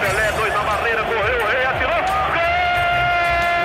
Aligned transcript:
Pelé, 0.00 0.32
dois 0.32 0.52
na 0.54 0.62
barreira, 0.62 1.02
correu, 1.04 1.42
o 1.42 1.46
rei 1.46 1.64
atirou. 1.66 2.02
Gol! 2.32 2.40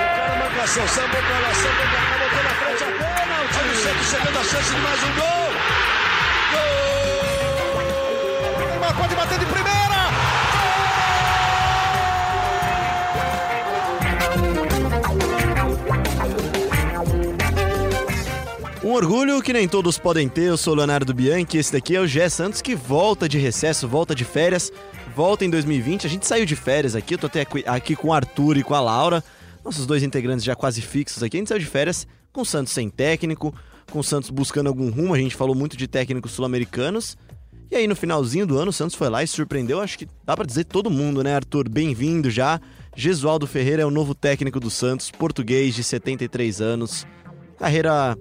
O 0.02 0.16
cara 0.16 0.34
marcação, 0.36 0.86
sambou 0.88 1.22
pra 1.22 1.38
lá, 1.38 1.54
sambou 1.54 1.86
botou 2.18 2.42
na 2.44 2.50
frente 2.50 2.84
a 2.84 2.86
bola. 2.86 3.36
O 3.42 3.48
time 3.48 3.74
sempre 3.74 4.04
chegando 4.04 4.38
a 4.38 4.44
chance 4.44 4.74
de 4.74 4.80
mais 4.80 5.02
um. 5.02 5.12
Gol! 5.14 5.41
Um 18.92 18.94
orgulho 18.94 19.40
que 19.40 19.54
nem 19.54 19.66
todos 19.66 19.96
podem 19.96 20.28
ter, 20.28 20.42
eu 20.50 20.56
sou 20.58 20.74
Leonardo 20.74 21.14
Bianchi, 21.14 21.56
esse 21.56 21.72
daqui 21.72 21.96
é 21.96 22.00
o 22.00 22.06
Gé 22.06 22.28
Santos 22.28 22.60
que 22.60 22.74
volta 22.74 23.26
de 23.26 23.38
recesso, 23.38 23.88
volta 23.88 24.14
de 24.14 24.22
férias, 24.22 24.70
volta 25.16 25.46
em 25.46 25.48
2020. 25.48 26.06
A 26.06 26.10
gente 26.10 26.26
saiu 26.26 26.44
de 26.44 26.54
férias 26.54 26.94
aqui, 26.94 27.14
eu 27.14 27.18
tô 27.18 27.26
até 27.26 27.40
aqui- 27.40 27.96
com 27.96 28.08
o 28.08 28.12
Arthur 28.12 28.58
e 28.58 28.62
com 28.62 28.74
a 28.74 28.80
Laura, 28.82 29.24
nossos 29.64 29.86
dois 29.86 30.02
integrantes 30.02 30.44
já 30.44 30.54
quase 30.54 30.82
fixos 30.82 31.22
aqui. 31.22 31.38
A 31.38 31.40
gente 31.40 31.48
saiu 31.48 31.58
de 31.58 31.64
férias 31.64 32.06
com 32.34 32.42
o 32.42 32.44
Santos 32.44 32.74
sem 32.74 32.90
técnico, 32.90 33.54
com 33.90 33.98
o 33.98 34.04
Santos 34.04 34.28
buscando 34.28 34.66
algum 34.66 34.90
rumo, 34.90 35.14
a 35.14 35.18
gente 35.18 35.34
falou 35.34 35.54
muito 35.54 35.74
de 35.74 35.88
técnicos 35.88 36.32
sul-americanos. 36.32 37.16
E 37.70 37.76
aí 37.76 37.86
no 37.88 37.96
finalzinho 37.96 38.46
do 38.46 38.58
ano 38.58 38.68
o 38.68 38.74
Santos 38.74 38.94
foi 38.94 39.08
lá 39.08 39.22
e 39.22 39.26
surpreendeu, 39.26 39.80
acho 39.80 39.98
que 39.98 40.06
dá 40.22 40.36
pra 40.36 40.44
dizer 40.44 40.64
todo 40.64 40.90
mundo, 40.90 41.24
né, 41.24 41.34
Arthur? 41.34 41.66
Bem-vindo 41.66 42.30
já. 42.30 42.60
Gesualdo 42.94 43.46
Ferreira 43.46 43.80
é 43.80 43.86
o 43.86 43.90
novo 43.90 44.14
técnico 44.14 44.60
do 44.60 44.68
Santos, 44.68 45.10
português 45.10 45.74
de 45.74 45.82
73 45.82 46.60
anos. 46.60 47.06
Carreira 47.58 48.18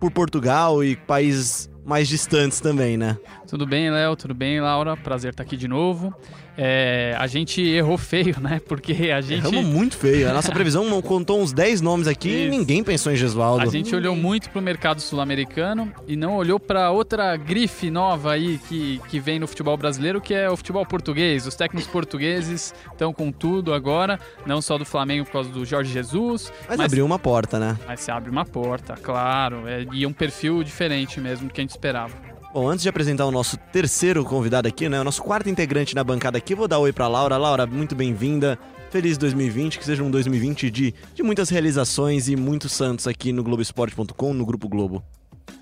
por 0.00 0.10
Portugal 0.10 0.82
e 0.82 0.96
países 0.96 1.70
mais 1.84 2.08
distantes 2.08 2.60
também, 2.60 2.96
né? 2.96 3.18
Tudo 3.50 3.66
bem, 3.66 3.90
Léo? 3.90 4.14
Tudo 4.14 4.32
bem, 4.32 4.60
Laura? 4.60 4.96
Prazer 4.96 5.32
estar 5.32 5.42
aqui 5.42 5.56
de 5.56 5.66
novo. 5.66 6.14
É, 6.56 7.16
a 7.18 7.26
gente 7.26 7.60
errou 7.60 7.98
feio, 7.98 8.38
né? 8.38 8.60
Porque 8.64 9.10
a 9.10 9.20
gente. 9.20 9.44
Erramos 9.44 9.64
muito 9.64 9.96
feio. 9.96 10.30
A 10.30 10.32
nossa 10.32 10.52
previsão 10.52 10.84
não 10.88 11.02
contou 11.02 11.40
uns 11.40 11.52
10 11.52 11.80
nomes 11.80 12.06
aqui 12.06 12.28
e 12.28 12.42
Isso. 12.42 12.50
ninguém 12.50 12.84
pensou 12.84 13.10
em 13.10 13.16
Gesualdo. 13.16 13.64
A 13.64 13.66
gente 13.66 13.92
olhou 13.92 14.14
muito 14.14 14.50
pro 14.50 14.62
mercado 14.62 15.00
sul-americano 15.00 15.92
e 16.06 16.14
não 16.14 16.36
olhou 16.36 16.60
para 16.60 16.92
outra 16.92 17.36
grife 17.36 17.90
nova 17.90 18.34
aí 18.34 18.60
que, 18.68 19.00
que 19.08 19.18
vem 19.18 19.40
no 19.40 19.48
futebol 19.48 19.76
brasileiro, 19.76 20.20
que 20.20 20.32
é 20.32 20.48
o 20.48 20.56
futebol 20.56 20.86
português. 20.86 21.44
Os 21.44 21.56
técnicos 21.56 21.90
portugueses 21.90 22.72
estão 22.92 23.12
com 23.12 23.32
tudo 23.32 23.74
agora, 23.74 24.20
não 24.46 24.62
só 24.62 24.78
do 24.78 24.84
Flamengo 24.84 25.24
por 25.24 25.32
causa 25.32 25.50
do 25.50 25.64
Jorge 25.64 25.92
Jesus, 25.92 26.52
Mas, 26.68 26.78
abriu 26.78 27.04
uma 27.04 27.18
porta, 27.18 27.58
né? 27.58 27.76
mas 27.84 27.98
se 27.98 28.12
abre 28.12 28.30
uma 28.30 28.44
porta, 28.44 28.94
claro, 28.94 29.66
é, 29.66 29.84
e 29.92 30.06
um 30.06 30.12
perfil 30.12 30.62
diferente 30.62 31.20
mesmo 31.20 31.48
do 31.48 31.52
que 31.52 31.60
a 31.60 31.64
gente 31.64 31.70
esperava. 31.70 32.29
Bom, 32.52 32.68
antes 32.68 32.82
de 32.82 32.88
apresentar 32.88 33.26
o 33.26 33.30
nosso 33.30 33.56
terceiro 33.56 34.24
convidado 34.24 34.66
aqui, 34.66 34.88
né? 34.88 35.00
O 35.00 35.04
nosso 35.04 35.22
quarto 35.22 35.48
integrante 35.48 35.94
na 35.94 36.02
bancada 36.02 36.36
aqui, 36.36 36.52
vou 36.52 36.66
dar 36.66 36.80
oi 36.80 36.92
pra 36.92 37.06
Laura. 37.06 37.36
Laura, 37.36 37.64
muito 37.64 37.94
bem-vinda. 37.94 38.58
Feliz 38.90 39.16
2020, 39.16 39.78
que 39.78 39.84
seja 39.84 40.02
um 40.02 40.10
2020 40.10 40.68
de, 40.68 40.92
de 41.14 41.22
muitas 41.22 41.48
realizações 41.48 42.28
e 42.28 42.34
muitos 42.34 42.72
santos 42.72 43.06
aqui 43.06 43.32
no 43.32 43.44
Globoesporte.com, 43.44 44.34
no 44.34 44.44
Grupo 44.44 44.68
Globo. 44.68 45.00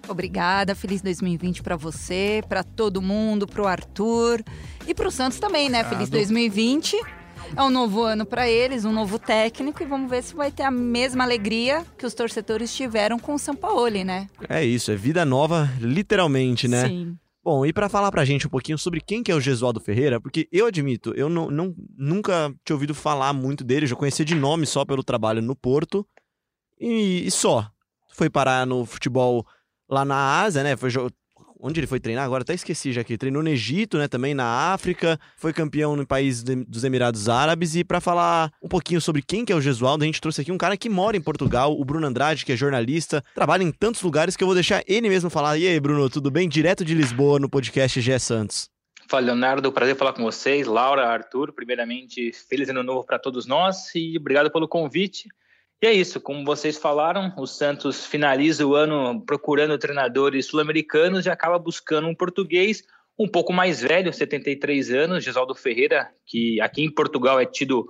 Obrigada, 0.09 0.75
feliz 0.75 1.03
2020 1.03 1.63
pra 1.63 1.77
você, 1.77 2.43
pra 2.49 2.63
todo 2.65 3.03
mundo, 3.03 3.47
pro 3.47 3.67
Arthur 3.67 4.43
e 4.87 4.95
pro 4.95 5.11
Santos 5.11 5.39
também, 5.39 5.69
né? 5.69 5.85
Feliz 5.85 6.09
2020. 6.09 6.97
É 7.57 7.63
um 7.63 7.71
novo 7.71 8.03
ano 8.03 8.25
pra 8.27 8.49
eles, 8.49 8.85
um 8.85 8.93
novo 8.93 9.19
técnico 9.19 9.83
e 9.83 9.87
vamos 9.87 10.11
ver 10.11 10.23
se 10.23 10.35
vai 10.35 10.51
ter 10.51 10.63
a 10.63 10.71
mesma 10.71 11.25
alegria 11.25 11.85
que 11.97 12.05
os 12.07 12.15
torcedores 12.15 12.75
tiveram 12.75 13.19
com 13.19 13.35
o 13.35 13.39
Sampaoli, 13.39 14.05
né? 14.05 14.29
É 14.49 14.65
isso, 14.65 14.91
é 14.93 14.97
vida 14.97 15.25
nova, 15.25 15.69
literalmente, 15.81 16.69
né? 16.69 16.87
Sim. 16.89 17.17
Bom, 17.43 17.65
e 17.65 17.73
pra 17.73 17.89
falar 17.89 18.11
pra 18.11 18.25
gente 18.27 18.47
um 18.47 18.51
pouquinho 18.51 18.77
sobre 18.77 19.01
quem 19.01 19.23
que 19.23 19.33
é 19.33 19.35
o 19.35 19.41
Gesualdo 19.41 19.81
Ferreira, 19.81 20.21
porque 20.21 20.47
eu 20.53 20.67
admito, 20.67 21.15
eu 21.17 21.29
não, 21.31 21.51
não- 21.51 21.75
nunca 21.97 22.53
tinha 22.65 22.75
ouvido 22.77 22.95
falar 22.95 23.33
muito 23.33 23.65
dele, 23.65 23.87
já 23.87 23.97
conhecia 23.97 24.25
de 24.25 24.35
nome 24.35 24.67
só 24.67 24.85
pelo 24.85 25.03
trabalho 25.03 25.41
no 25.41 25.57
Porto, 25.57 26.07
e, 26.79 27.27
e 27.27 27.31
só. 27.31 27.67
Foi 28.13 28.29
parar 28.29 28.67
no 28.67 28.85
futebol 28.85 29.47
lá 29.89 30.05
na 30.05 30.41
Ásia, 30.43 30.63
né? 30.63 30.77
Foi 30.77 30.91
Onde 31.61 31.81
ele 31.81 31.87
foi 31.87 31.99
treinar? 31.99 32.25
Agora 32.25 32.43
até 32.43 32.55
esqueci 32.55 32.93
já 32.93 33.01
aqui. 33.01 33.19
Treinou 33.19 33.43
no 33.43 33.49
Egito, 33.49 33.99
né? 33.99 34.07
Também 34.07 34.33
na 34.33 34.73
África. 34.73 35.19
Foi 35.37 35.53
campeão 35.53 35.97
no 35.97 36.07
país 36.07 36.43
de- 36.43 36.65
dos 36.65 36.85
Emirados 36.85 37.29
Árabes. 37.29 37.75
E 37.75 37.83
pra 37.83 38.01
falar 38.01 38.53
um 38.63 38.69
pouquinho 38.69 39.01
sobre 39.01 39.23
quem 39.23 39.45
que 39.45 39.53
é 39.53 39.57
o 39.57 39.61
Gesualdo, 39.61 40.05
a 40.05 40.07
gente 40.07 40.21
trouxe 40.21 40.41
aqui 40.41 40.53
um 40.53 40.59
cara 40.59 40.77
que 40.77 40.89
mora 40.89 41.17
em 41.17 41.21
Portugal, 41.21 41.79
o 41.79 41.85
Bruno 41.85 42.07
Andrade, 42.07 42.45
que 42.45 42.53
é 42.53 42.57
jornalista, 42.57 43.25
trabalha 43.35 43.63
em 43.65 43.73
tantos 43.73 44.03
lugares 44.03 44.37
que 44.37 44.45
eu 44.45 44.47
vou 44.47 44.55
deixar 44.55 44.83
ele 44.87 45.09
mesmo 45.09 45.29
falar. 45.31 45.59
E 45.59 45.67
aí, 45.67 45.81
Bruno, 45.81 46.09
tudo 46.09 46.31
bem? 46.31 46.49
Direto 46.49 46.85
de 46.85 46.95
Lisboa 46.95 47.39
no 47.41 47.49
podcast 47.49 48.01
Gé 48.01 48.19
Santos. 48.19 48.69
Fala, 49.09 49.27
Leonardo. 49.27 49.73
Prazer 49.73 49.97
falar 49.97 50.13
com 50.13 50.23
vocês. 50.23 50.67
Laura, 50.67 51.07
Arthur, 51.09 51.53
primeiramente, 51.53 52.31
feliz 52.49 52.69
ano 52.69 52.83
novo 52.83 53.05
para 53.05 53.19
todos 53.19 53.47
nós 53.47 53.95
e 53.95 54.17
obrigado 54.19 54.51
pelo 54.51 54.69
convite. 54.69 55.29
E 55.81 55.87
é 55.87 55.93
isso, 55.93 56.21
como 56.21 56.45
vocês 56.45 56.77
falaram, 56.77 57.33
o 57.37 57.47
Santos 57.47 58.05
finaliza 58.05 58.67
o 58.67 58.75
ano 58.75 59.21
procurando 59.25 59.79
treinadores 59.79 60.47
sul-americanos 60.47 61.25
e 61.25 61.31
acaba 61.31 61.57
buscando 61.59 62.09
um 62.09 62.15
português 62.15 62.83
um 63.19 63.29
pouco 63.29 63.53
mais 63.53 63.81
velho, 63.81 64.13
73 64.13 64.91
anos, 64.91 65.25
Gesaldo 65.25 65.55
Ferreira, 65.55 66.09
que 66.25 66.61
aqui 66.61 66.83
em 66.83 66.91
Portugal 66.91 67.41
é 67.41 67.47
tido 67.47 67.87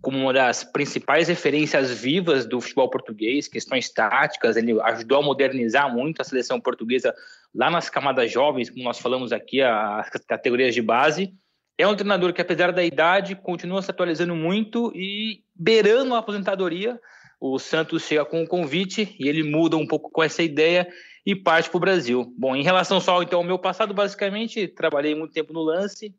como 0.00 0.18
uma 0.18 0.32
das 0.32 0.64
principais 0.64 1.28
referências 1.28 1.90
vivas 1.90 2.46
do 2.46 2.60
futebol 2.60 2.88
português, 2.88 3.48
questões 3.48 3.90
táticas, 3.90 4.56
ele 4.56 4.80
ajudou 4.80 5.18
a 5.18 5.22
modernizar 5.22 5.92
muito 5.92 6.22
a 6.22 6.24
seleção 6.24 6.60
portuguesa 6.60 7.14
lá 7.54 7.70
nas 7.70 7.90
camadas 7.90 8.30
jovens, 8.30 8.70
como 8.70 8.84
nós 8.84 8.98
falamos 8.98 9.32
aqui, 9.32 9.60
as 9.60 10.08
categorias 10.26 10.74
de 10.74 10.80
base. 10.80 11.34
É 11.76 11.86
um 11.86 11.96
treinador 11.96 12.32
que, 12.32 12.40
apesar 12.40 12.72
da 12.72 12.84
idade, 12.84 13.34
continua 13.34 13.82
se 13.82 13.90
atualizando 13.90 14.36
muito 14.36 14.92
e 14.94 15.42
beirando 15.54 16.14
a 16.14 16.18
aposentadoria. 16.18 16.98
O 17.40 17.58
Santos 17.58 18.02
chega 18.02 18.24
com 18.24 18.42
o 18.42 18.46
convite 18.46 19.16
e 19.18 19.26
ele 19.26 19.42
muda 19.42 19.76
um 19.76 19.86
pouco 19.86 20.10
com 20.10 20.22
essa 20.22 20.42
ideia 20.42 20.86
e 21.24 21.34
parte 21.34 21.70
para 21.70 21.76
o 21.78 21.80
Brasil. 21.80 22.34
Bom, 22.36 22.54
em 22.54 22.62
relação 22.62 23.00
só 23.00 23.22
então, 23.22 23.38
ao 23.38 23.44
meu 23.44 23.58
passado, 23.58 23.94
basicamente, 23.94 24.68
trabalhei 24.68 25.14
muito 25.14 25.32
tempo 25.32 25.52
no 25.52 25.62
lance, 25.62 26.14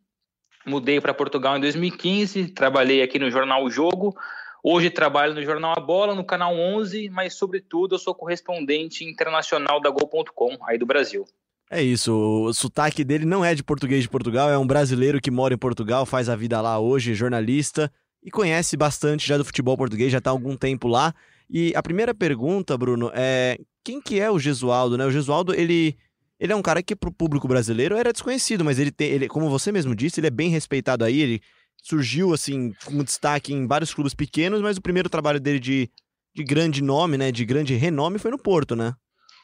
mudei 0.65 0.99
para 0.99 1.13
Portugal 1.13 1.57
em 1.57 1.61
2015, 1.61 2.49
trabalhei 2.49 3.03
aqui 3.03 3.19
no 3.19 3.29
jornal 3.29 3.63
O 3.63 3.69
Jogo, 3.69 4.15
hoje 4.63 4.89
trabalho 4.89 5.35
no 5.35 5.43
jornal 5.43 5.73
A 5.77 5.79
Bola, 5.79 6.15
no 6.15 6.25
canal 6.25 6.55
11, 6.55 7.09
mas 7.09 7.35
sobretudo 7.35 7.95
eu 7.95 7.99
sou 7.99 8.15
correspondente 8.15 9.03
internacional 9.03 9.79
da 9.79 9.91
Gol.com, 9.91 10.57
aí 10.67 10.77
do 10.79 10.87
Brasil. 10.87 11.25
É 11.69 11.81
isso, 11.81 12.13
o 12.13 12.53
sotaque 12.53 13.03
dele 13.03 13.25
não 13.25 13.45
é 13.45 13.55
de 13.55 13.63
português 13.63 14.01
de 14.01 14.09
Portugal, 14.09 14.49
é 14.49 14.57
um 14.57 14.67
brasileiro 14.67 15.21
que 15.21 15.31
mora 15.31 15.53
em 15.53 15.57
Portugal, 15.57 16.05
faz 16.05 16.27
a 16.27 16.35
vida 16.35 16.59
lá 16.59 16.79
hoje, 16.79 17.13
jornalista, 17.13 17.91
e 18.23 18.29
conhece 18.29 18.77
bastante 18.77 19.27
já 19.27 19.37
do 19.37 19.45
futebol 19.45 19.75
português, 19.77 20.11
já 20.11 20.19
está 20.19 20.29
há 20.29 20.33
algum 20.33 20.55
tempo 20.55 20.87
lá. 20.87 21.13
E 21.49 21.73
a 21.75 21.83
primeira 21.83 22.13
pergunta, 22.13 22.77
Bruno, 22.77 23.11
é 23.13 23.59
quem 23.83 24.01
que 24.01 24.19
é 24.19 24.29
o 24.29 24.39
Gesualdo, 24.39 24.97
né? 24.97 25.05
O 25.05 25.11
Gesualdo, 25.11 25.53
ele, 25.53 25.97
ele 26.39 26.53
é 26.53 26.55
um 26.55 26.61
cara 26.61 26.81
que 26.81 26.95
pro 26.95 27.11
público 27.11 27.47
brasileiro 27.47 27.95
era 27.95 28.13
desconhecido, 28.13 28.63
mas 28.63 28.79
ele 28.79 28.91
tem, 28.91 29.09
ele, 29.11 29.27
como 29.27 29.49
você 29.49 29.71
mesmo 29.71 29.95
disse, 29.95 30.19
ele 30.19 30.27
é 30.27 30.31
bem 30.31 30.49
respeitado 30.49 31.03
aí, 31.03 31.19
ele 31.19 31.41
surgiu 31.81 32.33
assim 32.33 32.73
com 32.85 33.03
destaque 33.03 33.53
em 33.53 33.65
vários 33.65 33.93
clubes 33.93 34.13
pequenos, 34.13 34.61
mas 34.61 34.77
o 34.77 34.81
primeiro 34.81 35.09
trabalho 35.09 35.39
dele 35.39 35.59
de, 35.59 35.89
de 36.33 36.43
grande 36.43 36.81
nome, 36.81 37.17
né, 37.17 37.31
de 37.31 37.43
grande 37.43 37.73
renome 37.75 38.19
foi 38.19 38.31
no 38.31 38.37
Porto, 38.37 38.75
né? 38.75 38.93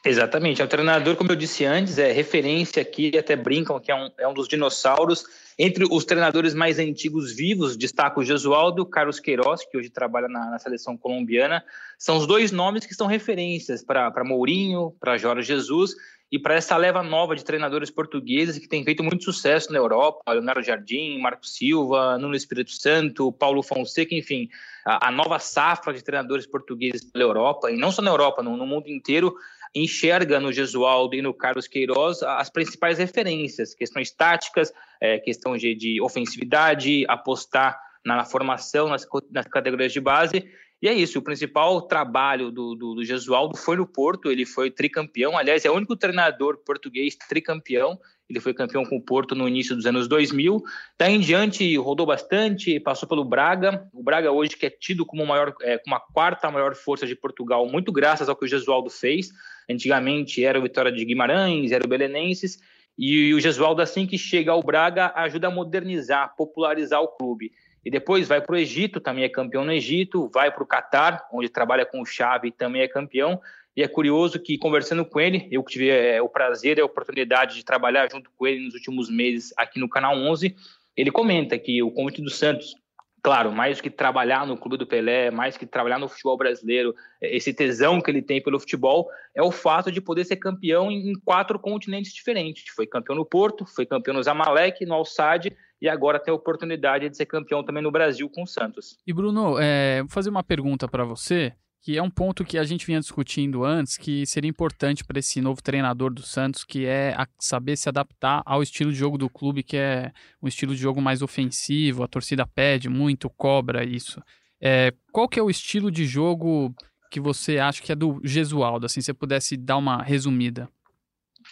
Exatamente, 0.04 0.62
é 0.62 0.64
um 0.64 0.68
treinador, 0.68 1.16
como 1.16 1.32
eu 1.32 1.36
disse 1.36 1.64
antes, 1.64 1.98
é 1.98 2.12
referência 2.12 2.80
aqui, 2.80 3.16
até 3.18 3.34
brincam 3.34 3.80
que 3.80 3.90
é 3.90 3.94
um, 3.94 4.10
é 4.16 4.28
um 4.28 4.32
dos 4.32 4.46
dinossauros. 4.46 5.24
Entre 5.58 5.84
os 5.90 6.04
treinadores 6.04 6.54
mais 6.54 6.78
antigos 6.78 7.34
vivos, 7.34 7.76
destaco 7.76 8.20
o 8.20 8.24
Gesualdo, 8.24 8.86
Carlos 8.86 9.18
Queiroz, 9.18 9.64
que 9.64 9.76
hoje 9.76 9.90
trabalha 9.90 10.28
na, 10.28 10.50
na 10.50 10.58
seleção 10.60 10.96
colombiana. 10.96 11.64
São 11.98 12.16
os 12.16 12.28
dois 12.28 12.52
nomes 12.52 12.86
que 12.86 12.94
são 12.94 13.08
referências 13.08 13.82
para 13.82 14.22
Mourinho, 14.24 14.94
para 15.00 15.18
Jorge 15.18 15.42
Jesus 15.42 15.96
e 16.30 16.38
para 16.38 16.54
essa 16.54 16.76
leva 16.76 17.02
nova 17.02 17.34
de 17.34 17.44
treinadores 17.44 17.90
portugueses 17.90 18.58
que 18.58 18.68
tem 18.68 18.84
feito 18.84 19.02
muito 19.02 19.24
sucesso 19.24 19.72
na 19.72 19.78
Europa, 19.78 20.30
Leonardo 20.30 20.62
Jardim, 20.62 21.18
Marco 21.18 21.46
Silva, 21.46 22.18
Nuno 22.18 22.36
Espírito 22.36 22.70
Santo, 22.70 23.32
Paulo 23.32 23.62
Fonseca, 23.62 24.14
enfim, 24.14 24.48
a, 24.84 25.08
a 25.08 25.10
nova 25.10 25.38
safra 25.38 25.92
de 25.92 26.04
treinadores 26.04 26.46
portugueses 26.46 27.02
pela 27.02 27.24
Europa, 27.24 27.70
e 27.70 27.76
não 27.76 27.90
só 27.90 28.02
na 28.02 28.10
Europa, 28.10 28.42
no, 28.42 28.56
no 28.56 28.66
mundo 28.66 28.88
inteiro, 28.88 29.34
enxerga 29.74 30.40
no 30.40 30.52
Gesualdo 30.52 31.14
e 31.14 31.22
no 31.22 31.34
Carlos 31.34 31.66
Queiroz 31.66 32.22
as 32.22 32.50
principais 32.50 32.98
referências, 32.98 33.74
questões 33.74 34.10
táticas, 34.10 34.72
é, 35.00 35.18
questão 35.18 35.56
de, 35.56 35.74
de, 35.74 36.00
ofensividade, 36.00 37.04
apostar 37.08 37.78
na, 38.04 38.24
formação, 38.24 38.88
nas, 38.88 39.06
nas, 39.30 39.46
categorias 39.46 39.92
de 39.92 40.00
base. 40.00 40.48
E 40.80 40.88
é 40.88 40.92
isso, 40.92 41.18
o 41.18 41.22
principal 41.22 41.82
trabalho 41.82 42.50
do, 42.50 42.74
do, 42.74 42.94
do 42.94 43.04
Gesualdo 43.04 43.56
foi 43.56 43.76
no 43.76 43.86
Porto, 43.86 44.30
ele 44.30 44.46
foi 44.46 44.70
tricampeão, 44.70 45.36
aliás, 45.36 45.64
é 45.64 45.70
o 45.70 45.74
único 45.74 45.96
treinador 45.96 46.58
português 46.58 47.16
tricampeão, 47.16 47.98
ele 48.28 48.40
foi 48.40 48.52
campeão 48.52 48.84
com 48.84 48.96
o 48.96 49.02
Porto 49.02 49.34
no 49.34 49.48
início 49.48 49.74
dos 49.74 49.86
anos 49.86 50.06
2000. 50.06 50.62
Daí 50.98 51.14
em 51.14 51.20
diante 51.20 51.76
rodou 51.78 52.04
bastante, 52.04 52.78
passou 52.78 53.08
pelo 53.08 53.24
Braga. 53.24 53.88
O 53.92 54.02
Braga 54.02 54.30
hoje 54.30 54.56
que 54.56 54.66
é 54.66 54.70
tido 54.70 55.06
como, 55.06 55.24
maior, 55.24 55.54
é, 55.62 55.78
como 55.78 55.96
a 55.96 56.00
quarta 56.00 56.50
maior 56.50 56.74
força 56.74 57.06
de 57.06 57.16
Portugal, 57.16 57.66
muito 57.66 57.90
graças 57.90 58.28
ao 58.28 58.36
que 58.36 58.44
o 58.44 58.48
Gesualdo 58.48 58.90
fez. 58.90 59.30
Antigamente 59.68 60.44
era 60.44 60.58
o 60.58 60.62
Vitória 60.62 60.92
de 60.92 61.04
Guimarães, 61.04 61.72
era 61.72 61.84
o 61.84 61.88
Belenenses. 61.88 62.58
E 62.98 63.32
o 63.32 63.40
Gesualdo, 63.40 63.80
assim 63.80 64.06
que 64.06 64.18
chega 64.18 64.52
ao 64.52 64.62
Braga, 64.62 65.12
ajuda 65.14 65.46
a 65.46 65.50
modernizar, 65.50 66.34
popularizar 66.36 67.00
o 67.00 67.08
clube. 67.08 67.52
E 67.84 67.90
depois 67.90 68.28
vai 68.28 68.42
para 68.42 68.54
o 68.54 68.58
Egito, 68.58 69.00
também 69.00 69.24
é 69.24 69.28
campeão 69.28 69.64
no 69.64 69.72
Egito, 69.72 70.28
vai 70.34 70.50
para 70.50 70.62
o 70.62 70.66
Catar, 70.66 71.26
onde 71.32 71.48
trabalha 71.48 71.86
com 71.86 72.02
o 72.02 72.04
Xavi, 72.04 72.50
também 72.50 72.82
é 72.82 72.88
campeão. 72.88 73.40
E 73.78 73.82
é 73.84 73.86
curioso 73.86 74.40
que, 74.40 74.58
conversando 74.58 75.04
com 75.04 75.20
ele, 75.20 75.46
eu 75.52 75.62
tive 75.62 75.88
é, 75.88 76.20
o 76.20 76.28
prazer 76.28 76.78
e 76.78 76.80
a 76.80 76.84
oportunidade 76.84 77.54
de 77.54 77.64
trabalhar 77.64 78.10
junto 78.10 78.28
com 78.36 78.44
ele 78.44 78.64
nos 78.64 78.74
últimos 78.74 79.08
meses 79.08 79.54
aqui 79.56 79.78
no 79.78 79.88
Canal 79.88 80.16
11, 80.16 80.52
ele 80.96 81.12
comenta 81.12 81.56
que 81.56 81.80
o 81.80 81.92
convite 81.92 82.20
do 82.20 82.28
Santos, 82.28 82.74
claro, 83.22 83.52
mais 83.52 83.80
que 83.80 83.88
trabalhar 83.88 84.44
no 84.44 84.56
Clube 84.56 84.78
do 84.78 84.84
Pelé, 84.84 85.30
mais 85.30 85.56
que 85.56 85.64
trabalhar 85.64 86.00
no 86.00 86.08
futebol 86.08 86.36
brasileiro, 86.36 86.92
é, 87.22 87.36
esse 87.36 87.54
tesão 87.54 88.00
que 88.00 88.10
ele 88.10 88.20
tem 88.20 88.42
pelo 88.42 88.58
futebol, 88.58 89.08
é 89.32 89.42
o 89.44 89.52
fato 89.52 89.92
de 89.92 90.00
poder 90.00 90.24
ser 90.24 90.38
campeão 90.38 90.90
em 90.90 91.12
quatro 91.24 91.56
continentes 91.56 92.12
diferentes. 92.12 92.64
Foi 92.74 92.84
campeão 92.84 93.14
no 93.14 93.24
Porto, 93.24 93.64
foi 93.64 93.86
campeão 93.86 94.14
no 94.14 94.22
Zamalek, 94.24 94.84
no 94.86 94.94
Al-Sadd, 94.94 95.56
e 95.80 95.88
agora 95.88 96.18
tem 96.18 96.32
a 96.32 96.34
oportunidade 96.34 97.08
de 97.08 97.16
ser 97.16 97.26
campeão 97.26 97.62
também 97.62 97.84
no 97.84 97.92
Brasil 97.92 98.28
com 98.28 98.42
o 98.42 98.46
Santos. 98.48 98.98
E 99.06 99.12
Bruno, 99.12 99.56
é, 99.56 100.00
vou 100.00 100.10
fazer 100.10 100.30
uma 100.30 100.42
pergunta 100.42 100.88
para 100.88 101.04
você 101.04 101.54
que 101.80 101.96
é 101.96 102.02
um 102.02 102.10
ponto 102.10 102.44
que 102.44 102.58
a 102.58 102.64
gente 102.64 102.84
vinha 102.84 103.00
discutindo 103.00 103.64
antes, 103.64 103.96
que 103.96 104.26
seria 104.26 104.50
importante 104.50 105.04
para 105.04 105.18
esse 105.18 105.40
novo 105.40 105.62
treinador 105.62 106.12
do 106.12 106.22
Santos, 106.22 106.64
que 106.64 106.84
é 106.84 107.16
saber 107.38 107.76
se 107.76 107.88
adaptar 107.88 108.42
ao 108.44 108.62
estilo 108.62 108.92
de 108.92 108.98
jogo 108.98 109.16
do 109.16 109.30
clube, 109.30 109.62
que 109.62 109.76
é 109.76 110.12
um 110.42 110.48
estilo 110.48 110.74
de 110.74 110.80
jogo 110.80 111.00
mais 111.00 111.22
ofensivo, 111.22 112.02
a 112.02 112.08
torcida 112.08 112.46
pede 112.46 112.88
muito, 112.88 113.30
cobra 113.30 113.84
isso. 113.84 114.20
É, 114.60 114.92
qual 115.12 115.28
que 115.28 115.38
é 115.38 115.42
o 115.42 115.50
estilo 115.50 115.90
de 115.90 116.04
jogo 116.04 116.74
que 117.10 117.20
você 117.20 117.58
acha 117.58 117.82
que 117.82 117.92
é 117.92 117.94
do 117.94 118.20
Gesualdo, 118.24 118.86
assim, 118.86 119.00
se 119.00 119.06
você 119.06 119.14
pudesse 119.14 119.56
dar 119.56 119.76
uma 119.76 120.02
resumida? 120.02 120.68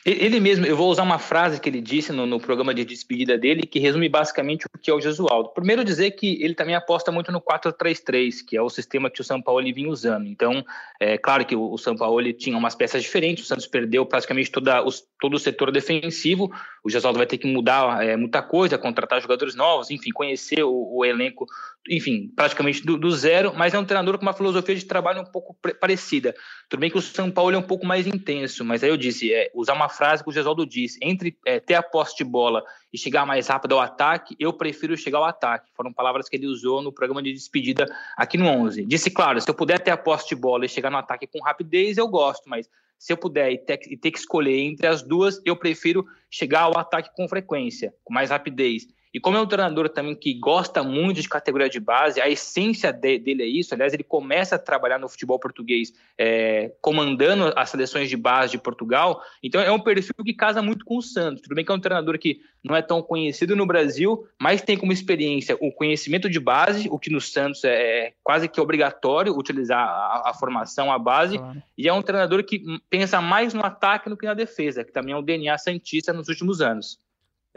Ele 0.08 0.38
mesmo, 0.38 0.64
eu 0.64 0.76
vou 0.76 0.88
usar 0.88 1.02
uma 1.02 1.18
frase 1.18 1.60
que 1.60 1.68
ele 1.68 1.80
disse 1.80 2.12
no, 2.12 2.26
no, 2.26 2.38
programa 2.38 2.72
de 2.72 2.84
despedida 2.84 3.36
dele, 3.36 3.66
que 3.66 3.80
resume 3.80 4.08
basicamente 4.08 4.64
o 4.72 4.78
que 4.78 4.88
é 4.88 4.94
o 4.94 5.00
Jesualdo. 5.00 5.48
Primeiro 5.48 5.84
dizer 5.84 6.12
que 6.12 6.40
ele 6.40 6.54
também 6.54 6.76
aposta 6.76 7.10
muito 7.10 7.32
no 7.32 7.40
4-3-3, 7.40 8.36
que 8.46 8.56
é 8.56 8.62
o 8.62 8.70
sistema 8.70 9.10
que 9.10 9.20
o 9.20 9.24
São 9.24 9.42
Paulo 9.42 9.64
vinha 9.74 9.90
usando. 9.90 10.28
Então, 10.28 10.64
é 11.00 11.18
claro 11.18 11.44
que 11.44 11.56
o, 11.56 11.76
São 11.76 11.96
Paulo 11.96 12.32
tinha 12.32 12.56
umas 12.56 12.76
peças 12.76 13.02
diferentes, 13.02 13.42
o 13.42 13.48
Santos 13.48 13.66
perdeu 13.66 14.06
praticamente 14.06 14.48
toda, 14.48 14.80
os, 14.80 15.04
todo 15.20 15.34
o 15.34 15.40
setor 15.40 15.72
defensivo, 15.72 16.52
o 16.84 16.88
Jesualdo 16.88 17.18
vai 17.18 17.26
ter 17.26 17.38
que 17.38 17.48
mudar 17.48 18.00
é, 18.04 18.16
muita 18.16 18.40
coisa, 18.40 18.78
contratar 18.78 19.20
jogadores 19.20 19.56
novos, 19.56 19.90
enfim, 19.90 20.12
conhecer 20.12 20.62
o, 20.62 20.98
o 20.98 21.04
elenco, 21.04 21.46
enfim, 21.88 22.32
praticamente 22.34 22.84
do, 22.86 22.96
do, 22.96 23.10
zero, 23.10 23.52
mas 23.56 23.74
é 23.74 23.78
um 23.78 23.84
treinador 23.84 24.18
com 24.18 24.22
uma 24.22 24.32
filosofia 24.32 24.76
de 24.76 24.84
trabalho 24.84 25.20
um 25.22 25.24
pouco 25.24 25.56
parecida. 25.80 26.32
Tudo 26.68 26.80
bem 26.80 26.90
que 26.90 26.98
o 26.98 27.02
São 27.02 27.30
Paulo 27.30 27.54
é 27.54 27.58
um 27.58 27.62
pouco 27.62 27.86
mais 27.86 28.08
intenso, 28.08 28.64
mas 28.64 28.82
aí 28.82 28.90
eu 28.90 28.96
disse, 28.96 29.32
é, 29.32 29.50
usar 29.54 29.74
uma 29.74 29.88
frase 29.88 30.24
que 30.24 30.28
o 30.28 30.32
Gesualdo 30.32 30.66
disse: 30.66 30.98
entre 31.00 31.38
é, 31.46 31.60
ter 31.60 31.74
a 31.74 31.82
posse 31.82 32.16
de 32.16 32.24
bola 32.24 32.64
e 32.92 32.98
chegar 32.98 33.24
mais 33.24 33.46
rápido 33.46 33.74
ao 33.74 33.80
ataque, 33.80 34.34
eu 34.38 34.52
prefiro 34.52 34.96
chegar 34.96 35.18
ao 35.18 35.24
ataque. 35.24 35.70
Foram 35.76 35.92
palavras 35.92 36.28
que 36.28 36.34
ele 36.34 36.48
usou 36.48 36.82
no 36.82 36.92
programa 36.92 37.22
de 37.22 37.32
despedida 37.32 37.86
aqui 38.16 38.36
no 38.36 38.46
11. 38.46 38.84
Disse, 38.84 39.10
claro, 39.10 39.40
se 39.40 39.48
eu 39.48 39.54
puder 39.54 39.78
ter 39.78 39.92
a 39.92 39.96
posse 39.96 40.28
de 40.28 40.34
bola 40.34 40.64
e 40.64 40.68
chegar 40.68 40.90
no 40.90 40.96
ataque 40.96 41.28
com 41.28 41.40
rapidez, 41.40 41.98
eu 41.98 42.08
gosto, 42.08 42.48
mas 42.48 42.68
se 42.98 43.12
eu 43.12 43.16
puder 43.16 43.52
e 43.52 43.58
ter, 43.58 43.78
e 43.88 43.96
ter 43.96 44.10
que 44.10 44.18
escolher 44.18 44.58
entre 44.58 44.88
as 44.88 45.02
duas, 45.02 45.40
eu 45.44 45.54
prefiro 45.54 46.04
chegar 46.28 46.62
ao 46.62 46.76
ataque 46.76 47.14
com 47.14 47.28
frequência, 47.28 47.94
com 48.02 48.12
mais 48.12 48.30
rapidez. 48.30 48.88
E 49.16 49.20
como 49.20 49.38
é 49.38 49.40
um 49.40 49.46
treinador 49.46 49.88
também 49.88 50.14
que 50.14 50.34
gosta 50.34 50.82
muito 50.82 51.22
de 51.22 51.28
categoria 51.30 51.70
de 51.70 51.80
base, 51.80 52.20
a 52.20 52.28
essência 52.28 52.92
de, 52.92 53.18
dele 53.18 53.44
é 53.44 53.46
isso. 53.46 53.72
Aliás, 53.72 53.94
ele 53.94 54.04
começa 54.04 54.56
a 54.56 54.58
trabalhar 54.58 54.98
no 54.98 55.08
futebol 55.08 55.38
português 55.38 55.90
é, 56.18 56.74
comandando 56.82 57.50
as 57.56 57.70
seleções 57.70 58.10
de 58.10 58.16
base 58.18 58.52
de 58.52 58.58
Portugal. 58.58 59.22
Então 59.42 59.58
é 59.58 59.72
um 59.72 59.80
perfil 59.80 60.14
que 60.22 60.34
casa 60.34 60.60
muito 60.60 60.84
com 60.84 60.98
o 60.98 61.02
Santos. 61.02 61.40
Tudo 61.40 61.54
bem 61.54 61.64
que 61.64 61.72
é 61.72 61.74
um 61.74 61.80
treinador 61.80 62.18
que 62.18 62.42
não 62.62 62.76
é 62.76 62.82
tão 62.82 63.00
conhecido 63.00 63.56
no 63.56 63.64
Brasil, 63.64 64.28
mas 64.38 64.60
tem 64.60 64.76
como 64.76 64.92
experiência 64.92 65.56
o 65.62 65.72
conhecimento 65.72 66.28
de 66.28 66.38
base, 66.38 66.86
o 66.90 66.98
que 66.98 67.08
no 67.08 67.20
Santos 67.20 67.64
é 67.64 68.12
quase 68.22 68.48
que 68.48 68.60
obrigatório 68.60 69.34
utilizar 69.34 69.78
a, 69.78 70.28
a 70.28 70.34
formação, 70.34 70.92
a 70.92 70.98
base. 70.98 71.38
Claro. 71.38 71.62
E 71.78 71.88
é 71.88 71.92
um 71.94 72.02
treinador 72.02 72.44
que 72.44 72.62
pensa 72.90 73.18
mais 73.22 73.54
no 73.54 73.64
ataque 73.64 74.10
do 74.10 74.16
que 74.16 74.26
na 74.26 74.34
defesa, 74.34 74.84
que 74.84 74.92
também 74.92 75.14
é 75.14 75.16
o 75.16 75.22
DNA 75.22 75.56
santista 75.56 76.12
nos 76.12 76.28
últimos 76.28 76.60
anos. 76.60 76.98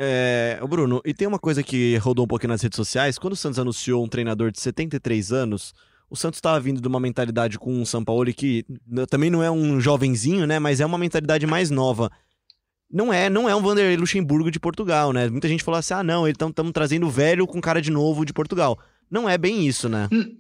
É, 0.02 0.58
Bruno, 0.66 1.02
e 1.04 1.14
tem 1.14 1.28
uma 1.28 1.38
coisa 1.38 1.62
que 1.62 1.98
rodou 1.98 2.24
um 2.24 2.28
pouquinho 2.28 2.54
nas 2.54 2.62
redes 2.62 2.78
sociais. 2.78 3.20
Quando 3.20 3.34
o 3.34 3.36
Santos 3.36 3.60
anunciou 3.60 4.02
um 4.02 4.08
treinador 4.08 4.50
de 4.50 4.58
73 4.62 5.34
anos, 5.34 5.74
o 6.10 6.16
Santos 6.16 6.38
estava 6.38 6.58
vindo 6.58 6.80
de 6.80 6.88
uma 6.88 7.02
mentalidade 7.02 7.60
com 7.60 7.82
o 7.82 7.86
São 7.86 8.02
Paulo 8.02 8.34
que 8.34 8.66
também 9.10 9.30
não 9.30 9.44
é 9.44 9.52
um 9.52 9.82
jovenzinho, 9.82 10.48
né? 10.48 10.58
Mas 10.58 10.80
é 10.80 10.86
uma 10.86 10.98
mentalidade 10.98 11.46
mais 11.46 11.70
nova. 11.70 12.10
Não 12.90 13.12
é, 13.12 13.30
não 13.30 13.50
é 13.50 13.54
um 13.54 13.62
Vanderlei 13.62 13.98
Luxemburgo 13.98 14.50
de 14.50 14.60
Portugal, 14.60 15.12
né? 15.12 15.28
Muita 15.28 15.50
gente 15.50 15.66
falou 15.66 15.78
assim: 15.78 15.94
ah, 15.94 16.04
não, 16.04 16.26
estamos 16.26 16.72
trazendo 16.72 17.06
o 17.06 17.10
velho 17.10 17.46
com 17.46 17.60
cara 17.60 17.82
de 17.82 17.92
novo 17.92 18.26
de 18.26 18.32
Portugal. 18.32 18.80
Não 19.12 19.28
é 19.28 19.38
bem 19.38 19.68
isso, 19.68 19.90
né? 19.90 20.08
Hum, 20.14 20.34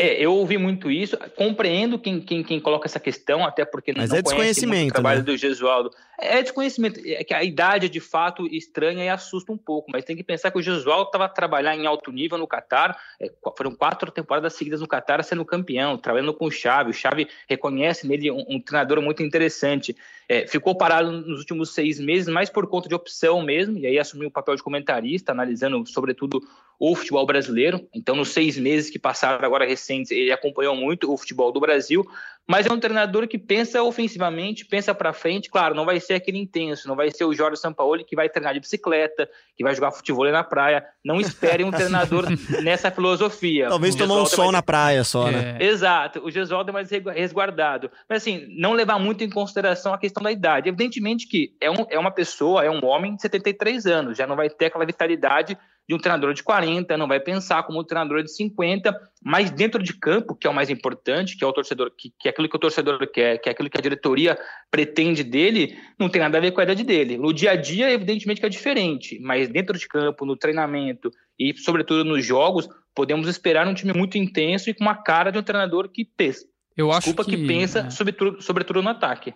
é, 0.00 0.18
eu 0.18 0.32
ouvi 0.32 0.56
muito 0.56 0.90
isso, 0.90 1.14
compreendo 1.36 1.98
quem, 1.98 2.22
quem, 2.22 2.42
quem 2.42 2.58
coloca 2.58 2.88
essa 2.88 2.98
questão, 2.98 3.44
até 3.44 3.66
porque 3.66 3.92
Mas 3.94 4.08
não 4.08 4.16
é 4.16 4.22
desconhecimento, 4.22 4.88
o 4.88 4.92
trabalho 4.94 5.20
né? 5.20 5.26
do 5.26 5.36
Gesualdo. 5.36 5.90
É 6.22 6.42
desconhecimento, 6.42 7.00
é 7.04 7.24
que 7.24 7.32
a 7.32 7.42
idade 7.42 7.86
é 7.86 7.88
de 7.88 8.00
fato 8.00 8.46
estranha 8.46 9.04
e 9.04 9.08
assusta 9.08 9.50
um 9.50 9.56
pouco, 9.56 9.90
mas 9.90 10.04
tem 10.04 10.16
que 10.16 10.22
pensar 10.22 10.50
que 10.50 10.58
o 10.58 10.62
Gesualdo 10.62 11.06
estava 11.06 11.28
trabalhando 11.28 11.80
em 11.80 11.86
alto 11.86 12.12
nível 12.12 12.36
no 12.36 12.46
Catar, 12.46 12.98
é, 13.18 13.32
foram 13.56 13.74
quatro 13.74 14.10
temporadas 14.10 14.54
seguidas 14.54 14.80
no 14.80 14.86
Catar 14.86 15.24
sendo 15.24 15.44
campeão, 15.44 15.96
trabalhando 15.96 16.34
com 16.34 16.46
o 16.46 16.50
Xavi, 16.50 16.90
o 16.90 16.94
Xavi 16.94 17.28
reconhece 17.48 18.06
nele 18.06 18.30
um, 18.30 18.44
um 18.48 18.60
treinador 18.60 19.00
muito 19.00 19.22
interessante. 19.22 19.96
É, 20.28 20.46
ficou 20.46 20.76
parado 20.76 21.10
nos 21.10 21.40
últimos 21.40 21.74
seis 21.74 21.98
meses, 21.98 22.28
mais 22.28 22.48
por 22.48 22.64
conta 22.68 22.88
de 22.88 22.94
opção 22.94 23.42
mesmo, 23.42 23.76
e 23.78 23.86
aí 23.86 23.98
assumiu 23.98 24.28
o 24.28 24.30
papel 24.30 24.54
de 24.54 24.62
comentarista, 24.62 25.32
analisando 25.32 25.84
sobretudo 25.86 26.40
o 26.78 26.94
futebol 26.94 27.26
brasileiro. 27.26 27.86
Então, 27.92 28.14
nos 28.14 28.28
seis 28.28 28.56
meses 28.56 28.88
que 28.88 28.98
passaram 28.98 29.44
agora 29.44 29.66
recentes, 29.66 30.12
ele 30.12 30.30
acompanhou 30.30 30.76
muito 30.76 31.12
o 31.12 31.16
futebol 31.16 31.50
do 31.50 31.58
Brasil, 31.58 32.06
mas 32.50 32.66
é 32.66 32.72
um 32.72 32.80
treinador 32.80 33.28
que 33.28 33.38
pensa 33.38 33.80
ofensivamente, 33.80 34.66
pensa 34.66 34.92
para 34.92 35.12
frente. 35.12 35.48
Claro, 35.48 35.72
não 35.72 35.84
vai 35.84 36.00
ser 36.00 36.14
aquele 36.14 36.36
intenso, 36.36 36.88
não 36.88 36.96
vai 36.96 37.08
ser 37.08 37.24
o 37.24 37.32
Jorge 37.32 37.60
Sampaoli 37.60 38.02
que 38.02 38.16
vai 38.16 38.28
treinar 38.28 38.54
de 38.54 38.58
bicicleta, 38.58 39.30
que 39.56 39.62
vai 39.62 39.72
jogar 39.72 39.92
futebol 39.92 40.28
na 40.32 40.42
praia. 40.42 40.84
Não 41.04 41.20
espere 41.20 41.62
um 41.62 41.70
treinador 41.70 42.24
nessa 42.60 42.90
filosofia. 42.90 43.68
Talvez 43.68 43.94
tomar 43.94 44.16
um 44.16 44.26
sol 44.26 44.46
mais... 44.46 44.54
na 44.54 44.62
praia 44.64 45.04
só, 45.04 45.30
né? 45.30 45.58
É. 45.60 45.64
Exato, 45.64 46.24
o 46.24 46.28
Gesualdo 46.28 46.70
é 46.70 46.72
mais 46.72 46.90
resguardado. 46.90 47.88
Mas 48.08 48.22
assim, 48.22 48.44
não 48.58 48.72
levar 48.72 48.98
muito 48.98 49.22
em 49.22 49.30
consideração 49.30 49.94
a 49.94 49.98
questão 49.98 50.20
da 50.20 50.32
idade. 50.32 50.68
Evidentemente 50.68 51.28
que 51.28 51.54
é, 51.60 51.70
um, 51.70 51.86
é 51.88 52.00
uma 52.00 52.10
pessoa, 52.10 52.64
é 52.64 52.70
um 52.70 52.84
homem 52.84 53.14
de 53.14 53.22
73 53.22 53.86
anos, 53.86 54.18
já 54.18 54.26
não 54.26 54.34
vai 54.34 54.50
ter 54.50 54.66
aquela 54.66 54.84
vitalidade 54.84 55.56
de 55.90 55.94
um 55.96 55.98
treinador 55.98 56.32
de 56.32 56.40
40, 56.44 56.96
não 56.96 57.08
vai 57.08 57.18
pensar 57.18 57.64
como 57.64 57.80
um 57.80 57.84
treinador 57.84 58.22
de 58.22 58.32
50, 58.32 58.96
mas 59.24 59.50
dentro 59.50 59.82
de 59.82 59.92
campo, 59.92 60.36
que 60.36 60.46
é 60.46 60.50
o 60.50 60.54
mais 60.54 60.70
importante, 60.70 61.36
que 61.36 61.42
é 61.42 61.46
o 61.48 61.52
torcedor, 61.52 61.90
que, 61.98 62.12
que 62.16 62.28
é 62.28 62.30
aquilo 62.30 62.48
que 62.48 62.54
o 62.54 62.60
torcedor 62.60 63.04
quer, 63.08 63.38
que 63.38 63.48
é 63.48 63.52
aquilo 63.52 63.68
que 63.68 63.76
a 63.76 63.80
diretoria 63.82 64.38
pretende 64.70 65.24
dele, 65.24 65.76
não 65.98 66.08
tem 66.08 66.20
nada 66.22 66.38
a 66.38 66.40
ver 66.40 66.52
com 66.52 66.60
a 66.60 66.62
idade 66.62 66.84
dele. 66.84 67.18
No 67.18 67.34
dia 67.34 67.50
a 67.50 67.56
dia, 67.56 67.90
evidentemente 67.90 68.40
que 68.40 68.46
é 68.46 68.48
diferente, 68.48 69.18
mas 69.20 69.48
dentro 69.48 69.76
de 69.76 69.88
campo, 69.88 70.24
no 70.24 70.36
treinamento 70.36 71.10
e, 71.36 71.56
sobretudo, 71.56 72.04
nos 72.04 72.24
jogos, 72.24 72.68
podemos 72.94 73.26
esperar 73.26 73.66
um 73.66 73.74
time 73.74 73.92
muito 73.92 74.16
intenso 74.16 74.70
e 74.70 74.74
com 74.74 74.84
uma 74.84 74.94
cara 74.94 75.32
de 75.32 75.40
um 75.40 75.42
treinador 75.42 75.88
que 75.88 76.04
pensa. 76.04 76.46
Eu 76.76 76.92
acho 76.92 77.08
Desculpa, 77.08 77.28
que, 77.28 77.36
que 77.36 77.46
pensa, 77.48 77.80
é. 77.80 77.90
sobretudo, 77.90 78.40
sobretudo 78.40 78.80
no 78.80 78.90
ataque. 78.90 79.34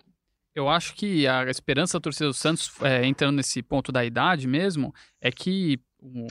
Eu 0.55 0.69
acho 0.69 0.95
que 0.95 1.27
a 1.27 1.43
esperança 1.51 1.97
da 1.97 2.01
torcida 2.01 2.27
do 2.27 2.33
Santos, 2.33 2.71
é, 2.81 3.05
entrando 3.05 3.35
nesse 3.35 3.61
ponto 3.61 3.91
da 3.91 4.05
idade 4.05 4.47
mesmo, 4.47 4.93
é 5.19 5.29
que 5.29 5.81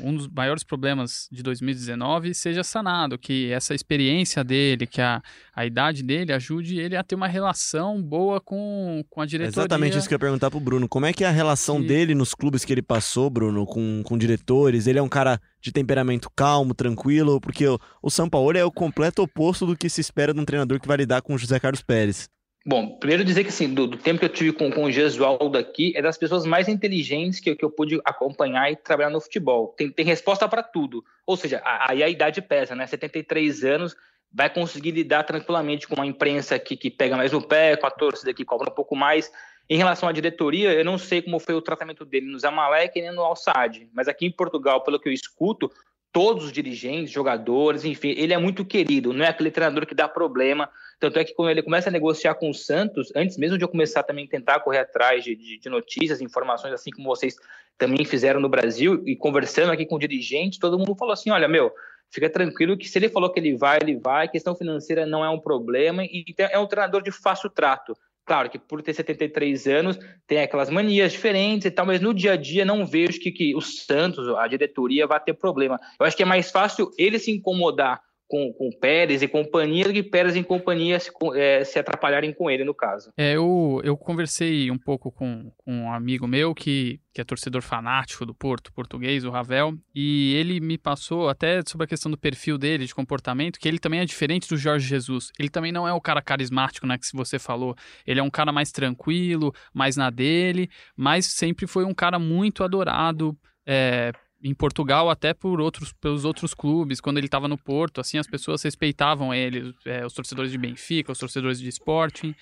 um 0.03 0.15
dos 0.15 0.29
maiores 0.29 0.63
problemas 0.63 1.29
de 1.31 1.43
2019 1.43 2.35
seja 2.35 2.63
sanado, 2.63 3.19
que 3.19 3.51
essa 3.51 3.75
experiência 3.75 4.45
dele, 4.45 4.87
que 4.87 5.01
a, 5.01 5.21
a 5.55 5.67
idade 5.67 6.03
dele 6.03 6.33
ajude 6.33 6.79
ele 6.79 6.97
a 6.97 7.03
ter 7.03 7.15
uma 7.15 7.27
relação 7.27 8.03
boa 8.03 8.41
com, 8.41 9.05
com 9.11 9.21
a 9.21 9.27
diretoria. 9.27 9.61
Exatamente 9.63 9.99
isso 9.99 10.09
que 10.09 10.15
eu 10.15 10.17
ia 10.17 10.21
perguntar 10.21 10.51
pro 10.51 10.61
Bruno. 10.61 10.89
Como 10.89 11.07
é 11.07 11.13
que 11.13 11.25
é 11.25 11.27
a 11.27 11.33
relação 11.33 11.83
dele 11.83 12.15
nos 12.15 12.35
clubes 12.35 12.65
que 12.65 12.73
ele 12.73 12.83
passou, 12.83 13.29
Bruno, 13.29 13.67
com, 13.67 14.03
com 14.05 14.17
diretores? 14.17 14.87
Ele 14.87 14.99
é 14.99 15.03
um 15.03 15.09
cara 15.09 15.41
de 15.61 15.73
temperamento 15.73 16.31
calmo, 16.35 16.75
tranquilo, 16.75 17.41
porque 17.41 17.67
o, 17.67 17.79
o 18.03 18.11
São 18.11 18.29
Paulo 18.29 18.57
é 18.57 18.65
o 18.65 18.71
completo 18.71 19.23
oposto 19.23 19.67
do 19.67 19.77
que 19.77 19.89
se 19.89 20.01
espera 20.01 20.33
de 20.33 20.41
um 20.41 20.45
treinador 20.45 20.81
que 20.81 20.89
vai 20.89 20.99
lidar 20.99 21.23
com 21.23 21.35
o 21.35 21.39
José 21.39 21.59
Carlos 21.59 21.83
Pérez. 21.83 22.29
Bom, 22.67 22.97
primeiro 22.97 23.23
dizer 23.23 23.45
que 23.45 23.51
assim, 23.51 23.75
do, 23.75 23.87
do, 23.87 23.99
tempo 23.99 24.19
que 24.19 24.25
eu 24.25 24.31
tive 24.31 24.53
com, 24.53 24.71
com 24.71 24.85
o 24.85 24.91
Gesualdo 24.91 25.59
aqui, 25.59 25.93
é 25.95 26.01
das 26.01 26.17
pessoas 26.17 26.47
mais 26.47 26.67
inteligentes 26.67 27.39
que, 27.39 27.55
que 27.55 27.63
eu 27.63 27.71
pude 27.71 28.01
acompanhar 28.07 28.73
e 28.73 28.77
trabalhar 28.77 29.11
no 29.11 29.21
futebol. 29.21 29.75
Tem, 29.77 29.91
tem 29.91 30.07
resposta 30.07 30.49
para 30.49 30.63
tudo. 30.63 31.05
Ou 31.27 31.37
seja, 31.37 31.61
aí 31.63 32.03
a, 32.03 32.07
a, 32.07 32.09
idade 32.09 32.41
pesa, 32.41 32.75
né? 32.75 32.87
73 32.87 33.65
anos, 33.65 33.95
vai 34.33 34.49
conseguir 34.49 34.93
lidar 34.93 35.25
tranquilamente 35.25 35.87
com 35.87 35.95
uma 35.95 36.07
imprensa 36.07 36.59
que, 36.59 36.75
que 36.75 36.91
pega 36.91 37.19
mais 37.19 37.33
no 37.33 37.47
pé, 37.47 37.77
com 37.77 37.87
a 37.87 37.91
torcida 37.91 38.33
que 38.33 38.47
cobra 38.47 38.71
um 38.71 38.75
pouco 38.75 38.97
mais. 38.97 39.31
Em 39.69 39.77
relação 39.77 40.09
à 40.09 40.13
diretoria, 40.13 40.73
eu 40.73 40.85
não 40.87 40.97
sei 40.97 41.21
como 41.21 41.39
foi 41.39 41.55
o 41.55 41.61
tratamento 41.61 42.05
dele 42.05 42.27
no 42.27 42.39
Zamalek 42.39 42.99
nem 42.99 43.13
no 43.13 43.23
Al-Sadd, 43.23 43.91
mas 43.93 44.09
aqui 44.09 44.25
em 44.25 44.33
Portugal, 44.33 44.83
pelo 44.83 44.99
que 44.99 45.09
eu 45.09 45.13
escuto, 45.13 45.71
todos 46.15 46.45
os 46.45 46.53
dirigentes, 46.53 47.11
jogadores, 47.11 47.85
enfim, 47.85 48.15
ele 48.17 48.33
é 48.33 48.39
muito 48.39 48.65
querido, 48.65 49.13
não 49.13 49.25
é 49.25 49.29
aquele 49.31 49.51
treinador 49.51 49.85
que 49.85 49.97
dá 49.97 50.09
problema. 50.09 50.71
Tanto 51.01 51.19
é 51.19 51.25
que 51.25 51.35
quando 51.35 51.51
ele 51.51 51.61
começa 51.61 51.89
a 51.89 51.93
negociar 51.93 52.37
com 52.37 52.49
o 52.49 52.55
Santos, 52.55 53.13
antes 53.17 53.37
mesmo 53.37 53.59
de 53.59 53.65
eu 53.65 53.69
começar 53.69 54.05
também 54.05 54.25
a 54.25 54.29
tentar 54.29 54.61
correr 54.61 54.79
atrás 54.79 55.25
de, 55.25 55.35
de, 55.35 55.59
de 55.59 55.69
notícias, 55.69 56.21
informações, 56.21 56.73
assim 56.73 56.93
como 56.93 57.09
vocês 57.09 57.35
também 57.77 58.05
fizeram 58.05 58.39
no 58.39 58.49
Brasil, 58.49 59.03
e 59.05 59.17
conversando 59.17 59.73
aqui 59.73 59.85
com 59.85 59.99
dirigentes, 59.99 60.61
todo 60.61 60.79
mundo 60.79 60.95
falou 60.95 61.13
assim: 61.13 61.31
olha, 61.31 61.49
meu, 61.49 61.73
fica 62.09 62.31
tranquilo 62.31 62.79
que 62.79 62.89
se 62.89 62.97
ele 62.97 63.09
falou 63.09 63.33
que 63.33 63.41
ele 63.41 63.57
vai, 63.57 63.81
ele 63.83 63.97
vai, 63.97 64.29
questão 64.29 64.55
financeira 64.55 65.05
não 65.05 65.25
é 65.25 65.29
um 65.29 65.41
problema, 65.41 66.05
e 66.05 66.25
é 66.39 66.59
um 66.61 66.67
treinador 66.69 67.03
de 67.03 67.11
fácil 67.11 67.51
trato. 67.51 67.97
Claro 68.25 68.49
que 68.49 68.59
por 68.59 68.83
ter 68.83 68.95
73 68.95 69.67
anos 69.67 69.99
tem 70.27 70.41
aquelas 70.41 70.71
manias 70.71 71.13
diferentes 71.13 71.67
e 71.67 71.71
tal, 71.71 71.85
mas 71.85 72.01
no 72.01 72.15
dia 72.15 72.33
a 72.33 72.37
dia 72.37 72.65
não 72.65 72.87
vejo 72.87 73.21
que, 73.21 73.31
que 73.31 73.55
o 73.55 73.61
Santos, 73.61 74.27
a 74.37 74.49
diretoria, 74.49 75.07
vai 75.07 75.21
ter 75.21 75.35
problema. 75.35 75.79
Eu 76.01 76.07
acho 76.07 76.17
que 76.17 76.23
é 76.23 76.27
mais 76.27 76.51
fácil 76.51 76.91
ele 76.97 77.19
se 77.19 77.31
incomodar 77.31 78.01
com, 78.35 78.53
com 78.53 78.71
Pérez 78.73 79.23
e 79.23 79.29
companhia 79.29 79.85
do 79.85 79.93
que 79.93 80.03
Pérez 80.03 80.35
e 80.35 80.43
companhia 80.43 80.99
se, 80.99 81.09
é, 81.37 81.63
se 81.63 81.79
atrapalharem 81.79 82.33
com 82.33 82.51
ele, 82.51 82.65
no 82.65 82.75
caso. 82.75 83.13
É, 83.17 83.37
eu, 83.37 83.81
eu 83.85 83.97
conversei 83.97 84.73
um 84.73 84.79
pouco 84.79 85.13
com, 85.13 85.53
com 85.57 85.73
um 85.73 85.93
amigo 85.93 86.27
meu 86.27 86.53
que, 86.53 86.99
que 87.13 87.21
é 87.21 87.25
torcedor 87.25 87.63
fanático 87.63 88.27
do 88.27 88.35
Porto, 88.35 88.73
português, 88.73 89.25
o 89.25 89.31
Ravel, 89.31 89.75
e 89.95 90.35
ele 90.35 90.59
me 90.59 90.77
passou 90.77 91.29
até 91.29 91.63
sobre 91.65 91.85
a 91.85 91.87
questão 91.87 92.11
do 92.11 92.19
perfil 92.19 92.59
dele, 92.59 92.87
de 92.87 92.95
comportamento, 92.95 93.61
que 93.61 93.69
ele 93.69 93.79
também 93.79 94.01
é 94.01 94.05
diferente 94.05 94.49
do 94.49 94.57
Jorge 94.57 94.89
Jesus. 94.89 95.31
Ele 95.39 95.49
também 95.49 95.71
não 95.71 95.87
é 95.87 95.93
o 95.93 96.01
cara 96.01 96.21
carismático, 96.21 96.89
né, 96.89 96.99
que 96.99 97.07
você 97.15 97.39
falou. 97.39 97.77
Ele 98.05 98.19
é 98.19 98.23
um 98.23 98.31
cara 98.31 98.51
mais 98.51 98.73
tranquilo, 98.73 99.55
mais 99.73 99.97
na 99.97 100.11
dele, 100.11 100.69
mas 100.97 101.27
sempre 101.27 101.69
foi 101.69 101.85
um 101.85 101.95
cara 101.95 102.19
muito 102.19 102.65
adorado 102.65 103.39
é, 103.65 104.13
em 104.45 104.55
Portugal 104.55 105.09
até 105.09 105.33
por 105.33 105.61
outros 105.61 105.93
pelos 105.95 106.25
outros 106.25 106.53
clubes 106.53 107.01
quando 107.01 107.17
ele 107.17 107.27
estava 107.27 107.49
no 107.49 107.57
Porto 107.57 108.01
assim 108.01 108.19
as 108.19 108.27
pessoas 108.27 108.63
respeitavam 108.63 109.33
ele 109.33 109.75
é, 109.87 110.05
os 110.05 110.13
torcedores 110.13 110.53
de 110.53 110.59
Benfica 110.59 111.11
os 111.11 111.19
torcedores 111.19 111.59
de 111.59 111.69
Sporting 111.71 112.35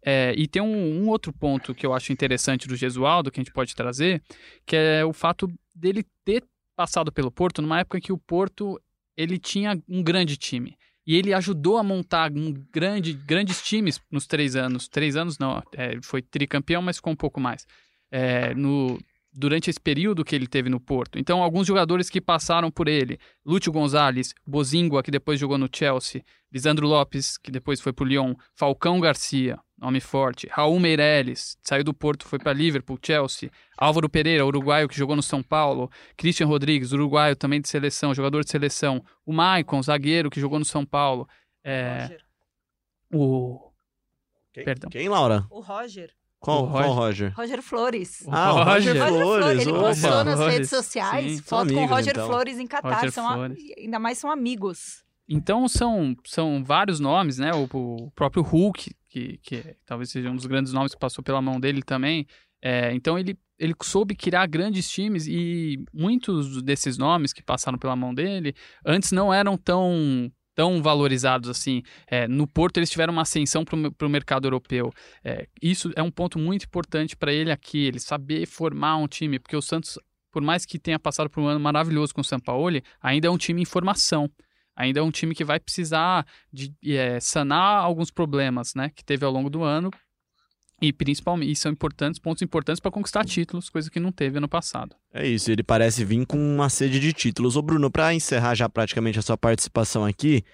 é, 0.00 0.32
e 0.36 0.46
tem 0.46 0.62
um, 0.62 1.02
um, 1.02 1.08
outro 1.08 1.32
ponto 1.32 1.74
que 1.74 1.84
eu 1.84 1.92
acho 1.92 2.12
interessante 2.12 2.68
do 2.68 2.76
Gesualdo 2.76 3.30
que 3.30 3.40
a 3.40 3.42
gente 3.42 3.52
pode 3.52 3.74
trazer 3.74 4.22
que 4.64 4.76
é 4.76 5.04
o 5.04 5.12
fato 5.12 5.52
dele 5.74 6.06
ter 6.24 6.44
passado 6.76 7.10
pelo 7.10 7.30
Porto 7.30 7.60
numa 7.60 7.80
época 7.80 8.00
que 8.00 8.12
o 8.12 8.18
Porto 8.18 8.80
ele 9.16 9.36
tinha 9.36 9.76
um 9.88 10.00
grande 10.00 10.36
time 10.36 10.78
e 11.08 11.16
ele 11.16 11.32
ajudou 11.32 11.78
a 11.78 11.82
montar 11.82 12.30
um 12.30 12.52
grande, 12.70 13.14
grandes 13.14 13.62
times 13.62 13.98
nos 14.10 14.26
três 14.26 14.54
anos. 14.54 14.88
Três 14.88 15.16
anos 15.16 15.38
não, 15.38 15.62
é, 15.72 15.98
foi 16.02 16.20
tricampeão, 16.20 16.82
mas 16.82 16.96
ficou 16.96 17.14
um 17.14 17.16
pouco 17.16 17.40
mais. 17.40 17.66
É, 18.10 18.54
no, 18.54 18.98
durante 19.32 19.70
esse 19.70 19.80
período 19.80 20.24
que 20.24 20.34
ele 20.34 20.46
teve 20.46 20.68
no 20.68 20.80
Porto. 20.80 21.18
Então, 21.18 21.42
alguns 21.42 21.66
jogadores 21.66 22.10
que 22.10 22.20
passaram 22.20 22.70
por 22.70 22.88
ele: 22.88 23.18
Lúcio 23.44 23.72
Gonzalez, 23.72 24.34
Bozingua, 24.46 25.02
que 25.02 25.10
depois 25.10 25.38
jogou 25.38 25.58
no 25.58 25.68
Chelsea, 25.72 26.22
Lisandro 26.52 26.86
Lopes, 26.86 27.36
que 27.38 27.50
depois 27.50 27.80
foi 27.80 27.92
para 27.92 28.04
o 28.04 28.06
Lyon, 28.06 28.34
Falcão 28.54 29.00
Garcia, 29.00 29.58
nome 29.76 30.00
forte, 30.00 30.48
Raul 30.50 30.80
Meireles, 30.80 31.56
saiu 31.62 31.84
do 31.84 31.94
Porto, 31.94 32.26
foi 32.26 32.38
para 32.38 32.52
Liverpool, 32.52 32.98
Chelsea, 33.04 33.50
Álvaro 33.76 34.08
Pereira, 34.08 34.44
uruguaio, 34.44 34.88
que 34.88 34.96
jogou 34.96 35.14
no 35.14 35.22
São 35.22 35.42
Paulo, 35.42 35.90
Christian 36.16 36.46
Rodrigues, 36.46 36.92
uruguaio 36.92 37.36
também 37.36 37.60
de 37.60 37.68
seleção, 37.68 38.14
jogador 38.14 38.42
de 38.42 38.50
seleção, 38.50 39.04
o 39.24 39.32
Maicon, 39.32 39.82
zagueiro, 39.82 40.30
que 40.30 40.40
jogou 40.40 40.58
no 40.58 40.64
São 40.64 40.84
Paulo, 40.84 41.28
é... 41.62 42.18
o... 43.12 43.70
Quem? 44.52 44.64
Perdão. 44.64 44.90
Quem, 44.90 45.08
Laura? 45.08 45.46
O 45.50 45.60
Roger. 45.60 46.10
Qual, 46.40 46.62
O 46.62 46.66
Roger. 46.66 46.84
qual 46.86 46.94
Roger? 46.96 47.32
Roger 47.36 47.62
Flores. 47.62 48.24
Ah, 48.28 48.52
o 48.54 48.64
Roger 48.64 48.96
Roger 48.96 49.08
Flores. 49.08 49.60
Ele 49.62 49.70
opa. 49.72 49.80
postou 49.88 50.24
nas 50.24 50.34
Flores, 50.36 50.54
redes 50.54 50.70
sociais 50.70 51.32
sim. 51.36 51.42
foto 51.42 51.48
São 51.48 51.58
com 51.68 51.74
o 51.74 51.78
amigos, 51.78 51.90
Roger 51.96 52.12
então. 52.12 52.26
Flores 52.26 52.58
em 52.58 52.66
Catar. 52.66 52.94
Roger 52.94 53.12
São 53.12 53.28
a- 53.28 53.34
Flores. 53.34 53.58
ainda 53.76 53.98
mais 53.98 54.18
são 54.18 54.30
amigos. 54.30 55.04
Então 55.28 55.68
são, 55.68 56.16
são 56.24 56.62
vários 56.64 57.00
nomes, 57.00 57.38
né? 57.38 57.50
O, 57.52 57.68
o 57.72 58.10
próprio 58.12 58.42
Hulk, 58.42 58.94
que, 59.08 59.38
que 59.42 59.76
talvez 59.84 60.10
seja 60.10 60.30
um 60.30 60.36
dos 60.36 60.46
grandes 60.46 60.72
nomes 60.72 60.92
que 60.94 60.98
passou 61.00 61.22
pela 61.24 61.42
mão 61.42 61.58
dele 61.60 61.82
também. 61.82 62.26
É, 62.62 62.92
então 62.94 63.18
ele, 63.18 63.38
ele 63.58 63.74
soube 63.82 64.14
criar 64.16 64.46
grandes 64.46 64.88
times 64.88 65.26
e 65.26 65.84
muitos 65.92 66.62
desses 66.62 66.96
nomes 66.96 67.32
que 67.32 67.42
passaram 67.42 67.78
pela 67.78 67.94
mão 67.94 68.14
dele 68.14 68.54
antes 68.86 69.12
não 69.12 69.32
eram 69.34 69.56
tão 69.56 70.30
tão 70.58 70.82
valorizados 70.82 71.48
assim. 71.48 71.84
É, 72.08 72.26
no 72.26 72.44
Porto 72.44 72.78
eles 72.78 72.90
tiveram 72.90 73.12
uma 73.12 73.22
ascensão 73.22 73.64
para 73.64 74.06
o 74.06 74.10
mercado 74.10 74.44
europeu. 74.44 74.92
É, 75.22 75.46
isso 75.62 75.92
é 75.94 76.02
um 76.02 76.10
ponto 76.10 76.36
muito 76.36 76.64
importante 76.64 77.16
para 77.16 77.32
ele 77.32 77.52
aqui, 77.52 77.86
ele 77.86 78.00
saber 78.00 78.44
formar 78.44 78.96
um 78.96 79.06
time, 79.06 79.38
porque 79.38 79.54
o 79.54 79.62
Santos, 79.62 80.00
por 80.32 80.42
mais 80.42 80.66
que 80.66 80.76
tenha 80.76 80.98
passado 80.98 81.30
por 81.30 81.40
um 81.40 81.46
ano 81.46 81.60
maravilhoso 81.60 82.12
com 82.12 82.22
o 82.22 82.24
Sampaoli, 82.24 82.82
ainda 83.00 83.28
é 83.28 83.30
um 83.30 83.38
time 83.38 83.62
em 83.62 83.64
formação. 83.64 84.28
Ainda 84.74 84.98
é 84.98 85.02
um 85.02 85.12
time 85.12 85.32
que 85.32 85.44
vai 85.44 85.60
precisar 85.60 86.26
de 86.52 86.74
é, 86.84 87.20
sanar 87.20 87.84
alguns 87.84 88.10
problemas, 88.10 88.74
né, 88.74 88.90
que 88.96 89.04
teve 89.04 89.24
ao 89.24 89.30
longo 89.30 89.48
do 89.48 89.62
ano 89.62 89.92
e 90.80 90.92
principalmente 90.92 91.50
e 91.50 91.56
são 91.56 91.72
importantes 91.72 92.18
pontos 92.18 92.42
importantes 92.42 92.80
para 92.80 92.90
conquistar 92.90 93.24
títulos, 93.24 93.68
coisa 93.68 93.90
que 93.90 93.98
não 93.98 94.12
teve 94.12 94.38
ano 94.38 94.48
passado. 94.48 94.94
É 95.12 95.26
isso, 95.26 95.50
ele 95.50 95.62
parece 95.62 96.04
vir 96.04 96.24
com 96.26 96.38
uma 96.38 96.68
sede 96.68 97.00
de 97.00 97.12
títulos. 97.12 97.56
Ô 97.56 97.62
Bruno, 97.62 97.90
pra 97.90 98.14
encerrar 98.14 98.54
já 98.54 98.68
praticamente 98.68 99.18
a 99.18 99.22
sua 99.22 99.36
participação 99.36 100.04
aqui, 100.04 100.44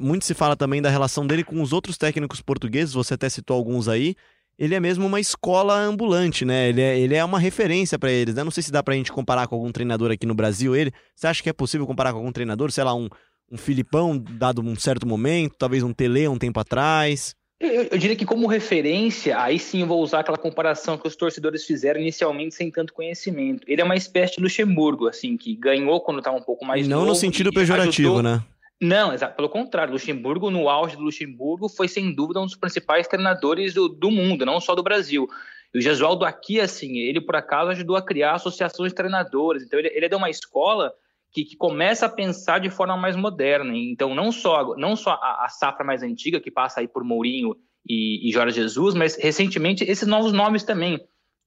muito 0.00 0.24
se 0.24 0.34
fala 0.34 0.56
também 0.56 0.82
da 0.82 0.90
relação 0.90 1.26
dele 1.26 1.44
com 1.44 1.60
os 1.60 1.72
outros 1.72 1.96
técnicos 1.96 2.40
portugueses, 2.40 2.94
você 2.94 3.14
até 3.14 3.28
citou 3.28 3.56
alguns 3.56 3.88
aí. 3.88 4.14
Ele 4.58 4.74
é 4.74 4.80
mesmo 4.80 5.06
uma 5.06 5.20
escola 5.20 5.78
ambulante, 5.78 6.44
né? 6.44 6.70
Ele 6.70 6.80
é, 6.80 6.98
ele 6.98 7.14
é 7.14 7.22
uma 7.22 7.38
referência 7.38 7.98
pra 7.98 8.10
eles, 8.10 8.34
né? 8.34 8.42
Não 8.42 8.50
sei 8.50 8.62
se 8.62 8.72
dá 8.72 8.82
pra 8.82 8.94
gente 8.94 9.12
comparar 9.12 9.46
com 9.46 9.54
algum 9.54 9.70
treinador 9.70 10.10
aqui 10.10 10.24
no 10.24 10.34
Brasil, 10.34 10.74
ele. 10.74 10.92
Você 11.14 11.26
acha 11.26 11.42
que 11.42 11.50
é 11.50 11.52
possível 11.52 11.86
comparar 11.86 12.12
com 12.12 12.18
algum 12.18 12.32
treinador? 12.32 12.72
Sei 12.72 12.82
lá, 12.82 12.94
um, 12.94 13.08
um 13.52 13.58
Filipão, 13.58 14.16
dado 14.18 14.62
um 14.62 14.74
certo 14.74 15.06
momento, 15.06 15.56
talvez 15.58 15.82
um 15.82 15.92
Tele 15.92 16.26
um 16.26 16.38
tempo 16.38 16.58
atrás. 16.58 17.34
Eu, 17.58 17.84
eu 17.84 17.98
diria 17.98 18.14
que 18.14 18.26
como 18.26 18.46
referência, 18.46 19.40
aí 19.40 19.58
sim 19.58 19.80
eu 19.80 19.86
vou 19.86 20.02
usar 20.02 20.20
aquela 20.20 20.36
comparação 20.36 20.98
que 20.98 21.08
os 21.08 21.16
torcedores 21.16 21.64
fizeram 21.64 21.98
inicialmente 22.00 22.54
sem 22.54 22.70
tanto 22.70 22.92
conhecimento. 22.92 23.64
Ele 23.66 23.80
é 23.80 23.84
uma 23.84 23.96
espécie 23.96 24.36
de 24.36 24.42
Luxemburgo, 24.42 25.08
assim, 25.08 25.36
que 25.38 25.54
ganhou 25.54 26.00
quando 26.02 26.18
estava 26.18 26.36
um 26.36 26.42
pouco 26.42 26.66
mais 26.66 26.86
não 26.86 26.98
novo 26.98 27.10
no 27.10 27.14
sentido 27.14 27.50
pejorativo, 27.50 28.18
ajudou- 28.18 28.22
né? 28.22 28.44
Não, 28.78 29.10
exato. 29.14 29.34
Pelo 29.34 29.48
contrário, 29.48 29.94
Luxemburgo, 29.94 30.50
no 30.50 30.68
auge 30.68 30.96
do 30.96 31.02
Luxemburgo, 31.02 31.66
foi 31.66 31.88
sem 31.88 32.14
dúvida 32.14 32.40
um 32.40 32.44
dos 32.44 32.56
principais 32.56 33.08
treinadores 33.08 33.72
do, 33.72 33.88
do 33.88 34.10
mundo, 34.10 34.44
não 34.44 34.60
só 34.60 34.74
do 34.74 34.82
Brasil. 34.82 35.26
E 35.72 35.78
o 35.78 35.80
Gesualdo 35.80 36.26
aqui, 36.26 36.60
assim, 36.60 36.98
ele 36.98 37.22
por 37.22 37.36
acaso 37.36 37.70
ajudou 37.70 37.96
a 37.96 38.02
criar 38.02 38.34
associações 38.34 38.92
de 38.92 38.96
treinadores. 38.96 39.62
Então 39.62 39.78
ele, 39.78 39.88
ele 39.94 40.04
é 40.04 40.08
de 40.10 40.14
uma 40.14 40.28
escola 40.28 40.92
que, 41.36 41.44
que 41.44 41.56
começa 41.56 42.06
a 42.06 42.08
pensar 42.08 42.60
de 42.60 42.70
forma 42.70 42.96
mais 42.96 43.14
moderna. 43.14 43.76
Então 43.76 44.14
não 44.14 44.32
só, 44.32 44.74
não 44.76 44.96
só 44.96 45.10
a, 45.10 45.44
a 45.44 45.48
safra 45.50 45.84
mais 45.84 46.02
antiga, 46.02 46.40
que 46.40 46.50
passa 46.50 46.80
aí 46.80 46.88
por 46.88 47.04
Mourinho 47.04 47.54
e, 47.86 48.26
e 48.26 48.32
Jorge 48.32 48.56
Jesus, 48.56 48.94
mas 48.94 49.16
recentemente 49.16 49.84
esses 49.84 50.08
novos 50.08 50.32
nomes 50.32 50.64
também. 50.64 50.98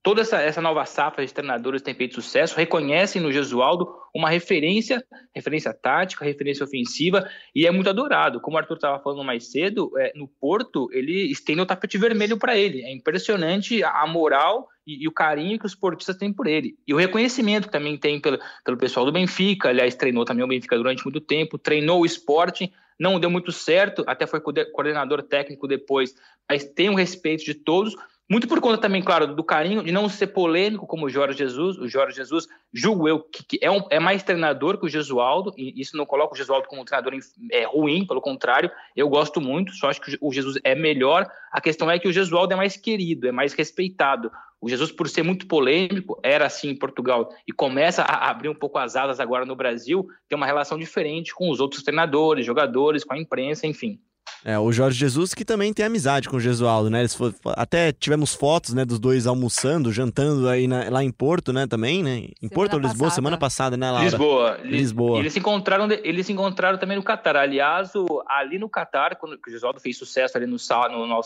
Toda 0.02 0.22
essa, 0.22 0.40
essa 0.40 0.62
nova 0.62 0.86
safra 0.86 1.26
de 1.26 1.32
treinadores 1.32 1.82
tem 1.82 1.94
feito 1.94 2.14
sucesso, 2.14 2.56
reconhecem 2.56 3.20
no 3.20 3.30
Gesualdo 3.30 3.86
uma 4.14 4.30
referência, 4.30 5.04
referência 5.34 5.74
tática, 5.74 6.24
referência 6.24 6.64
ofensiva, 6.64 7.28
e 7.54 7.66
é 7.66 7.70
muito 7.70 7.90
adorado. 7.90 8.40
Como 8.40 8.56
o 8.56 8.58
Arthur 8.58 8.76
estava 8.76 8.98
falando 9.02 9.22
mais 9.22 9.50
cedo, 9.50 9.92
é, 9.98 10.12
no 10.16 10.26
Porto, 10.26 10.88
ele 10.90 11.30
estende 11.30 11.60
o 11.60 11.66
tapete 11.66 11.98
vermelho 11.98 12.38
para 12.38 12.56
ele. 12.56 12.80
É 12.82 12.90
impressionante 12.90 13.84
a, 13.84 13.90
a 14.02 14.06
moral 14.06 14.68
e, 14.86 15.04
e 15.04 15.06
o 15.06 15.12
carinho 15.12 15.58
que 15.58 15.66
os 15.66 15.74
portistas 15.74 16.16
têm 16.16 16.32
por 16.32 16.46
ele. 16.46 16.76
E 16.88 16.94
o 16.94 16.96
reconhecimento 16.96 17.66
que 17.66 17.72
também 17.72 17.98
tem 17.98 18.18
pelo, 18.18 18.38
pelo 18.64 18.78
pessoal 18.78 19.04
do 19.04 19.12
Benfica, 19.12 19.68
aliás, 19.68 19.94
treinou 19.94 20.24
também 20.24 20.44
o 20.44 20.48
Benfica 20.48 20.78
durante 20.78 21.04
muito 21.04 21.20
tempo, 21.20 21.58
treinou 21.58 22.00
o 22.00 22.06
esporte, 22.06 22.72
não 22.98 23.20
deu 23.20 23.30
muito 23.30 23.52
certo, 23.52 24.02
até 24.06 24.26
foi 24.26 24.40
coorde- 24.40 24.72
coordenador 24.72 25.22
técnico 25.22 25.68
depois, 25.68 26.14
mas 26.48 26.64
tem 26.64 26.88
o 26.88 26.94
respeito 26.94 27.44
de 27.44 27.54
todos, 27.54 27.94
muito 28.30 28.46
por 28.46 28.60
conta 28.60 28.78
também, 28.78 29.02
claro, 29.02 29.34
do 29.34 29.42
carinho 29.42 29.82
de 29.82 29.90
não 29.90 30.08
ser 30.08 30.28
polêmico 30.28 30.86
como 30.86 31.06
o 31.06 31.10
Jorge 31.10 31.36
Jesus. 31.36 31.76
O 31.78 31.88
Jorge 31.88 32.14
Jesus, 32.14 32.46
julgo 32.72 33.08
eu, 33.08 33.18
que, 33.18 33.44
que 33.44 33.58
é, 33.60 33.68
um, 33.68 33.82
é 33.90 33.98
mais 33.98 34.22
treinador 34.22 34.78
que 34.78 34.86
o 34.86 34.88
Gesualdo, 34.88 35.52
e 35.56 35.80
isso 35.80 35.96
não 35.96 36.06
coloca 36.06 36.34
o 36.34 36.36
Gesualdo 36.36 36.68
como 36.68 36.80
um 36.80 36.84
treinador 36.84 37.12
é, 37.50 37.64
ruim, 37.64 38.06
pelo 38.06 38.20
contrário, 38.20 38.70
eu 38.94 39.08
gosto 39.08 39.40
muito, 39.40 39.72
só 39.72 39.90
acho 39.90 40.00
que 40.00 40.16
o 40.20 40.32
Jesus 40.32 40.60
é 40.62 40.76
melhor. 40.76 41.28
A 41.50 41.60
questão 41.60 41.90
é 41.90 41.98
que 41.98 42.06
o 42.06 42.12
Gesualdo 42.12 42.52
é 42.52 42.56
mais 42.56 42.76
querido, 42.76 43.26
é 43.26 43.32
mais 43.32 43.52
respeitado. 43.52 44.30
O 44.60 44.68
Jesus, 44.68 44.92
por 44.92 45.08
ser 45.08 45.24
muito 45.24 45.48
polêmico, 45.48 46.20
era 46.22 46.46
assim 46.46 46.68
em 46.68 46.76
Portugal 46.76 47.30
e 47.48 47.52
começa 47.52 48.02
a 48.02 48.30
abrir 48.30 48.48
um 48.48 48.54
pouco 48.54 48.78
as 48.78 48.94
asas 48.94 49.18
agora 49.18 49.44
no 49.44 49.56
Brasil, 49.56 50.06
tem 50.28 50.36
uma 50.36 50.46
relação 50.46 50.78
diferente 50.78 51.34
com 51.34 51.50
os 51.50 51.58
outros 51.58 51.82
treinadores, 51.82 52.46
jogadores, 52.46 53.02
com 53.02 53.14
a 53.14 53.18
imprensa, 53.18 53.66
enfim. 53.66 53.98
É, 54.44 54.58
o 54.58 54.72
Jorge 54.72 54.98
Jesus 54.98 55.34
que 55.34 55.44
também 55.44 55.72
tem 55.72 55.84
amizade 55.84 56.28
com 56.28 56.36
o 56.36 56.40
Gesualdo, 56.40 56.88
né? 56.88 57.00
Eles 57.00 57.14
for, 57.14 57.34
até 57.56 57.92
tivemos 57.92 58.34
fotos, 58.34 58.72
né, 58.72 58.84
dos 58.84 58.98
dois 58.98 59.26
almoçando, 59.26 59.92
jantando 59.92 60.48
aí 60.48 60.66
na, 60.66 60.88
lá 60.88 61.04
em 61.04 61.10
Porto, 61.10 61.52
né, 61.52 61.66
também, 61.66 62.02
né? 62.02 62.16
Em 62.18 62.48
Semana 62.48 62.54
Porto 62.54 62.74
ou 62.74 62.80
Lisboa, 62.80 62.98
passada. 63.08 63.14
semana 63.14 63.36
passada, 63.38 63.76
né, 63.76 63.90
Laura? 63.90 64.04
Lisboa. 64.04 64.58
Li- 64.62 64.70
Lisboa. 64.78 65.18
Eles 65.18 65.32
se 65.32 65.38
encontraram, 65.38 65.88
eles 65.90 66.26
se 66.26 66.32
encontraram 66.32 66.78
também 66.78 66.96
no 66.96 67.02
Catar. 67.02 67.36
Aliás, 67.36 67.94
o- 67.94 68.22
ali 68.26 68.58
no 68.58 68.68
Catar, 68.68 69.16
quando 69.16 69.34
o 69.34 69.50
Gesualdo 69.50 69.78
fez 69.80 69.98
sucesso 69.98 70.36
ali 70.38 70.46
no, 70.46 70.56
no, 70.90 71.06
no 71.06 71.20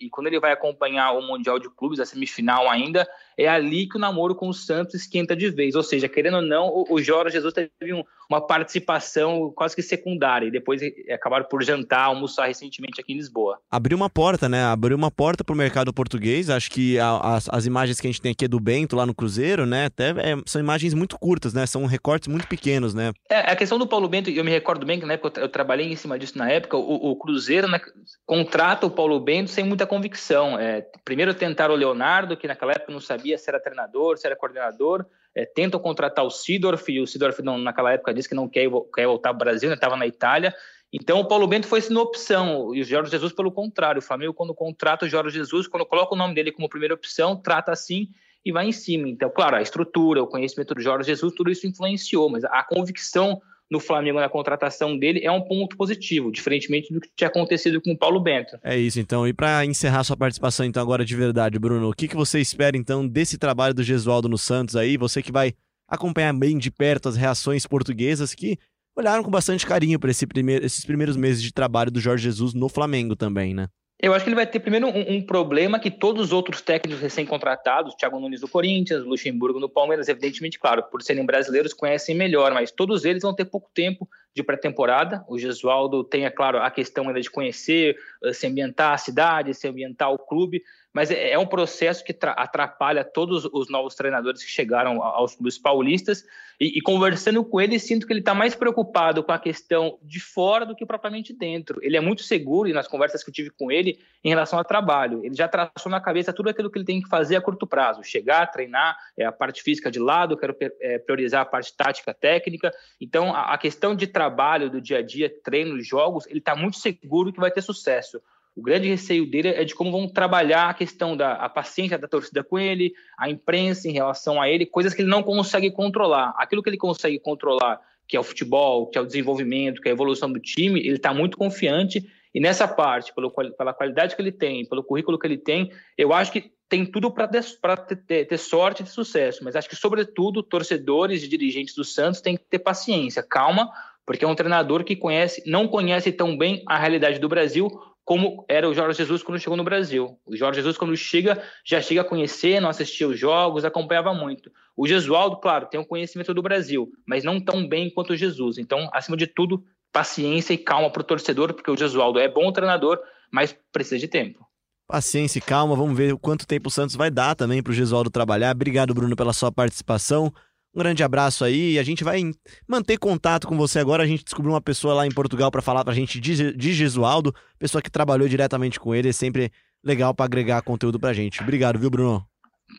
e 0.00 0.08
quando 0.08 0.26
ele 0.28 0.40
vai 0.40 0.52
acompanhar 0.52 1.12
o 1.12 1.20
Mundial 1.22 1.58
de 1.58 1.68
Clubes, 1.68 2.00
a 2.00 2.06
semifinal 2.06 2.68
ainda, 2.70 3.06
é 3.36 3.46
ali 3.48 3.86
que 3.88 3.96
o 3.96 4.00
namoro 4.00 4.34
com 4.34 4.48
o 4.48 4.54
Santos 4.54 4.94
esquenta 4.94 5.36
de 5.36 5.50
vez. 5.50 5.74
Ou 5.74 5.82
seja, 5.82 6.08
querendo 6.08 6.36
ou 6.36 6.42
não, 6.42 6.68
o, 6.68 6.94
o 6.94 7.02
Jorge 7.02 7.34
Jesus 7.34 7.52
teve 7.52 7.92
um- 7.92 8.04
uma 8.30 8.40
participação 8.40 9.52
quase 9.54 9.74
que 9.76 9.82
secundária, 9.82 10.46
e 10.46 10.50
depois 10.50 10.80
eh, 10.82 11.12
acabaram 11.12 11.44
por 11.44 11.62
jantar, 11.62 12.06
almoçar 12.06 12.46
recentemente 12.46 13.00
aqui 13.00 13.12
em 13.12 13.16
Lisboa. 13.16 13.58
Abriu 13.70 13.96
uma 13.96 14.10
porta, 14.10 14.48
né? 14.48 14.64
Abriu 14.64 14.96
uma 14.96 15.10
porta 15.10 15.44
pro 15.44 15.54
mercado 15.54 15.92
português. 15.92 16.50
Acho 16.50 16.70
que 16.70 16.98
a- 16.98 17.34
as, 17.34 17.48
as 17.48 17.66
imagens 17.66 18.00
que 18.00 18.06
a 18.06 18.10
gente 18.10 18.20
tem 18.20 18.32
aqui 18.32 18.44
é 18.44 18.48
do 18.48 18.60
Bento 18.60 18.96
lá 18.96 19.06
no 19.06 19.14
Cruzeiro, 19.14 19.66
né? 19.66 19.86
Até 19.86 20.10
é, 20.10 20.36
são 20.46 20.60
imagens 20.60 20.94
muito 20.94 21.18
curtas, 21.18 21.52
né? 21.54 21.66
São 21.66 21.84
recortes 21.86 22.28
muito 22.28 22.46
pequenos, 22.48 22.94
né? 22.94 23.12
É, 23.28 23.38
a 23.52 23.56
questão 23.56 23.78
do 23.78 23.86
Paulo 23.86 24.08
Bento, 24.08 24.30
eu 24.30 24.44
me 24.44 24.50
recordo 24.50 24.84
bem 24.86 24.98
que 24.98 25.06
na 25.06 25.14
época 25.14 25.40
eu 25.40 25.48
trabalhei 25.48 25.86
em 25.92 25.96
cima 25.96 26.18
disso 26.18 26.36
na 26.38 26.50
época, 26.50 26.76
o, 26.76 27.10
o 27.10 27.16
Cruzeiro 27.16 27.68
né, 27.68 27.80
contrata 28.26 28.86
o 28.86 28.90
Paulo 28.90 29.18
Bento 29.20 29.50
sem 29.50 29.64
muita 29.64 29.86
convicção. 29.86 30.58
É, 30.58 30.86
primeiro 31.04 31.34
tentaram 31.34 31.74
o 31.74 31.76
Leonardo, 31.76 32.36
que 32.36 32.48
naquela 32.48 32.72
época 32.72 32.92
não 32.92 33.00
sabia 33.00 33.36
se 33.38 33.48
era 33.48 33.60
treinador, 33.60 34.18
se 34.18 34.26
era 34.26 34.36
coordenador, 34.36 35.04
é, 35.34 35.44
tentam 35.44 35.80
contratar 35.80 36.24
o 36.24 36.30
Sidorf, 36.30 36.90
e 36.90 37.00
o 37.00 37.06
Sidorf 37.06 37.42
não, 37.42 37.58
naquela 37.58 37.92
época 37.92 38.14
disse 38.14 38.28
que 38.28 38.34
não 38.34 38.48
quer, 38.48 38.68
quer 38.94 39.06
voltar 39.06 39.30
ao 39.30 39.36
Brasil, 39.36 39.72
estava 39.72 39.96
na 39.96 40.06
Itália. 40.06 40.54
Então 40.92 41.18
o 41.18 41.24
Paulo 41.26 41.46
Bento 41.46 41.66
foi 41.66 41.80
sendo 41.80 42.00
opção, 42.00 42.74
e 42.74 42.80
o 42.80 42.84
Jorge 42.84 43.10
Jesus 43.10 43.32
pelo 43.32 43.50
contrário. 43.50 43.98
O 43.98 44.02
Flamengo, 44.02 44.32
quando 44.32 44.54
contrata 44.54 45.04
o 45.04 45.08
Jorge 45.08 45.36
Jesus, 45.36 45.66
quando 45.66 45.84
coloca 45.84 46.14
o 46.14 46.18
nome 46.18 46.34
dele 46.34 46.52
como 46.52 46.68
primeira 46.68 46.94
opção, 46.94 47.36
trata 47.36 47.72
assim 47.72 48.08
e 48.44 48.52
vai 48.52 48.66
em 48.66 48.72
cima. 48.72 49.08
Então, 49.08 49.30
claro, 49.30 49.56
a 49.56 49.62
estrutura, 49.62 50.22
o 50.22 50.26
conhecimento 50.26 50.74
do 50.74 50.80
Jorge 50.80 51.08
Jesus, 51.08 51.34
tudo 51.34 51.50
isso 51.50 51.66
influenciou, 51.66 52.28
mas 52.28 52.44
a 52.44 52.62
convicção 52.62 53.40
no 53.70 53.80
Flamengo 53.80 54.20
na 54.20 54.28
contratação 54.28 54.96
dele 54.96 55.24
é 55.24 55.30
um 55.30 55.40
ponto 55.40 55.76
positivo, 55.76 56.30
diferentemente 56.30 56.92
do 56.92 57.00
que 57.00 57.08
tinha 57.16 57.28
acontecido 57.28 57.80
com 57.80 57.92
o 57.92 57.98
Paulo 57.98 58.20
Bento. 58.20 58.58
É 58.62 58.76
isso, 58.76 59.00
então. 59.00 59.26
E 59.26 59.32
para 59.32 59.64
encerrar 59.64 60.04
sua 60.04 60.16
participação, 60.16 60.64
então, 60.66 60.82
agora 60.82 61.04
de 61.04 61.16
verdade, 61.16 61.58
Bruno, 61.58 61.88
o 61.88 61.94
que, 61.94 62.08
que 62.08 62.16
você 62.16 62.40
espera, 62.40 62.76
então, 62.76 63.06
desse 63.06 63.38
trabalho 63.38 63.74
do 63.74 63.82
Gesualdo 63.82 64.28
no 64.28 64.38
Santos 64.38 64.76
aí? 64.76 64.96
Você 64.96 65.22
que 65.22 65.32
vai 65.32 65.54
acompanhar 65.88 66.32
bem 66.32 66.58
de 66.58 66.70
perto 66.70 67.08
as 67.08 67.16
reações 67.16 67.66
portuguesas 67.66 68.34
que 68.34 68.58
olharam 68.96 69.22
com 69.22 69.30
bastante 69.30 69.66
carinho 69.66 69.98
para 69.98 70.10
esse 70.10 70.26
esses 70.62 70.84
primeiros 70.84 71.16
meses 71.16 71.42
de 71.42 71.52
trabalho 71.52 71.90
do 71.90 72.00
Jorge 72.00 72.24
Jesus 72.24 72.54
no 72.54 72.68
Flamengo 72.68 73.16
também, 73.16 73.54
né? 73.54 73.68
Eu 74.04 74.12
acho 74.12 74.22
que 74.22 74.28
ele 74.28 74.36
vai 74.36 74.46
ter 74.46 74.60
primeiro 74.60 74.86
um, 74.86 75.14
um 75.14 75.22
problema 75.22 75.80
que 75.80 75.90
todos 75.90 76.26
os 76.26 76.30
outros 76.30 76.60
técnicos 76.60 77.00
recém-contratados, 77.00 77.94
Thiago 77.94 78.20
Nunes 78.20 78.42
do 78.42 78.46
Corinthians, 78.46 79.02
Luxemburgo 79.02 79.58
no 79.58 79.66
Palmeiras, 79.66 80.08
evidentemente, 80.08 80.58
claro, 80.58 80.82
por 80.82 81.00
serem 81.00 81.24
brasileiros, 81.24 81.72
conhecem 81.72 82.14
melhor, 82.14 82.52
mas 82.52 82.70
todos 82.70 83.06
eles 83.06 83.22
vão 83.22 83.34
ter 83.34 83.46
pouco 83.46 83.70
tempo 83.72 84.06
de 84.34 84.42
pré-temporada. 84.42 85.24
O 85.26 85.38
Gesualdo 85.38 86.04
tem, 86.04 86.26
é 86.26 86.30
claro, 86.30 86.58
a 86.58 86.70
questão 86.70 87.08
ainda 87.08 87.18
de 87.18 87.30
conhecer, 87.30 87.96
eh, 88.22 88.34
se 88.34 88.46
ambientar 88.46 88.92
a 88.92 88.98
cidade, 88.98 89.54
se 89.54 89.66
ambientar 89.66 90.12
o 90.12 90.18
clube, 90.18 90.62
mas 90.94 91.10
é 91.10 91.32
é 91.32 91.38
um 91.38 91.46
processo 91.46 92.04
que 92.04 92.12
tra- 92.12 92.32
atrapalha 92.32 93.04
todos 93.04 93.44
os 93.52 93.68
novos 93.68 93.96
treinadores 93.96 94.44
que 94.44 94.50
chegaram 94.50 95.02
aos 95.02 95.34
clubes 95.34 95.58
paulistas. 95.58 96.24
E, 96.60 96.78
e 96.78 96.80
conversando 96.80 97.44
com 97.44 97.60
ele, 97.60 97.80
sinto 97.80 98.06
que 98.06 98.12
ele 98.12 98.20
está 98.20 98.32
mais 98.32 98.54
preocupado 98.54 99.24
com 99.24 99.32
a 99.32 99.38
questão 99.40 99.98
de 100.00 100.20
fora 100.20 100.64
do 100.64 100.76
que 100.76 100.86
propriamente 100.86 101.32
dentro. 101.32 101.80
Ele 101.82 101.96
é 101.96 102.00
muito 102.00 102.22
seguro, 102.22 102.68
e 102.68 102.72
nas 102.72 102.86
conversas 102.86 103.24
que 103.24 103.30
eu 103.30 103.34
tive 103.34 103.50
com 103.50 103.72
ele, 103.72 103.98
em 104.22 104.28
relação 104.28 104.56
ao 104.56 104.64
trabalho. 104.64 105.24
Ele 105.24 105.34
já 105.34 105.48
traçou 105.48 105.90
na 105.90 106.00
cabeça 106.00 106.32
tudo 106.32 106.48
aquilo 106.48 106.70
que 106.70 106.78
ele 106.78 106.84
tem 106.84 107.02
que 107.02 107.08
fazer 107.08 107.34
a 107.34 107.40
curto 107.40 107.66
prazo: 107.66 108.04
chegar, 108.04 108.46
treinar, 108.52 108.96
é, 109.18 109.24
a 109.24 109.32
parte 109.32 109.64
física 109.64 109.90
de 109.90 109.98
lado, 109.98 110.36
quero 110.36 110.56
é, 110.80 110.98
priorizar 111.00 111.42
a 111.42 111.44
parte 111.44 111.76
tática, 111.76 112.14
técnica. 112.14 112.72
Então, 113.00 113.34
a, 113.34 113.54
a 113.54 113.58
questão 113.58 113.96
de 113.96 114.06
trabalho, 114.06 114.70
do 114.70 114.80
dia 114.80 114.98
a 114.98 115.02
dia, 115.02 115.28
treinos, 115.42 115.84
jogos, 115.84 116.24
ele 116.28 116.38
está 116.38 116.54
muito 116.54 116.76
seguro 116.78 117.32
que 117.32 117.40
vai 117.40 117.50
ter 117.50 117.62
sucesso. 117.62 118.22
O 118.56 118.62
grande 118.62 118.88
receio 118.88 119.28
dele 119.28 119.48
é 119.48 119.64
de 119.64 119.74
como 119.74 119.90
vão 119.90 120.08
trabalhar 120.08 120.70
a 120.70 120.74
questão 120.74 121.16
da 121.16 121.32
a 121.32 121.48
paciência 121.48 121.98
da 121.98 122.06
torcida 122.06 122.44
com 122.44 122.56
ele, 122.56 122.92
a 123.18 123.28
imprensa 123.28 123.88
em 123.88 123.92
relação 123.92 124.40
a 124.40 124.48
ele, 124.48 124.64
coisas 124.64 124.94
que 124.94 125.02
ele 125.02 125.10
não 125.10 125.24
consegue 125.24 125.72
controlar. 125.72 126.32
Aquilo 126.38 126.62
que 126.62 126.70
ele 126.70 126.76
consegue 126.76 127.18
controlar, 127.18 127.80
que 128.06 128.16
é 128.16 128.20
o 128.20 128.22
futebol, 128.22 128.86
que 128.86 128.96
é 128.96 129.00
o 129.00 129.06
desenvolvimento, 129.06 129.80
que 129.80 129.88
é 129.88 129.90
a 129.90 129.94
evolução 129.94 130.32
do 130.32 130.38
time, 130.38 130.78
ele 130.78 130.96
está 130.96 131.12
muito 131.12 131.36
confiante. 131.36 132.08
E 132.32 132.38
nessa 132.38 132.68
parte, 132.68 133.12
pelo, 133.12 133.30
pela 133.30 133.74
qualidade 133.74 134.14
que 134.14 134.22
ele 134.22 134.32
tem, 134.32 134.64
pelo 134.64 134.84
currículo 134.84 135.18
que 135.18 135.26
ele 135.26 135.38
tem, 135.38 135.72
eu 135.98 136.12
acho 136.12 136.30
que 136.30 136.52
tem 136.68 136.86
tudo 136.86 137.10
para 137.10 137.28
ter, 137.28 137.96
ter, 137.96 138.24
ter 138.24 138.38
sorte 138.38 138.84
e 138.84 138.86
sucesso. 138.86 139.42
Mas 139.42 139.56
acho 139.56 139.68
que, 139.68 139.76
sobretudo, 139.76 140.42
torcedores 140.44 141.24
e 141.24 141.28
dirigentes 141.28 141.74
do 141.74 141.84
Santos 141.84 142.20
têm 142.20 142.36
que 142.36 142.44
ter 142.44 142.60
paciência, 142.60 143.22
calma, 143.22 143.70
porque 144.06 144.24
é 144.24 144.28
um 144.28 144.34
treinador 144.34 144.84
que 144.84 144.94
conhece, 144.94 145.42
não 145.46 145.66
conhece 145.66 146.12
tão 146.12 146.36
bem 146.36 146.62
a 146.66 146.78
realidade 146.78 147.18
do 147.18 147.28
Brasil 147.28 147.68
como 148.04 148.44
era 148.48 148.68
o 148.68 148.74
Jorge 148.74 148.98
Jesus 148.98 149.22
quando 149.22 149.38
chegou 149.38 149.56
no 149.56 149.64
Brasil. 149.64 150.18
O 150.26 150.36
Jorge 150.36 150.60
Jesus, 150.60 150.76
quando 150.76 150.96
chega, 150.96 151.42
já 151.64 151.80
chega 151.80 152.02
a 152.02 152.04
conhecer, 152.04 152.60
não 152.60 152.68
assistia 152.68 153.08
os 153.08 153.18
jogos, 153.18 153.64
acompanhava 153.64 154.12
muito. 154.12 154.52
O 154.76 154.86
Gesualdo, 154.86 155.38
claro, 155.38 155.66
tem 155.66 155.80
um 155.80 155.84
conhecimento 155.84 156.34
do 156.34 156.42
Brasil, 156.42 156.90
mas 157.06 157.24
não 157.24 157.40
tão 157.40 157.66
bem 157.66 157.88
quanto 157.90 158.12
o 158.12 158.16
Jesus. 158.16 158.58
Então, 158.58 158.90
acima 158.92 159.16
de 159.16 159.26
tudo, 159.26 159.64
paciência 159.92 160.52
e 160.52 160.58
calma 160.58 160.90
para 160.90 161.00
o 161.00 161.04
torcedor, 161.04 161.54
porque 161.54 161.70
o 161.70 161.76
Gesualdo 161.76 162.18
é 162.18 162.28
bom 162.28 162.52
treinador, 162.52 163.00
mas 163.32 163.56
precisa 163.72 163.98
de 163.98 164.08
tempo. 164.08 164.44
Paciência 164.86 165.38
e 165.38 165.42
calma, 165.42 165.74
vamos 165.74 165.96
ver 165.96 166.14
quanto 166.18 166.46
tempo 166.46 166.68
o 166.68 166.70
Santos 166.70 166.94
vai 166.94 167.10
dar 167.10 167.34
também 167.34 167.62
pro 167.62 167.72
Gesualdo 167.72 168.10
trabalhar. 168.10 168.54
Obrigado, 168.54 168.92
Bruno, 168.92 169.16
pela 169.16 169.32
sua 169.32 169.50
participação. 169.50 170.30
Um 170.74 170.78
grande 170.80 171.04
abraço 171.04 171.44
aí. 171.44 171.78
A 171.78 171.82
gente 171.82 172.02
vai 172.02 172.20
manter 172.66 172.98
contato 172.98 173.46
com 173.46 173.56
você 173.56 173.78
agora. 173.78 174.02
A 174.02 174.06
gente 174.06 174.24
descobriu 174.24 174.52
uma 174.52 174.60
pessoa 174.60 174.94
lá 174.94 175.06
em 175.06 175.12
Portugal 175.12 175.50
para 175.50 175.62
falar 175.62 175.84
pra 175.84 175.94
gente 175.94 176.20
de, 176.20 176.52
de 176.52 176.72
Gesualdo, 176.72 177.32
pessoa 177.58 177.80
que 177.80 177.90
trabalhou 177.90 178.28
diretamente 178.28 178.80
com 178.80 178.94
ele. 178.94 179.08
É 179.08 179.12
sempre 179.12 179.52
legal 179.84 180.12
para 180.12 180.24
agregar 180.24 180.62
conteúdo 180.62 180.98
pra 180.98 181.12
gente. 181.12 181.40
Obrigado, 181.40 181.78
viu, 181.78 181.90
Bruno? 181.90 182.26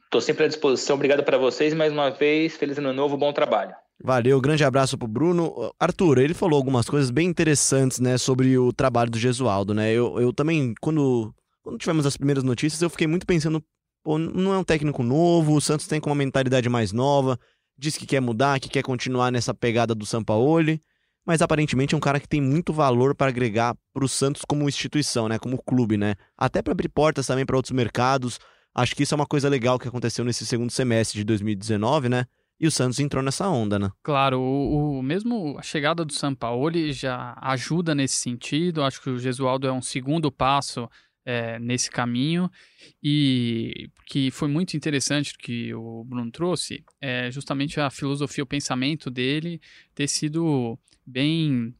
Estou 0.03 0.19
sempre 0.19 0.43
à 0.43 0.47
disposição. 0.47 0.95
Obrigado 0.95 1.23
para 1.23 1.37
vocês 1.37 1.73
mais 1.73 1.93
uma 1.93 2.09
vez. 2.09 2.57
Feliz 2.57 2.77
ano 2.77 2.91
novo, 2.91 3.15
bom 3.15 3.31
trabalho. 3.31 3.73
Valeu, 4.03 4.41
grande 4.41 4.63
abraço 4.63 4.97
pro 4.97 5.07
Bruno. 5.07 5.73
Arthur, 5.79 6.17
ele 6.17 6.33
falou 6.33 6.57
algumas 6.57 6.89
coisas 6.89 7.09
bem 7.09 7.29
interessantes, 7.29 7.99
né, 7.99 8.17
sobre 8.17 8.57
o 8.57 8.73
trabalho 8.73 9.09
do 9.09 9.17
Gesualdo, 9.17 9.73
né? 9.73 9.91
Eu, 9.93 10.19
eu 10.19 10.33
também, 10.33 10.73
quando, 10.81 11.33
quando 11.63 11.77
tivemos 11.77 12.05
as 12.05 12.17
primeiras 12.17 12.43
notícias, 12.43 12.81
eu 12.81 12.89
fiquei 12.89 13.07
muito 13.07 13.25
pensando, 13.25 13.63
pô, 14.03 14.17
não 14.17 14.53
é 14.53 14.57
um 14.57 14.63
técnico 14.63 15.01
novo, 15.01 15.55
o 15.55 15.61
Santos 15.61 15.87
tem 15.87 16.01
com 16.01 16.09
uma 16.09 16.15
mentalidade 16.15 16.67
mais 16.67 16.91
nova, 16.91 17.39
diz 17.77 17.97
que 17.97 18.05
quer 18.05 18.19
mudar, 18.21 18.59
que 18.59 18.69
quer 18.69 18.81
continuar 18.83 19.31
nessa 19.31 19.53
pegada 19.53 19.93
do 19.95 20.05
Sampaoli, 20.05 20.79
mas 21.25 21.41
aparentemente 21.41 21.93
é 21.95 21.97
um 21.97 22.01
cara 22.01 22.19
que 22.19 22.27
tem 22.27 22.39
muito 22.41 22.71
valor 22.71 23.15
para 23.15 23.27
agregar 23.29 23.75
pro 23.93 24.07
Santos 24.07 24.43
como 24.47 24.67
instituição, 24.69 25.27
né, 25.27 25.39
como 25.39 25.61
clube, 25.61 25.97
né? 25.97 26.15
Até 26.37 26.61
para 26.61 26.71
abrir 26.71 26.89
portas 26.89 27.25
também 27.27 27.45
para 27.45 27.55
outros 27.55 27.71
mercados. 27.71 28.39
Acho 28.73 28.95
que 28.95 29.03
isso 29.03 29.13
é 29.13 29.17
uma 29.17 29.25
coisa 29.25 29.49
legal 29.49 29.79
que 29.79 29.87
aconteceu 29.87 30.23
nesse 30.25 30.45
segundo 30.45 30.69
semestre 30.71 31.17
de 31.19 31.23
2019, 31.23 32.09
né? 32.09 32.25
E 32.59 32.67
o 32.67 32.71
Santos 32.71 32.99
entrou 32.99 33.21
nessa 33.23 33.49
onda, 33.49 33.77
né? 33.79 33.89
Claro, 34.03 34.39
o, 34.39 34.99
o- 34.99 35.03
mesmo 35.03 35.57
a 35.57 35.61
chegada 35.61 36.05
do 36.05 36.13
Sampaoli 36.13 36.93
já 36.93 37.37
ajuda 37.41 37.93
nesse 37.95 38.15
sentido. 38.15 38.81
Acho 38.83 39.01
que 39.01 39.09
o 39.09 39.19
Gesualdo 39.19 39.67
é 39.67 39.71
um 39.73 39.81
segundo 39.81 40.31
passo 40.31 40.87
é, 41.25 41.57
nesse 41.59 41.89
caminho 41.89 42.49
e 43.03 43.89
que 44.05 44.29
foi 44.29 44.47
muito 44.47 44.77
interessante 44.77 45.35
que 45.37 45.73
o 45.73 46.03
Bruno 46.03 46.31
trouxe 46.31 46.83
é 47.01 47.31
justamente 47.31 47.79
a 47.79 47.89
filosofia, 47.89 48.43
o 48.43 48.47
pensamento 48.47 49.09
dele 49.09 49.59
ter 49.95 50.07
sido 50.07 50.77
bem 51.05 51.73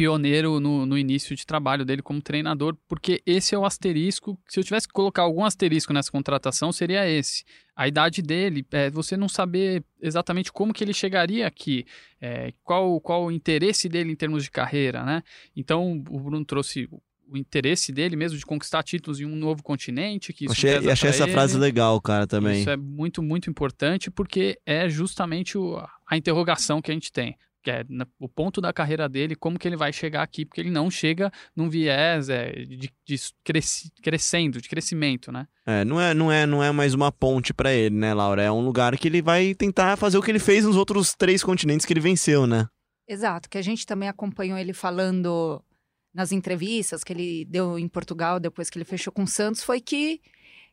pioneiro 0.00 0.60
no, 0.60 0.86
no 0.86 0.96
início 0.96 1.36
de 1.36 1.44
trabalho 1.44 1.84
dele 1.84 2.00
como 2.00 2.22
treinador, 2.22 2.76
porque 2.88 3.20
esse 3.26 3.54
é 3.54 3.58
o 3.58 3.64
asterisco. 3.64 4.38
Se 4.48 4.58
eu 4.58 4.64
tivesse 4.64 4.88
que 4.88 4.94
colocar 4.94 5.22
algum 5.22 5.44
asterisco 5.44 5.92
nessa 5.92 6.10
contratação, 6.10 6.72
seria 6.72 7.06
esse. 7.08 7.44
A 7.76 7.86
idade 7.86 8.22
dele, 8.22 8.64
é 8.70 8.90
você 8.90 9.16
não 9.16 9.28
saber 9.28 9.84
exatamente 10.00 10.52
como 10.52 10.72
que 10.72 10.82
ele 10.82 10.94
chegaria 10.94 11.46
aqui, 11.46 11.84
é, 12.20 12.52
qual, 12.62 13.00
qual 13.00 13.26
o 13.26 13.30
interesse 13.30 13.88
dele 13.88 14.12
em 14.12 14.16
termos 14.16 14.44
de 14.44 14.50
carreira, 14.50 15.04
né? 15.04 15.22
Então, 15.54 15.92
o 16.08 16.20
Bruno 16.20 16.44
trouxe 16.44 16.88
o- 17.30 17.36
interesse 17.36 17.92
dele 17.92 18.16
mesmo 18.16 18.36
de 18.38 18.44
conquistar 18.46 18.82
títulos 18.82 19.20
em 19.20 19.24
um 19.24 19.36
novo 19.36 19.62
continente, 19.62 20.32
que 20.32 20.44
isso 20.44 20.52
achei 20.52 20.76
achei 20.90 21.10
essa 21.10 21.24
ele. 21.24 21.32
frase 21.32 21.56
legal, 21.58 22.00
cara, 22.00 22.26
também. 22.26 22.60
Isso 22.60 22.70
é 22.70 22.76
muito, 22.76 23.22
muito 23.22 23.48
importante 23.48 24.10
porque 24.10 24.58
é 24.66 24.88
justamente 24.88 25.56
o- 25.56 25.76
a 26.06 26.16
interrogação 26.16 26.80
que 26.82 26.90
a 26.90 26.94
gente 26.94 27.12
tem. 27.12 27.36
Que 27.62 27.70
é 27.70 27.84
na- 27.90 28.06
o 28.18 28.26
ponto 28.26 28.58
da 28.58 28.72
carreira 28.72 29.06
dele, 29.06 29.36
como 29.36 29.58
que 29.58 29.68
ele 29.68 29.76
vai 29.76 29.92
chegar 29.92 30.22
aqui, 30.22 30.46
porque 30.46 30.62
ele 30.62 30.70
não 30.70 30.90
chega 30.90 31.30
num 31.54 31.68
viés 31.68 32.30
é, 32.30 32.52
de, 32.52 32.90
de 33.06 33.20
cresci- 33.44 33.90
crescendo, 34.02 34.62
de 34.62 34.66
crescimento, 34.66 35.30
né? 35.30 35.46
É, 35.66 35.84
não 35.84 36.00
é, 36.00 36.14
não 36.14 36.32
é, 36.32 36.46
não 36.46 36.64
é 36.64 36.72
mais 36.72 36.94
uma 36.94 37.12
ponte 37.12 37.52
pra 37.52 37.70
ele, 37.70 37.94
né, 37.94 38.14
Laura? 38.14 38.42
É 38.42 38.50
um 38.50 38.62
lugar 38.64 38.96
que 38.96 39.06
ele 39.06 39.20
vai 39.20 39.54
tentar 39.54 39.96
fazer 39.98 40.16
o 40.16 40.22
que 40.22 40.30
ele 40.30 40.38
fez 40.38 40.64
nos 40.64 40.74
outros 40.74 41.14
três 41.14 41.42
continentes 41.44 41.84
que 41.84 41.92
ele 41.92 42.00
venceu, 42.00 42.46
né? 42.46 42.66
Exato, 43.06 43.50
que 43.50 43.58
a 43.58 43.62
gente 43.62 43.84
também 43.84 44.08
acompanhou 44.08 44.56
ele 44.56 44.72
falando 44.72 45.62
nas 46.12 46.32
entrevistas 46.32 47.04
que 47.04 47.12
ele 47.12 47.44
deu 47.44 47.78
em 47.78 47.86
Portugal 47.88 48.40
depois 48.40 48.68
que 48.68 48.76
ele 48.78 48.84
fechou 48.84 49.12
com 49.12 49.22
o 49.22 49.28
Santos 49.28 49.62
foi 49.62 49.80
que 49.80 50.20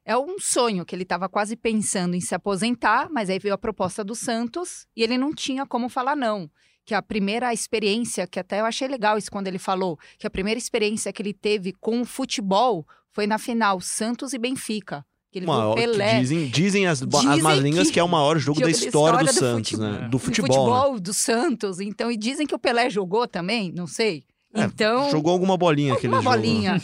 é 0.04 0.18
um 0.18 0.40
sonho 0.40 0.86
que 0.86 0.96
ele 0.96 1.04
estava 1.04 1.28
quase 1.28 1.56
pensando 1.56 2.16
em 2.16 2.22
se 2.22 2.34
aposentar, 2.34 3.10
mas 3.12 3.30
aí 3.30 3.38
veio 3.40 3.54
a 3.54 3.58
proposta 3.58 4.04
do 4.04 4.16
Santos 4.16 4.88
e 4.96 5.04
ele 5.04 5.18
não 5.18 5.34
tinha 5.34 5.66
como 5.66 5.90
falar 5.90 6.16
não. 6.16 6.50
Que 6.86 6.94
a 6.96 7.02
primeira 7.02 7.54
experiência, 7.54 8.26
que 8.26 8.40
até 8.40 8.62
eu 8.62 8.66
achei 8.66 8.88
legal 8.88 9.18
isso 9.18 9.30
quando 9.30 9.48
ele 9.48 9.60
falou, 9.60 10.00
que 10.18 10.26
a 10.26 10.30
primeira 10.30 10.58
experiência 10.58 11.12
que 11.12 11.22
ele 11.22 11.34
teve 11.34 11.74
com 11.74 12.00
o 12.02 12.06
futebol 12.06 12.88
foi 13.12 13.28
na 13.28 13.38
final 13.38 13.82
Santos 13.82 14.32
e 14.32 14.38
Benfica. 14.38 15.06
Que 15.30 15.40
ele 15.40 15.46
Maior, 15.46 15.76
Pelé. 15.76 16.22
dizem, 16.22 16.48
dizem 16.48 16.88
as, 16.88 17.02
as 17.02 17.42
más 17.42 17.60
línguas 17.60 17.88
que- 17.88 17.94
que 17.96 18.00
é 18.00 18.04
o 18.04 18.08
maior 18.08 18.40
jogo, 18.40 18.62
da 18.62 18.70
história, 18.70 19.20
do, 19.20 19.26
do 19.26 19.34
Santos, 19.34 19.72
fute- 19.72 19.82
né? 19.82 20.04
É. 20.06 20.08
Do 20.08 20.18
futebol. 20.18 20.94
né? 20.94 21.00
do 21.02 21.14
Santos. 21.14 21.82
Então, 21.82 22.10
e 22.10 22.16
dizem 22.16 22.48
que 22.48 22.56
o 22.56 22.60
Pelé 22.60 22.90
jogou 22.90 23.28
também, 23.28 23.74
não 23.74 23.86
sei. 23.86 24.24
É, 24.54 24.64
Então, 24.64 25.10
Jogou 25.12 25.32
alguma 25.34 25.58
bolinha 25.58 25.94
aquele 25.94 26.14
uma 26.14 26.22
jogo. 26.22 26.36
bolinha. 26.36 26.82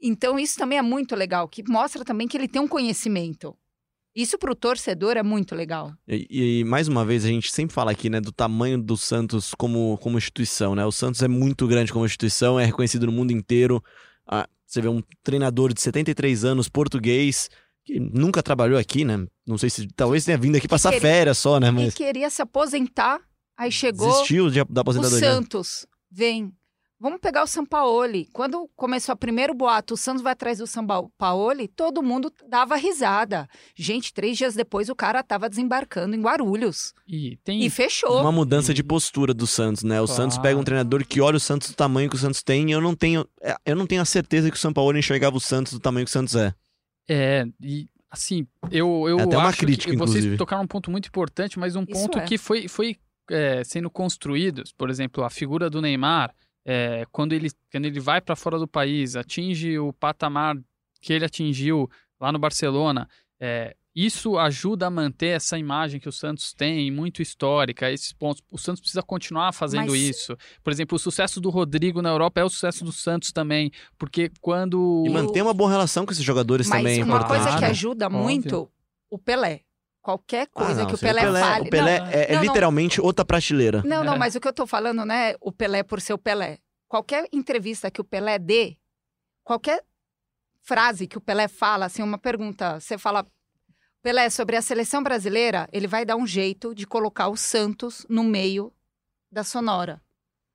então, 0.00 0.38
isso 0.38 0.56
também 0.58 0.78
é 0.78 0.82
muito 0.82 1.14
legal, 1.14 1.48
que 1.48 1.62
mostra 1.68 2.04
também 2.04 2.26
que 2.28 2.36
ele 2.36 2.48
tem 2.48 2.60
um 2.60 2.68
conhecimento. 2.68 3.56
Isso 4.14 4.36
pro 4.36 4.54
torcedor 4.54 5.16
é 5.16 5.22
muito 5.22 5.54
legal. 5.54 5.90
E, 6.06 6.58
e, 6.60 6.64
mais 6.64 6.86
uma 6.86 7.02
vez, 7.04 7.24
a 7.24 7.28
gente 7.28 7.50
sempre 7.50 7.74
fala 7.74 7.92
aqui, 7.92 8.10
né, 8.10 8.20
do 8.20 8.30
tamanho 8.30 8.76
do 8.80 8.94
Santos 8.96 9.54
como, 9.54 9.96
como 10.02 10.18
instituição, 10.18 10.74
né? 10.74 10.84
O 10.84 10.92
Santos 10.92 11.22
é 11.22 11.28
muito 11.28 11.66
grande 11.66 11.90
como 11.92 12.04
instituição, 12.04 12.60
é 12.60 12.64
reconhecido 12.66 13.06
no 13.06 13.12
mundo 13.12 13.30
inteiro. 13.32 13.82
Ah, 14.26 14.46
você 14.66 14.82
vê 14.82 14.88
um 14.88 15.02
treinador 15.22 15.72
de 15.72 15.80
73 15.80 16.44
anos, 16.44 16.68
português, 16.68 17.48
que 17.84 17.98
nunca 17.98 18.42
trabalhou 18.42 18.78
aqui, 18.78 19.02
né? 19.02 19.26
Não 19.46 19.56
sei 19.56 19.70
se 19.70 19.88
talvez 19.96 20.26
tenha 20.26 20.36
vindo 20.36 20.56
aqui 20.56 20.68
passar 20.68 20.90
queria- 20.92 21.00
férias 21.08 21.38
só, 21.38 21.58
né? 21.58 21.68
E 21.68 21.72
Mas 21.72 21.94
queria 21.94 22.28
se 22.28 22.42
aposentar, 22.42 23.18
aí 23.56 23.72
chegou 23.72 24.10
desistiu 24.10 24.50
de, 24.50 24.62
da 24.64 24.80
o 24.80 24.82
aposentadoria. 24.82 25.26
Santos. 25.32 25.86
Vem. 26.10 26.52
Vamos 27.02 27.18
pegar 27.20 27.42
o 27.42 27.48
Sampaoli. 27.48 28.28
Quando 28.32 28.70
começou 28.76 29.12
o 29.12 29.18
primeiro 29.18 29.52
boato, 29.52 29.94
o 29.94 29.96
Santos 29.96 30.22
vai 30.22 30.34
atrás 30.34 30.58
do 30.58 30.68
Sampaoli, 30.68 31.66
todo 31.66 32.00
mundo 32.00 32.32
dava 32.48 32.76
risada. 32.76 33.48
Gente, 33.74 34.14
três 34.14 34.38
dias 34.38 34.54
depois 34.54 34.88
o 34.88 34.94
cara 34.94 35.20
tava 35.20 35.50
desembarcando 35.50 36.14
em 36.14 36.22
Guarulhos. 36.22 36.94
E 37.08 37.36
tem 37.42 37.60
E 37.64 37.68
fechou. 37.68 38.20
Uma 38.20 38.30
mudança 38.30 38.72
de 38.72 38.84
postura 38.84 39.34
do 39.34 39.48
Santos, 39.48 39.82
né? 39.82 40.00
O 40.00 40.04
Claro. 40.06 40.22
Santos 40.22 40.38
pega 40.38 40.56
um 40.56 40.62
treinador 40.62 41.04
que 41.04 41.20
olha 41.20 41.38
o 41.38 41.40
Santos 41.40 41.70
do 41.70 41.74
tamanho 41.74 42.08
que 42.08 42.14
o 42.14 42.18
Santos 42.20 42.40
tem 42.40 42.68
e 42.68 42.72
eu 42.72 42.80
não 42.80 42.94
tenho, 42.94 43.26
é, 43.42 43.56
eu 43.66 43.74
não 43.74 43.84
tenho 43.84 44.00
a 44.00 44.04
certeza 44.04 44.48
que 44.48 44.56
o 44.56 44.60
São 44.60 44.72
Paulo 44.72 44.96
enxergava 44.96 45.36
o 45.36 45.40
Santos 45.40 45.72
do 45.72 45.80
tamanho 45.80 46.06
que 46.06 46.10
o 46.10 46.12
Santos 46.12 46.36
é. 46.36 46.54
É, 47.10 47.44
e 47.60 47.88
assim, 48.08 48.46
eu, 48.70 49.08
eu 49.08 49.18
É 49.18 49.22
até 49.24 49.36
uma 49.36 49.48
acho 49.48 49.58
crítica, 49.58 49.90
que 49.90 49.96
vocês 49.96 50.18
inclusive. 50.18 50.36
tocaram 50.36 50.62
um 50.62 50.68
ponto 50.68 50.88
muito 50.88 51.08
importante, 51.08 51.58
mas 51.58 51.74
um 51.74 51.82
Isso 51.82 52.00
ponto 52.00 52.18
é. 52.18 52.24
que 52.24 52.38
foi, 52.38 52.68
foi 52.68 52.96
é, 53.28 53.64
sendo 53.64 53.90
construído, 53.90 54.62
por 54.78 54.88
exemplo, 54.88 55.24
a 55.24 55.30
figura 55.30 55.68
do 55.68 55.82
Neymar, 55.82 56.32
é, 56.64 57.04
quando, 57.10 57.32
ele, 57.32 57.50
quando 57.70 57.86
ele 57.86 58.00
vai 58.00 58.20
para 58.20 58.36
fora 58.36 58.58
do 58.58 58.68
país, 58.68 59.16
atinge 59.16 59.78
o 59.78 59.92
patamar 59.92 60.56
que 61.00 61.12
ele 61.12 61.24
atingiu 61.24 61.90
lá 62.20 62.30
no 62.30 62.38
Barcelona, 62.38 63.08
é, 63.40 63.74
isso 63.94 64.38
ajuda 64.38 64.86
a 64.86 64.90
manter 64.90 65.26
essa 65.36 65.58
imagem 65.58 66.00
que 66.00 66.08
o 66.08 66.12
Santos 66.12 66.54
tem, 66.54 66.90
muito 66.90 67.20
histórica, 67.20 67.90
esses 67.90 68.12
pontos. 68.12 68.42
O 68.50 68.56
Santos 68.56 68.80
precisa 68.80 69.02
continuar 69.02 69.52
fazendo 69.52 69.90
Mas- 69.90 70.00
isso. 70.00 70.36
Por 70.62 70.72
exemplo, 70.72 70.96
o 70.96 70.98
sucesso 70.98 71.40
do 71.40 71.50
Rodrigo 71.50 72.00
na 72.00 72.08
Europa 72.08 72.40
é 72.40 72.44
o 72.44 72.48
sucesso 72.48 72.84
do 72.84 72.92
Santos 72.92 73.32
também, 73.32 73.70
porque 73.98 74.30
quando... 74.40 75.04
E 75.06 75.10
manter 75.10 75.42
uma 75.42 75.52
boa 75.52 75.70
relação 75.70 76.06
com 76.06 76.12
esses 76.12 76.24
jogadores 76.24 76.68
Mas 76.68 76.78
também 76.78 77.00
é 77.00 77.04
uma 77.04 77.16
importante. 77.16 77.42
coisa 77.42 77.54
que 77.56 77.62
né? 77.62 77.70
ajuda 77.70 78.06
Óbvio. 78.06 78.20
muito, 78.22 78.70
o 79.10 79.18
Pelé. 79.18 79.60
Qualquer 80.02 80.48
Ah, 80.54 80.64
coisa 80.64 80.80
não, 80.82 80.88
que 80.88 80.94
o 80.94 80.96
sim, 80.98 81.06
Pelé, 81.06 81.22
fale. 81.22 81.68
O 81.68 81.70
Pelé 81.70 82.00
Não, 82.00 82.06
é, 82.08 82.22
é 82.24 82.28
não, 82.28 82.34
não. 82.34 82.42
literalmente 82.42 83.00
outra 83.00 83.24
prateleira. 83.24 83.82
Não, 83.86 84.02
não, 84.02 84.14
É. 84.14 84.18
mas 84.18 84.34
o 84.34 84.40
que 84.40 84.48
eu 84.48 84.52
tô 84.52 84.66
falando 84.66 85.04
não 85.04 85.14
é 85.14 85.36
o 85.40 85.52
Pelé 85.52 85.82
por 85.84 86.00
ser 86.00 86.12
o 86.12 86.18
Pelé. 86.18 86.58
Qualquer 86.88 87.28
entrevista 87.32 87.90
que 87.90 88.00
o 88.00 88.04
Pelé 88.04 88.38
dê, 88.38 88.76
qualquer 89.44 89.82
frase 90.60 91.06
que 91.06 91.16
o 91.16 91.20
Pelé 91.20 91.46
fala, 91.48 91.86
assim, 91.86 92.02
uma 92.02 92.18
pergunta, 92.18 92.80
você 92.80 92.98
fala, 92.98 93.24
Pelé, 94.02 94.28
sobre 94.28 94.56
a 94.56 94.62
seleção 94.62 95.02
brasileira, 95.02 95.68
ele 95.72 95.86
vai 95.86 96.04
dar 96.04 96.16
um 96.16 96.26
jeito 96.26 96.74
de 96.74 96.84
colocar 96.86 97.28
o 97.28 97.36
Santos 97.36 98.04
no 98.08 98.24
meio 98.24 98.72
da 99.30 99.44
sonora, 99.44 100.02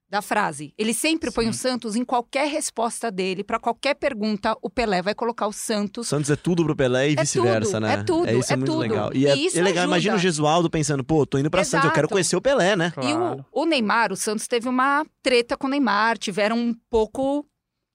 da 0.09 0.21
frase. 0.21 0.73
Ele 0.77 0.93
sempre 0.93 1.29
põe 1.31 1.49
o 1.49 1.53
Sim. 1.53 1.59
Santos 1.59 1.95
em 1.95 2.05
qualquer 2.05 2.47
resposta 2.49 3.11
dele, 3.11 3.43
para 3.43 3.59
qualquer 3.59 3.93
pergunta, 3.95 4.55
o 4.61 4.69
Pelé 4.69 5.01
vai 5.01 5.13
colocar 5.13 5.47
o 5.47 5.51
Santos. 5.51 6.07
Santos 6.07 6.29
é 6.29 6.35
tudo 6.35 6.63
pro 6.63 6.75
Pelé 6.75 7.09
e 7.09 7.13
É 7.13 7.21
vice-versa, 7.21 7.79
né? 7.79 7.93
é 7.95 8.03
tudo, 8.03 8.29
isso 8.31 8.51
é, 8.51 8.53
é 8.53 8.57
muito 8.57 8.71
tudo. 8.71 8.79
legal. 8.79 9.11
E, 9.13 9.27
é, 9.27 9.35
E 9.35 9.45
isso 9.47 9.59
é 9.59 9.61
legal, 9.61 9.83
ajuda. 9.83 9.95
imagina 9.95 10.15
o 10.15 10.19
Gesualdo 10.19 10.69
pensando, 10.69 11.03
pô, 11.03 11.25
tô 11.25 11.37
indo 11.37 11.49
pra 11.51 11.63
Santos, 11.63 11.87
eu 11.87 11.93
quero 11.93 12.07
conhecer 12.07 12.35
o 12.35 12.41
Pelé, 12.41 12.75
né? 12.75 12.93
E 12.97 13.13
Claro. 13.13 13.45
o, 13.51 13.63
o 13.63 13.65
Neymar, 13.65 14.11
o 14.11 14.15
Santos 14.15 14.47
teve 14.47 14.69
uma 14.69 15.05
treta 15.21 15.57
com 15.57 15.67
o 15.67 15.69
Neymar, 15.69 16.17
tiveram 16.17 16.57
um 16.57 16.73
pouco 16.89 17.45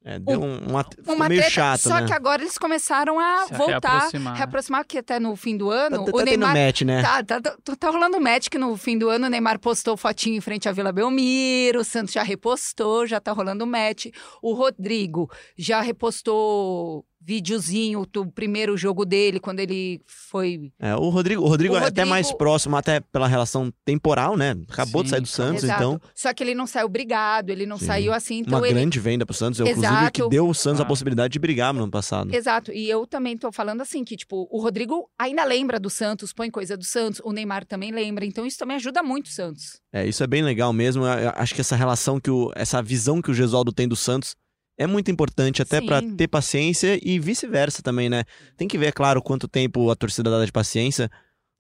É, 0.05 0.19
deu 0.19 0.41
um, 0.41 0.59
uma, 0.59 0.83
ficou 0.85 1.15
uma 1.15 1.29
meio 1.29 1.41
treta, 1.41 1.55
chato, 1.55 1.81
só 1.81 2.01
né? 2.01 2.07
que 2.07 2.13
agora 2.13 2.43
eles 2.43 2.59
começaram 2.59 3.21
a 3.21 3.47
Se 3.47 3.55
voltar, 3.55 3.89
reaproximar, 3.89 4.35
reaproximar, 4.37 4.85
que 4.85 4.99
até 4.99 5.21
no 5.21 5.37
fim 5.37 5.57
do 5.57 5.69
Tá, 5.69 5.75
ano, 5.77 6.05
tá, 6.05 6.11
o 6.11 6.19
tá 6.19 6.25
Neymar 6.25 6.55
match, 6.57 6.83
né? 6.83 7.03
Tá, 7.03 7.23
tá, 7.23 7.41
tá, 7.41 7.77
tá 7.77 7.91
rolando 7.91 8.21
match 8.21 8.49
que 8.49 8.59
no 8.59 8.77
fim 8.77 8.99
do 8.99 9.09
ano 9.09 9.27
o 9.27 9.31
Neymar 9.31 9.61
postou 9.61 9.97
fotinho 9.97 10.37
em 10.37 10.41
frente 10.41 10.69
à 10.69 10.73
Vila 10.73 10.91
Belmiro, 10.91 11.81
o 11.81 11.85
Santos 11.85 12.13
já 12.13 12.23
repostou, 12.25 13.07
já 13.07 13.21
tá 13.21 13.31
rolando 13.31 13.65
match. 13.65 14.07
O 14.43 14.55
Rodrigo 14.55 15.31
já 15.57 15.81
repostou 15.81 17.07
videozinho 17.25 18.07
do 18.13 18.27
primeiro 18.27 18.77
jogo 18.77 19.05
dele, 19.05 19.39
quando 19.41 19.61
ele 19.61 20.01
foi. 20.07 20.73
É, 20.79 20.95
o 20.97 21.09
Rodrigo, 21.09 21.43
o 21.43 21.49
Rodrigo 21.49 21.75
O 21.75 21.79
é 21.79 21.87
até 21.87 22.05
mais 22.05 22.27
Rodrigo- 22.27 22.39
próximo, 22.39 22.77
até 22.77 23.01
pela 23.01 23.27
relação 23.27 23.73
temporal, 23.85 24.37
né? 24.37 24.55
Acabou 24.69 25.03
de 25.03 25.09
Sim, 25.09 25.11
sair 25.15 25.21
do 25.21 25.29
Santos, 25.29 25.65
Exato. 25.65 25.83
então 25.83 26.01
Só 26.15 26.33
que 26.33 26.43
ele 26.43 26.55
não 26.55 26.67
saiu 26.67 26.89
brigado, 26.89 27.51
ele 27.51 27.67
não 27.67 27.79
Sim. 27.79 27.87
saiu 27.87 28.13
assim, 28.13 28.39
então 28.39 28.59
uma 28.59 28.67
ele. 28.67 28.75
grande 28.75 28.99
venda 29.01 29.25
pro 29.27 29.35
Santos. 29.35 29.61
Inclusive, 29.61 30.11
que 30.13 30.29
deu 30.29 30.49
o 30.49 30.55
Santos 30.55 30.81
a 30.81 30.85
Ah. 30.85 30.87
possibilidade 30.87 31.33
de 31.33 31.39
brigar 31.39 31.73
no 31.73 31.83
ano 31.83 31.91
passado. 31.91 32.35
Exato, 32.35 32.73
e 32.73 32.89
eu 32.89 33.07
também 33.07 33.37
tô 33.37 33.51
falando 33.53 33.81
assim, 33.81 34.05
que, 34.05 34.17
tipo, 34.17 34.49
o 34.51 34.61
Rodrigo 34.61 35.09
ainda 35.19 35.45
lembra 35.45 35.79
do 35.79 35.91
Santos, 35.91 36.33
põe 36.33 36.51
coisa 36.51 36.77
do 36.77 36.85
Santos, 36.85 37.21
o 37.25 37.33
Neymar 37.33 37.65
também 37.65 37.91
lembra, 37.93 38.25
então 38.25 38.45
isso 38.47 38.59
também 38.59 38.77
ajuda 38.77 39.03
muito 39.03 39.27
o 39.27 39.31
Santos. 39.31 39.81
É, 39.93 40.07
isso 40.07 40.23
é 40.23 40.27
bem 40.27 40.43
legal 40.43 40.73
mesmo. 40.73 41.05
Eu 41.05 41.33
acho 41.37 41.55
que 41.55 41.61
essa 41.61 41.77
relação 41.77 42.19
que 42.19 42.31
o, 42.31 42.51
essa 42.55 42.83
visão 42.83 43.21
que 43.21 43.31
o 43.31 43.35
Gesualdo 43.35 43.73
tem 43.73 43.87
do 43.87 43.95
Santos 43.97 44.35
é 44.79 44.87
muito 44.87 45.11
importante 45.11 45.61
até 45.63 45.81
pra 45.81 46.01
ter 46.03 46.29
paciência 46.29 46.99
e 47.03 47.19
vice-versa 47.19 47.83
também, 47.83 48.09
né? 48.09 48.25
Tem 48.57 48.67
que 48.67 48.79
ver, 48.79 48.87
é 48.87 48.93
claro, 48.93 49.23
quanto 49.23 49.47
tempo 49.49 49.91
a 49.91 49.97
torcida 49.97 50.31
dá 50.31 50.45
de 50.45 50.53
paciência. 50.53 51.11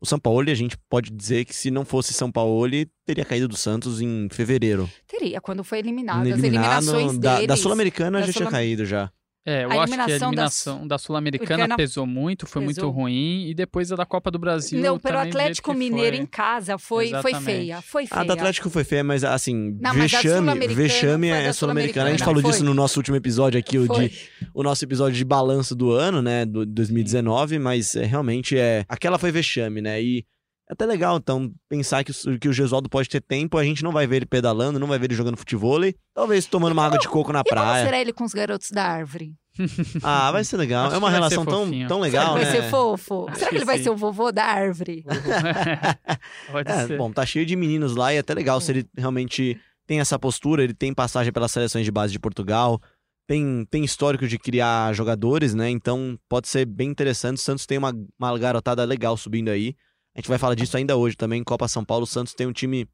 O 0.00 0.06
São 0.06 0.18
Paulo, 0.18 0.50
a 0.50 0.54
gente 0.54 0.76
pode 0.90 1.10
dizer 1.12 1.44
que 1.44 1.54
se 1.54 1.70
não 1.70 1.84
fosse 1.84 2.12
São 2.12 2.30
Paulo, 2.32 2.66
teria 3.06 3.24
caído 3.24 3.46
do 3.46 3.56
Santos 3.56 4.00
em 4.00 4.28
fevereiro. 4.32 4.90
Teria, 5.06 5.40
quando 5.40 5.62
foi 5.62 5.78
eliminado, 5.78 6.22
as 6.26 6.38
Eliminado 6.38 6.82
eliminações 6.82 7.18
da, 7.18 7.34
deles. 7.36 7.48
da 7.48 7.56
Sul-Americana 7.56 8.20
já 8.22 8.32
tinha 8.32 8.44
Sul- 8.44 8.50
caído 8.50 8.84
já. 8.84 9.12
É, 9.44 9.64
eu 9.64 9.72
A 9.72 9.82
acho 9.82 9.92
que 9.92 10.00
a 10.00 10.08
eliminação 10.08 10.86
da 10.86 10.92
da 10.92 10.98
Sul-Americana 10.98 11.76
pesou 11.76 12.06
muito, 12.06 12.46
foi 12.46 12.62
muito 12.62 12.76
pesou. 12.76 12.90
ruim, 12.90 13.48
e 13.48 13.54
depois 13.54 13.90
a 13.90 13.96
da 13.96 14.06
Copa 14.06 14.30
do 14.30 14.38
Brasil. 14.38 14.80
Não, 14.80 14.98
pelo 14.98 15.18
Atlético 15.18 15.74
Mineiro 15.74 16.16
foi. 16.16 16.22
em 16.24 16.26
casa 16.26 16.78
foi, 16.78 17.10
foi 17.20 17.34
feia. 17.34 17.82
Foi 17.82 18.06
feia. 18.06 18.20
A 18.20 18.24
do 18.24 18.32
Atlético 18.32 18.70
foi 18.70 18.84
feia, 18.84 19.02
mas 19.02 19.24
assim, 19.24 19.76
Não, 19.80 19.94
mas 19.94 20.14
a 20.14 20.18
vexame, 20.18 20.22
Sul-Americana 20.22 20.74
vexame 20.74 21.28
é 21.28 21.52
Sul-Americana. 21.52 22.08
A 22.08 22.10
gente 22.12 22.24
falou 22.24 22.40
foi. 22.40 22.50
disso 22.50 22.64
no 22.64 22.72
nosso 22.72 22.98
último 23.00 23.16
episódio 23.16 23.58
aqui, 23.58 23.78
o, 23.78 23.88
de, 23.88 24.12
o 24.54 24.62
nosso 24.62 24.84
episódio 24.84 25.16
de 25.16 25.24
balanço 25.24 25.74
do 25.74 25.90
ano, 25.90 26.22
né, 26.22 26.44
do 26.44 26.64
2019, 26.64 27.58
mas 27.58 27.96
é, 27.96 28.04
realmente 28.04 28.56
é, 28.56 28.84
aquela 28.88 29.18
foi 29.18 29.32
vexame, 29.32 29.80
né, 29.80 30.00
e 30.00 30.24
é 30.72 30.74
até 30.74 30.86
legal, 30.86 31.16
então, 31.18 31.52
pensar 31.68 32.02
que, 32.04 32.10
o- 32.12 32.38
que 32.38 32.48
o 32.48 32.52
Gesualdo 32.52 32.88
pode 32.88 33.08
ter 33.08 33.20
tempo, 33.20 33.56
a 33.58 33.64
gente 33.64 33.82
não 33.84 33.92
vai 33.92 34.06
ver 34.06 34.16
ele 34.16 34.26
pedalando, 34.26 34.78
não 34.78 34.86
vai 34.86 34.98
ver 34.98 35.06
ele 35.06 35.14
jogando 35.14 35.36
futebol, 35.36 35.80
talvez 36.14 36.46
tomando 36.46 36.72
uma 36.72 36.84
água 36.86 36.98
de 36.98 37.08
coco 37.08 37.32
na 37.32 37.40
E 37.40 37.44
praia. 37.44 37.84
será 37.84 38.00
ele 38.00 38.12
com 38.12 38.24
os 38.24 38.32
garotos 38.32 38.70
da 38.70 38.84
árvore? 38.84 39.34
Ah, 40.02 40.32
vai 40.32 40.42
ser 40.44 40.56
legal, 40.56 40.86
Acho 40.86 40.94
é 40.96 40.98
uma 40.98 41.10
relação 41.10 41.44
tão, 41.44 41.70
tão 41.70 41.70
Será 41.80 41.98
legal, 41.98 42.34
que 42.34 42.38
né. 42.40 42.44
vai 42.50 42.62
ser 42.62 42.70
fofo? 42.70 43.26
Acho 43.28 43.38
será 43.38 43.50
que 43.50 43.56
que 43.56 43.58
ele 43.58 43.64
vai 43.66 43.76
sim. 43.78 43.84
ser 43.84 43.90
o 43.90 43.96
vovô 43.96 44.32
da 44.32 44.44
árvore? 44.44 45.04
Pode 46.50 46.70
É, 46.70 46.86
ser. 46.86 46.98
bom, 46.98 47.12
tá 47.12 47.24
cheio 47.26 47.44
de 47.46 47.54
meninos 47.56 47.94
lá 47.96 48.12
e 48.12 48.16
é 48.16 48.20
até 48.20 48.34
legal 48.34 48.60
se 48.60 48.72
ele 48.72 48.86
realmente 48.96 49.58
tem 49.86 50.00
essa 50.00 50.18
postura, 50.18 50.62
ele 50.64 50.74
tem 50.74 50.94
passagem 50.94 51.32
pelas 51.32 51.52
seleções 51.52 51.84
de 51.84 51.90
base 51.90 52.12
de 52.12 52.18
Portugal, 52.18 52.80
tem, 53.26 53.66
tem 53.70 53.84
histórico 53.84 54.26
de 54.26 54.38
criar 54.38 54.92
jogadores, 54.94 55.54
né? 55.54 55.68
Então 55.70 56.18
pode 56.28 56.48
ser 56.48 56.64
bem 56.64 56.88
interessante. 56.88 57.36
O 57.36 57.40
Santos 57.40 57.66
tem 57.66 57.78
uma, 57.78 57.92
uma 58.18 58.38
garotada 58.38 58.84
legal 58.84 59.16
subindo 59.16 59.48
aí. 59.50 59.74
A 60.14 60.20
gente 60.20 60.28
vai 60.28 60.38
falar 60.38 60.54
disso 60.54 60.76
ainda 60.76 60.96
hoje 60.96 61.16
também, 61.16 61.42
Copa 61.42 61.66
São 61.68 61.84
Paulo. 61.84 62.06
Santos 62.06 62.34
tem 62.34 62.46
um 62.46 62.52
time, 62.52 62.86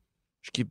acho 0.42 0.52
que 0.52 0.66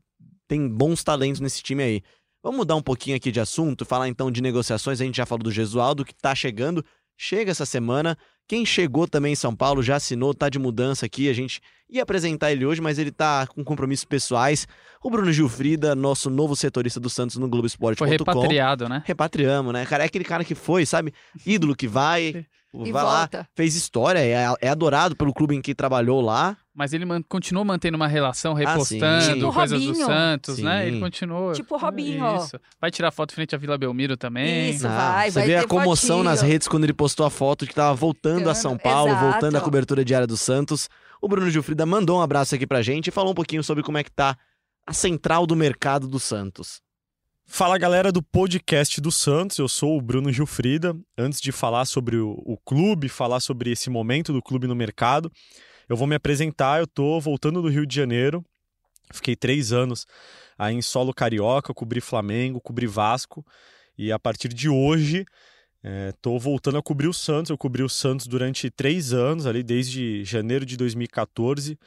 tem 0.47 0.67
bons 0.67 1.03
talentos 1.03 1.41
nesse 1.41 1.61
time 1.61 1.83
aí. 1.83 2.03
Vamos 2.41 2.59
mudar 2.59 2.75
um 2.75 2.81
pouquinho 2.81 3.17
aqui 3.17 3.31
de 3.31 3.39
assunto, 3.39 3.85
falar 3.85 4.07
então 4.07 4.31
de 4.31 4.41
negociações. 4.41 5.01
A 5.01 5.03
gente 5.03 5.17
já 5.17 5.25
falou 5.25 5.43
do 5.43 5.51
Gesualdo, 5.51 6.05
que 6.05 6.13
tá 6.13 6.33
chegando, 6.33 6.85
chega 7.17 7.51
essa 7.51 7.65
semana. 7.65 8.17
Quem 8.47 8.65
chegou 8.65 9.07
também 9.07 9.33
em 9.33 9.35
São 9.35 9.53
Paulo 9.53 9.83
já 9.83 9.97
assinou, 9.97 10.33
tá 10.33 10.47
de 10.47 10.57
mudança 10.57 11.05
aqui. 11.05 11.27
A 11.29 11.33
gente 11.33 11.59
Ia 11.89 12.03
apresentar 12.03 12.51
ele 12.51 12.65
hoje, 12.65 12.81
mas 12.81 12.99
ele 12.99 13.11
tá 13.11 13.47
com 13.47 13.63
compromissos 13.63 14.03
pessoais. 14.05 14.67
O 15.01 15.09
Bruno 15.09 15.31
Gilfrida, 15.31 15.95
nosso 15.95 16.29
novo 16.29 16.55
setorista 16.55 16.99
do 16.99 17.09
Santos 17.09 17.37
no 17.37 17.47
Globoesporte.com. 17.47 18.05
Foi 18.05 18.09
repatriado, 18.09 18.89
né? 18.89 19.01
Repatriamos, 19.05 19.71
né? 19.71 19.85
Cara, 19.85 20.03
é 20.03 20.07
aquele 20.07 20.25
cara 20.25 20.43
que 20.43 20.53
foi, 20.55 20.85
sabe? 20.85 21.13
Ídolo 21.45 21.75
que 21.75 21.87
vai, 21.87 22.45
E 22.73 22.91
vai 22.91 23.03
lá, 23.03 23.19
volta. 23.19 23.47
fez 23.55 23.73
história, 23.75 24.19
é, 24.19 24.53
é 24.59 24.67
adorado 24.69 25.15
pelo 25.15 25.33
clube 25.33 25.55
em 25.55 25.61
que 25.61 25.73
trabalhou 25.73 26.19
lá. 26.19 26.57
Mas 26.75 26.91
ele 26.93 27.05
man- 27.05 27.23
continuou 27.27 27.63
mantendo 27.65 27.95
uma 27.95 28.07
relação, 28.07 28.51
Ah, 28.51 28.59
repostando 28.59 29.25
Tipo 29.33 29.51
coisas 29.53 29.79
do 29.81 29.87
Robinho. 29.93 30.45
Sim. 30.55 30.63
né? 30.63 30.87
Ele 30.87 30.99
continuou. 30.99 31.53
Tipo 31.53 31.75
o 31.75 31.77
Robinho, 31.77 32.23
ó. 32.23 32.37
Isso. 32.43 32.59
Vai 32.81 32.91
tirar 32.91 33.09
foto 33.11 33.33
frente 33.33 33.55
à 33.55 33.57
Vila 33.57 33.77
Belmiro 33.77 34.17
também. 34.17 34.71
Isso. 34.71 34.85
Ah, 34.87 35.13
vai, 35.13 35.31
você 35.31 35.39
vai 35.39 35.47
vê 35.47 35.55
a 35.55 35.61
ter 35.61 35.67
comoção 35.67 36.21
nas 36.21 36.41
redes 36.41 36.67
quando 36.67 36.83
ele 36.83 36.93
postou 36.93 37.25
a 37.25 37.29
foto 37.29 37.61
de 37.63 37.69
que 37.69 37.75
tava 37.75 37.95
voltando 37.95 38.49
a 38.49 38.53
São 38.53 38.77
Paulo, 38.77 39.11
Exato. 39.11 39.31
voltando 39.31 39.55
à 39.55 39.61
cobertura 39.61 40.03
diária 40.03 40.27
do 40.27 40.35
Santos. 40.37 40.89
O 41.21 41.27
Bruno 41.27 41.49
Gilfrida 41.49 41.85
mandou 41.85 42.19
um 42.19 42.21
abraço 42.21 42.55
aqui 42.55 42.67
pra 42.67 42.81
gente 42.81 43.07
e 43.07 43.11
falou 43.11 43.31
um 43.31 43.35
pouquinho 43.35 43.63
sobre 43.63 43.83
como 43.83 43.97
é 43.97 44.03
que 44.03 44.11
tá 44.11 44.37
a 44.85 44.93
central 44.93 45.47
do 45.47 45.55
mercado 45.55 46.07
do 46.07 46.19
Santos. 46.19 46.81
Fala 47.45 47.77
galera 47.77 48.11
do 48.11 48.21
podcast 48.21 48.99
do 48.99 49.11
Santos, 49.11 49.57
eu 49.57 49.67
sou 49.67 49.97
o 49.97 50.01
Bruno 50.01 50.31
Gilfrida. 50.31 50.95
Antes 51.17 51.39
de 51.39 51.51
falar 51.51 51.85
sobre 51.85 52.17
o, 52.17 52.31
o 52.45 52.57
clube, 52.57 53.07
falar 53.07 53.39
sobre 53.39 53.71
esse 53.71 53.89
momento 53.89 54.33
do 54.33 54.41
clube 54.41 54.67
no 54.67 54.75
mercado, 54.75 55.31
eu 55.89 55.95
vou 55.95 56.07
me 56.07 56.15
apresentar. 56.15 56.79
Eu 56.79 56.87
tô 56.87 57.19
voltando 57.19 57.61
do 57.61 57.69
Rio 57.69 57.85
de 57.85 57.95
Janeiro, 57.95 58.45
fiquei 59.11 59.35
três 59.35 59.71
anos 59.71 60.05
aí 60.57 60.75
em 60.75 60.81
solo 60.81 61.13
carioca, 61.13 61.73
cobri 61.73 62.01
Flamengo, 62.01 62.59
cobri 62.59 62.85
Vasco, 62.85 63.45
e 63.97 64.11
a 64.11 64.19
partir 64.19 64.49
de 64.49 64.69
hoje 64.69 65.25
estou 65.83 66.39
voltando 66.39 66.77
a 66.77 66.83
cobrir 66.83 67.07
o 67.07 67.13
Santos. 67.13 67.49
Eu 67.49 67.57
cobri 67.57 67.83
o 67.83 67.89
Santos 67.89 68.27
durante 68.27 68.69
três 68.69 69.13
anos, 69.13 69.45
ali 69.45 69.63
desde 69.63 70.23
janeiro 70.23 70.65
de 70.65 70.75
2014 70.77 71.77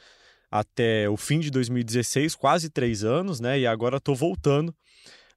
até 0.51 1.09
o 1.09 1.15
fim 1.15 1.39
de 1.39 1.49
2016, 1.49 2.35
quase 2.35 2.69
três 2.69 3.05
anos, 3.05 3.39
né? 3.39 3.57
E 3.57 3.65
agora 3.65 3.97
estou 3.97 4.13
voltando 4.13 4.75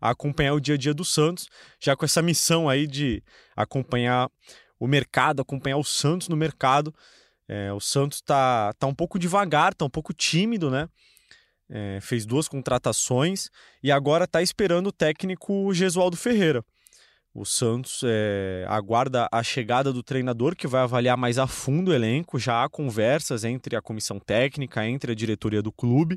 a 0.01 0.11
acompanhar 0.11 0.55
o 0.55 0.61
dia 0.61 0.75
a 0.75 0.79
dia 0.79 0.93
do 0.93 1.05
Santos, 1.05 1.49
já 1.81 1.95
com 1.95 2.05
essa 2.05 2.21
missão 2.21 2.69
aí 2.69 2.87
de 2.87 3.23
acompanhar 3.55 4.29
o 4.79 4.89
mercado, 4.89 5.41
acompanhar 5.41 5.77
o 5.77 5.85
Santos 5.85 6.29
no 6.29 6.37
mercado. 6.37 6.93
É, 7.47 7.73
o 7.73 7.79
Santos 7.79 8.21
tá, 8.21 8.73
tá 8.75 8.89
um 8.89 8.95
pouco 8.95 9.19
devagar, 9.19 9.73
tá 9.73 9.85
um 9.85 9.91
pouco 9.91 10.13
tímido, 10.13 10.69
né? 10.69 10.89
É, 11.71 11.99
fez 12.03 12.27
duas 12.27 12.49
contratações 12.49 13.49
e 13.83 13.91
agora 13.91 14.27
tá 14.27 14.43
esperando 14.43 14.89
o 14.89 14.93
técnico 14.93 15.73
Gesualdo 15.73 16.17
Ferreira. 16.17 16.65
O 17.35 17.45
Santos 17.45 18.03
é, 18.05 18.65
aguarda 18.69 19.29
a 19.33 19.43
chegada 19.43 19.93
do 19.93 20.05
treinador 20.05 20.55
que 20.55 20.69
vai 20.69 20.83
avaliar 20.83 21.17
mais 21.17 21.37
a 21.37 21.49
fundo 21.49 21.91
o 21.91 21.95
elenco. 21.95 22.39
Já 22.39 22.63
há 22.63 22.69
conversas 22.69 23.43
entre 23.43 23.75
a 23.75 23.83
comissão 23.83 24.21
técnica, 24.21 24.87
entre 24.87 25.11
a 25.11 25.15
diretoria 25.17 25.61
do 25.61 25.73
clube, 25.73 26.17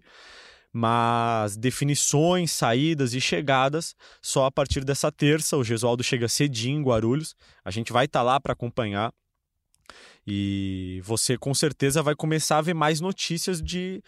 mas 0.71 1.57
definições, 1.57 2.51
saídas 2.51 3.15
e 3.15 3.19
chegadas 3.19 3.95
só 4.21 4.45
a 4.45 4.51
partir 4.51 4.85
dessa 4.85 5.11
terça. 5.11 5.57
O 5.57 5.63
Gesualdo 5.63 6.03
chega 6.03 6.27
cedinho 6.27 6.79
em 6.79 6.83
Guarulhos. 6.83 7.35
A 7.65 7.71
gente 7.71 7.91
vai 7.91 8.05
estar 8.05 8.21
lá 8.21 8.39
para 8.39 8.53
acompanhar. 8.53 9.11
E 10.27 11.01
você 11.03 11.35
com 11.35 11.53
certeza 11.53 12.03
vai 12.03 12.13
começar 12.13 12.59
a 12.59 12.61
ver 12.61 12.75
mais 12.75 13.01
notícias 13.01 13.59
de, 13.59 14.03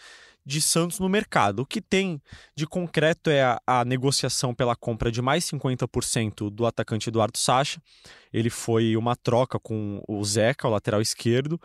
de 0.50 0.62
Santos 0.62 1.00
no 1.00 1.08
mercado. 1.08 1.60
O 1.60 1.66
que 1.66 1.80
tem 1.80 2.20
de 2.56 2.66
concreto 2.66 3.30
é 3.30 3.44
a, 3.44 3.62
a 3.68 3.86
negociação 3.86 4.54
pela 4.54 4.76
compra 4.76 5.12
de 5.12 5.22
mais 5.22 5.46
50% 5.46 6.50
do 6.50 6.66
atacante 6.66 7.08
Eduardo 7.08 7.38
Sacha. 7.38 7.80
Ele 8.34 8.50
foi 8.50 8.98
uma 8.98 9.16
troca 9.16 9.60
com 9.60 10.04
o 10.08 10.26
Zeca, 10.26 10.68
o 10.68 10.72
lateral 10.72 11.02
esquerdo. 11.02 11.62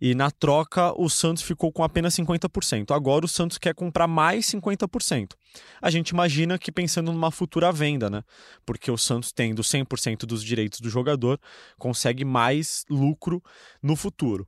E 0.00 0.14
na 0.14 0.30
troca, 0.30 0.92
o 1.00 1.08
Santos 1.08 1.42
ficou 1.42 1.72
com 1.72 1.84
apenas 1.84 2.14
50%. 2.16 2.94
Agora 2.94 3.24
o 3.24 3.28
Santos 3.28 3.58
quer 3.58 3.74
comprar 3.74 4.08
mais 4.08 4.44
50%. 4.46 5.34
A 5.80 5.88
gente 5.88 6.10
imagina 6.10 6.58
que 6.58 6.72
pensando 6.72 7.12
numa 7.12 7.30
futura 7.30 7.72
venda, 7.72 8.10
né? 8.10 8.22
Porque 8.66 8.90
o 8.90 8.98
Santos, 8.98 9.32
tendo 9.32 9.62
100% 9.62 10.26
dos 10.26 10.42
direitos 10.42 10.80
do 10.80 10.90
jogador, 10.90 11.40
consegue 11.78 12.24
mais 12.24 12.84
lucro 12.90 13.42
no 13.80 13.96
futuro. 13.96 14.46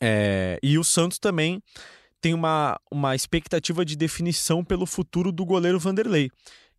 É, 0.00 0.58
e 0.62 0.78
o 0.78 0.84
Santos 0.84 1.18
também 1.18 1.62
tem 2.20 2.34
uma, 2.34 2.78
uma 2.90 3.14
expectativa 3.14 3.84
de 3.84 3.96
definição 3.96 4.64
pelo 4.64 4.86
futuro 4.86 5.32
do 5.32 5.44
goleiro 5.44 5.78
Vanderlei. 5.78 6.30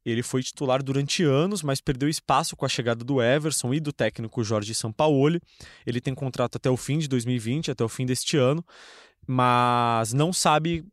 Ele 0.06 0.24
foi 0.24 0.42
titular 0.42 0.82
durante 0.82 1.24
anos, 1.24 1.62
mas 1.62 1.80
perdeu 1.80 2.10
espaço 2.10 2.56
com 2.56 2.66
a 2.66 2.70
chegada 2.70 3.04
do 3.04 3.22
Everson 3.22 3.74
e 3.74 3.80
do 3.80 3.94
técnico 3.94 4.44
Jorge 4.44 4.74
Sampaoli. 4.74 5.40
Ele 5.86 6.02
tem 6.02 6.16
contrato 6.16 6.56
até 6.56 6.70
o 6.70 6.78
fim 6.78 6.98
de 6.98 7.08
2020, 7.08 7.72
até 7.72 7.84
o 7.84 7.90
fim 7.90 8.06
deste 8.06 8.36
ano, 8.36 8.66
mas 9.28 10.12
não 10.12 10.34
sabe 10.34 10.84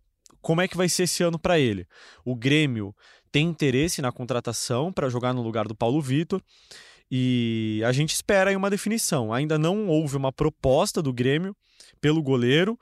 como 0.42 0.60
é 0.60 0.68
que 0.68 0.76
vai 0.76 0.88
ser 0.88 1.04
esse 1.04 1.22
ano 1.22 1.38
para 1.38 1.58
ele. 1.58 1.86
O 2.24 2.36
Grêmio 2.36 2.94
tem 3.32 3.48
interesse 3.48 4.02
na 4.02 4.12
contratação 4.12 4.92
para 4.92 5.08
jogar 5.08 5.32
no 5.32 5.42
lugar 5.42 5.66
do 5.66 5.74
Paulo 5.74 6.00
Vitor 6.00 6.42
e 7.10 7.82
a 7.86 7.92
gente 7.92 8.12
espera 8.12 8.50
aí 8.50 8.56
uma 8.56 8.70
definição. 8.70 9.32
Ainda 9.32 9.58
não 9.58 9.88
houve 9.88 10.16
uma 10.16 10.32
proposta 10.32 11.02
do 11.02 11.12
Grêmio 11.12 11.56
pelo 12.00 12.22
goleiro. 12.22 12.78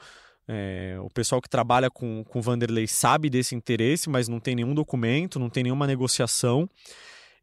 É, 0.48 0.96
o 1.00 1.10
pessoal 1.10 1.42
que 1.42 1.48
trabalha 1.48 1.90
com, 1.90 2.22
com 2.24 2.40
Vanderlei 2.40 2.86
sabe 2.86 3.28
desse 3.28 3.54
interesse, 3.54 4.08
mas 4.08 4.28
não 4.28 4.38
tem 4.38 4.54
nenhum 4.54 4.74
documento, 4.74 5.38
não 5.38 5.50
tem 5.50 5.64
nenhuma 5.64 5.86
negociação. 5.86 6.68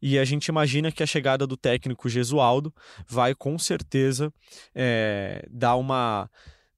E 0.01 0.19
a 0.19 0.25
gente 0.25 0.47
imagina 0.47 0.91
que 0.91 1.01
a 1.01 1.05
chegada 1.05 1.47
do 1.47 1.55
técnico 1.55 2.09
Gesualdo 2.09 2.73
vai 3.07 3.33
com 3.33 3.57
certeza 3.57 4.33
é, 4.75 5.47
dar 5.49 5.75
uma, 5.77 6.29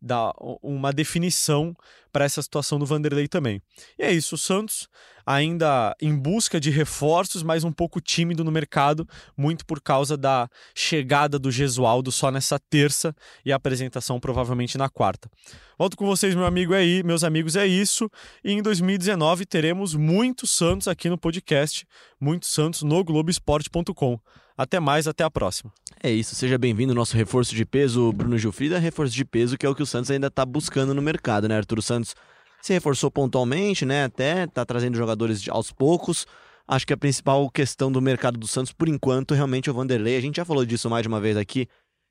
dar 0.05 0.31
uma 0.61 0.93
definição 0.93 1.75
para 2.11 2.25
essa 2.25 2.41
situação 2.41 2.77
do 2.77 2.85
Vanderlei 2.85 3.27
também. 3.27 3.61
E 3.97 4.03
é 4.03 4.11
isso, 4.11 4.35
o 4.35 4.37
Santos 4.37 4.87
ainda 5.25 5.95
em 5.99 6.15
busca 6.15 6.59
de 6.59 6.69
reforços, 6.69 7.41
mas 7.41 7.63
um 7.63 7.71
pouco 7.71 7.99
tímido 7.99 8.43
no 8.43 8.51
mercado, 8.51 9.07
muito 9.35 9.65
por 9.65 9.81
causa 9.81 10.15
da 10.15 10.47
chegada 10.75 11.39
do 11.39 11.51
Gesualdo 11.51 12.11
só 12.11 12.29
nessa 12.29 12.59
terça 12.59 13.15
e 13.43 13.51
a 13.51 13.55
apresentação 13.55 14.19
provavelmente 14.19 14.77
na 14.77 14.87
quarta. 14.87 15.29
Volto 15.77 15.97
com 15.97 16.05
vocês, 16.05 16.35
meu 16.35 16.45
amigo, 16.45 16.73
é 16.73 16.79
aí, 16.79 17.03
meus 17.03 17.23
amigos, 17.23 17.55
é 17.55 17.65
isso. 17.65 18.09
E 18.43 18.51
em 18.51 18.61
2019 18.61 19.45
teremos 19.45 19.95
muitos 19.95 20.51
Santos 20.51 20.87
aqui 20.87 21.09
no 21.09 21.17
podcast, 21.17 21.85
muitos 22.19 22.49
Santos 22.49 22.83
no 22.83 23.03
Globoesporte.com. 23.03 24.19
Até 24.57 24.79
mais, 24.79 25.07
até 25.07 25.23
a 25.23 25.29
próxima. 25.29 25.71
É 26.01 26.09
isso, 26.09 26.33
seja 26.35 26.57
bem-vindo 26.57 26.91
ao 26.93 26.95
nosso 26.95 27.15
reforço 27.17 27.53
de 27.53 27.65
peso, 27.65 28.11
Bruno 28.13 28.37
Gilfrida. 28.37 28.79
Reforço 28.79 29.13
de 29.13 29.25
peso 29.25 29.57
que 29.57 29.65
é 29.65 29.69
o 29.69 29.75
que 29.75 29.83
o 29.83 29.85
Santos 29.85 30.09
ainda 30.11 30.31
tá 30.31 30.45
buscando 30.45 30.93
no 30.93 31.01
mercado, 31.01 31.47
né? 31.47 31.57
Arthur 31.57 31.81
Santos 31.81 32.15
se 32.61 32.73
reforçou 32.73 33.11
pontualmente, 33.11 33.85
né? 33.85 34.05
Até 34.05 34.47
tá 34.47 34.65
trazendo 34.65 34.95
jogadores 34.97 35.41
de- 35.41 35.51
aos 35.51 35.71
poucos. 35.71 36.25
Acho 36.67 36.87
que 36.87 36.93
a 36.93 36.97
principal 36.97 37.47
questão 37.49 37.91
do 37.91 38.01
mercado 38.01 38.39
do 38.39 38.47
Santos, 38.47 38.71
por 38.71 38.87
enquanto, 38.87 39.33
realmente 39.33 39.69
é 39.69 39.71
o 39.71 39.75
Vanderlei. 39.75 40.15
A 40.17 40.21
gente 40.21 40.37
já 40.37 40.45
falou 40.45 40.65
disso 40.65 40.89
mais 40.89 41.03
de 41.03 41.07
uma 41.09 41.19
vez 41.19 41.35
aqui. 41.37 41.67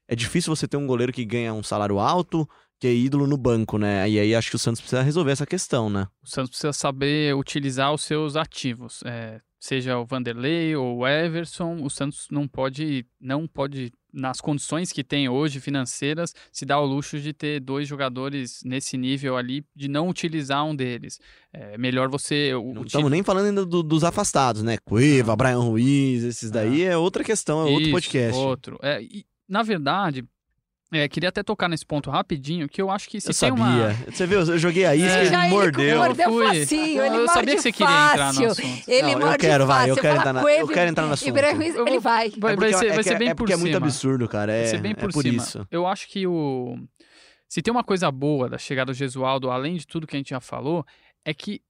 É 0.06 0.14
difícil 0.14 0.54
você 0.54 0.68
ter 0.68 0.76
um 0.76 0.86
goleiro 0.86 1.12
que 1.12 1.24
ganha 1.24 1.52
um 1.54 1.62
salário 1.62 1.98
alto, 1.98 2.46
que 2.78 2.86
é 2.86 2.92
ídolo 2.92 3.26
no 3.26 3.38
banco, 3.38 3.78
né? 3.78 4.08
E 4.08 4.18
aí 4.18 4.34
acho 4.34 4.50
que 4.50 4.56
o 4.56 4.58
Santos 4.58 4.80
precisa 4.82 5.02
resolver 5.02 5.32
essa 5.32 5.46
questão, 5.46 5.88
né? 5.88 6.06
O 6.22 6.28
Santos 6.28 6.50
precisa 6.50 6.72
saber 6.74 7.34
utilizar 7.34 7.92
os 7.92 8.02
seus 8.02 8.36
ativos. 8.36 9.00
é, 9.06 9.40
seja 9.64 9.96
o 9.98 10.04
Vanderlei 10.04 10.76
ou 10.76 10.98
o 10.98 11.08
Everson, 11.08 11.82
o 11.82 11.88
Santos 11.88 12.26
não 12.30 12.46
pode, 12.46 13.06
não 13.18 13.46
pode, 13.46 13.90
nas 14.12 14.38
condições 14.38 14.92
que 14.92 15.02
tem 15.02 15.26
hoje 15.26 15.58
financeiras, 15.58 16.34
se 16.52 16.66
dar 16.66 16.80
o 16.80 16.84
luxo 16.84 17.18
de 17.18 17.32
ter 17.32 17.60
dois 17.60 17.88
jogadores 17.88 18.60
nesse 18.62 18.98
nível 18.98 19.38
ali, 19.38 19.64
de 19.74 19.88
não 19.88 20.10
utilizar 20.10 20.66
um 20.66 20.76
deles. 20.76 21.18
É 21.50 21.78
melhor 21.78 22.10
você. 22.10 22.50
Não 22.74 22.82
estamos 22.84 23.10
nem 23.10 23.22
falando 23.22 23.46
ainda 23.46 23.64
do- 23.64 23.82
dos 23.82 24.04
afastados, 24.04 24.62
né? 24.62 24.76
Cueva, 24.84 25.34
Brian 25.34 25.60
Ruiz, 25.60 26.24
esses 26.24 26.50
daí 26.50 26.82
é 26.82 26.94
outra 26.98 27.24
questão, 27.24 27.60
é 27.62 27.64
outro 27.64 27.82
Isso, 27.84 27.90
podcast. 27.92 28.38
Outro. 28.38 28.78
É, 28.82 29.02
e, 29.02 29.24
na 29.48 29.62
verdade, 29.62 30.26
é, 30.98 31.08
queria 31.08 31.28
até 31.28 31.42
tocar 31.42 31.68
nesse 31.68 31.84
ponto 31.86 32.10
rapidinho, 32.10 32.68
que 32.68 32.80
eu 32.80 32.90
acho 32.90 33.08
que 33.08 33.20
se 33.20 33.28
Eu 33.30 33.34
tem 33.34 33.48
sabia. 33.50 33.64
uma. 33.64 33.92
Você 34.12 34.26
viu? 34.26 34.40
Eu 34.40 34.58
joguei 34.58 34.84
a 34.84 34.94
isca 34.96 35.08
É. 35.08 35.16
e 35.16 35.20
ele 35.22 35.30
Já 35.30 35.40
ele 35.46 35.54
mordeu. 35.54 35.98
mordeu 35.98 36.30
Fui. 36.30 36.46
facinho, 36.60 37.02
ele 37.04 37.16
eu 37.16 37.28
sabia 37.28 37.56
que 37.56 37.62
você 37.62 37.72
queria 37.72 38.10
entrar 38.12 38.32
no 38.32 38.34
fácil. 38.34 38.50
assunto. 38.50 38.90
Ele 38.90 39.14
Não, 39.16 39.32
eu 39.32 39.38
quero, 39.38 39.66
vai, 39.66 39.90
eu 39.90 39.94
fácil. 39.96 40.02
quero 40.02 40.16
entrar 40.18 40.32
na- 40.32 40.40
eu 40.52 40.68
quero 40.68 40.90
entrar 40.90 41.02
no 41.04 41.10
e 41.10 41.14
assunto. 41.14 41.36
Ele 41.86 42.00
vai. 42.00 42.30
Vai, 42.38 42.52
É 42.52 42.56
vai 42.56 42.72
ser, 42.72 42.86
é 42.86 42.88
vai 42.90 42.96
que- 42.98 43.02
ser 43.04 43.18
bem 43.18 43.28
é 43.28 43.34
por 43.34 43.38
porque 43.38 43.52
é 43.52 43.56
muito 43.56 43.72
cima. 43.74 43.86
absurdo, 43.86 44.28
cara. 44.28 44.52
É, 44.52 44.60
Vai 44.62 44.66
ser 44.68 44.80
bem 44.80 44.92
é 44.92 44.94
por, 44.94 45.12
por 45.12 45.22
cima. 45.22 45.36
isso. 45.42 45.66
Eu 45.70 45.86
acho 45.86 46.08
que 46.08 46.26
o. 46.26 46.76
Se 47.48 47.62
tem 47.62 47.70
uma 47.72 47.84
coisa 47.84 48.10
boa 48.10 48.48
da 48.48 48.58
chegada 48.58 48.92
do 48.92 48.94
Gesualdo, 48.96 49.50
além 49.50 49.76
de 49.76 49.86
tudo 49.86 50.06
que 50.06 50.16
a 50.16 50.18
gente 50.18 50.30
já 50.30 50.40
falou, 50.40 50.84
é 51.24 51.32
que 51.32 51.60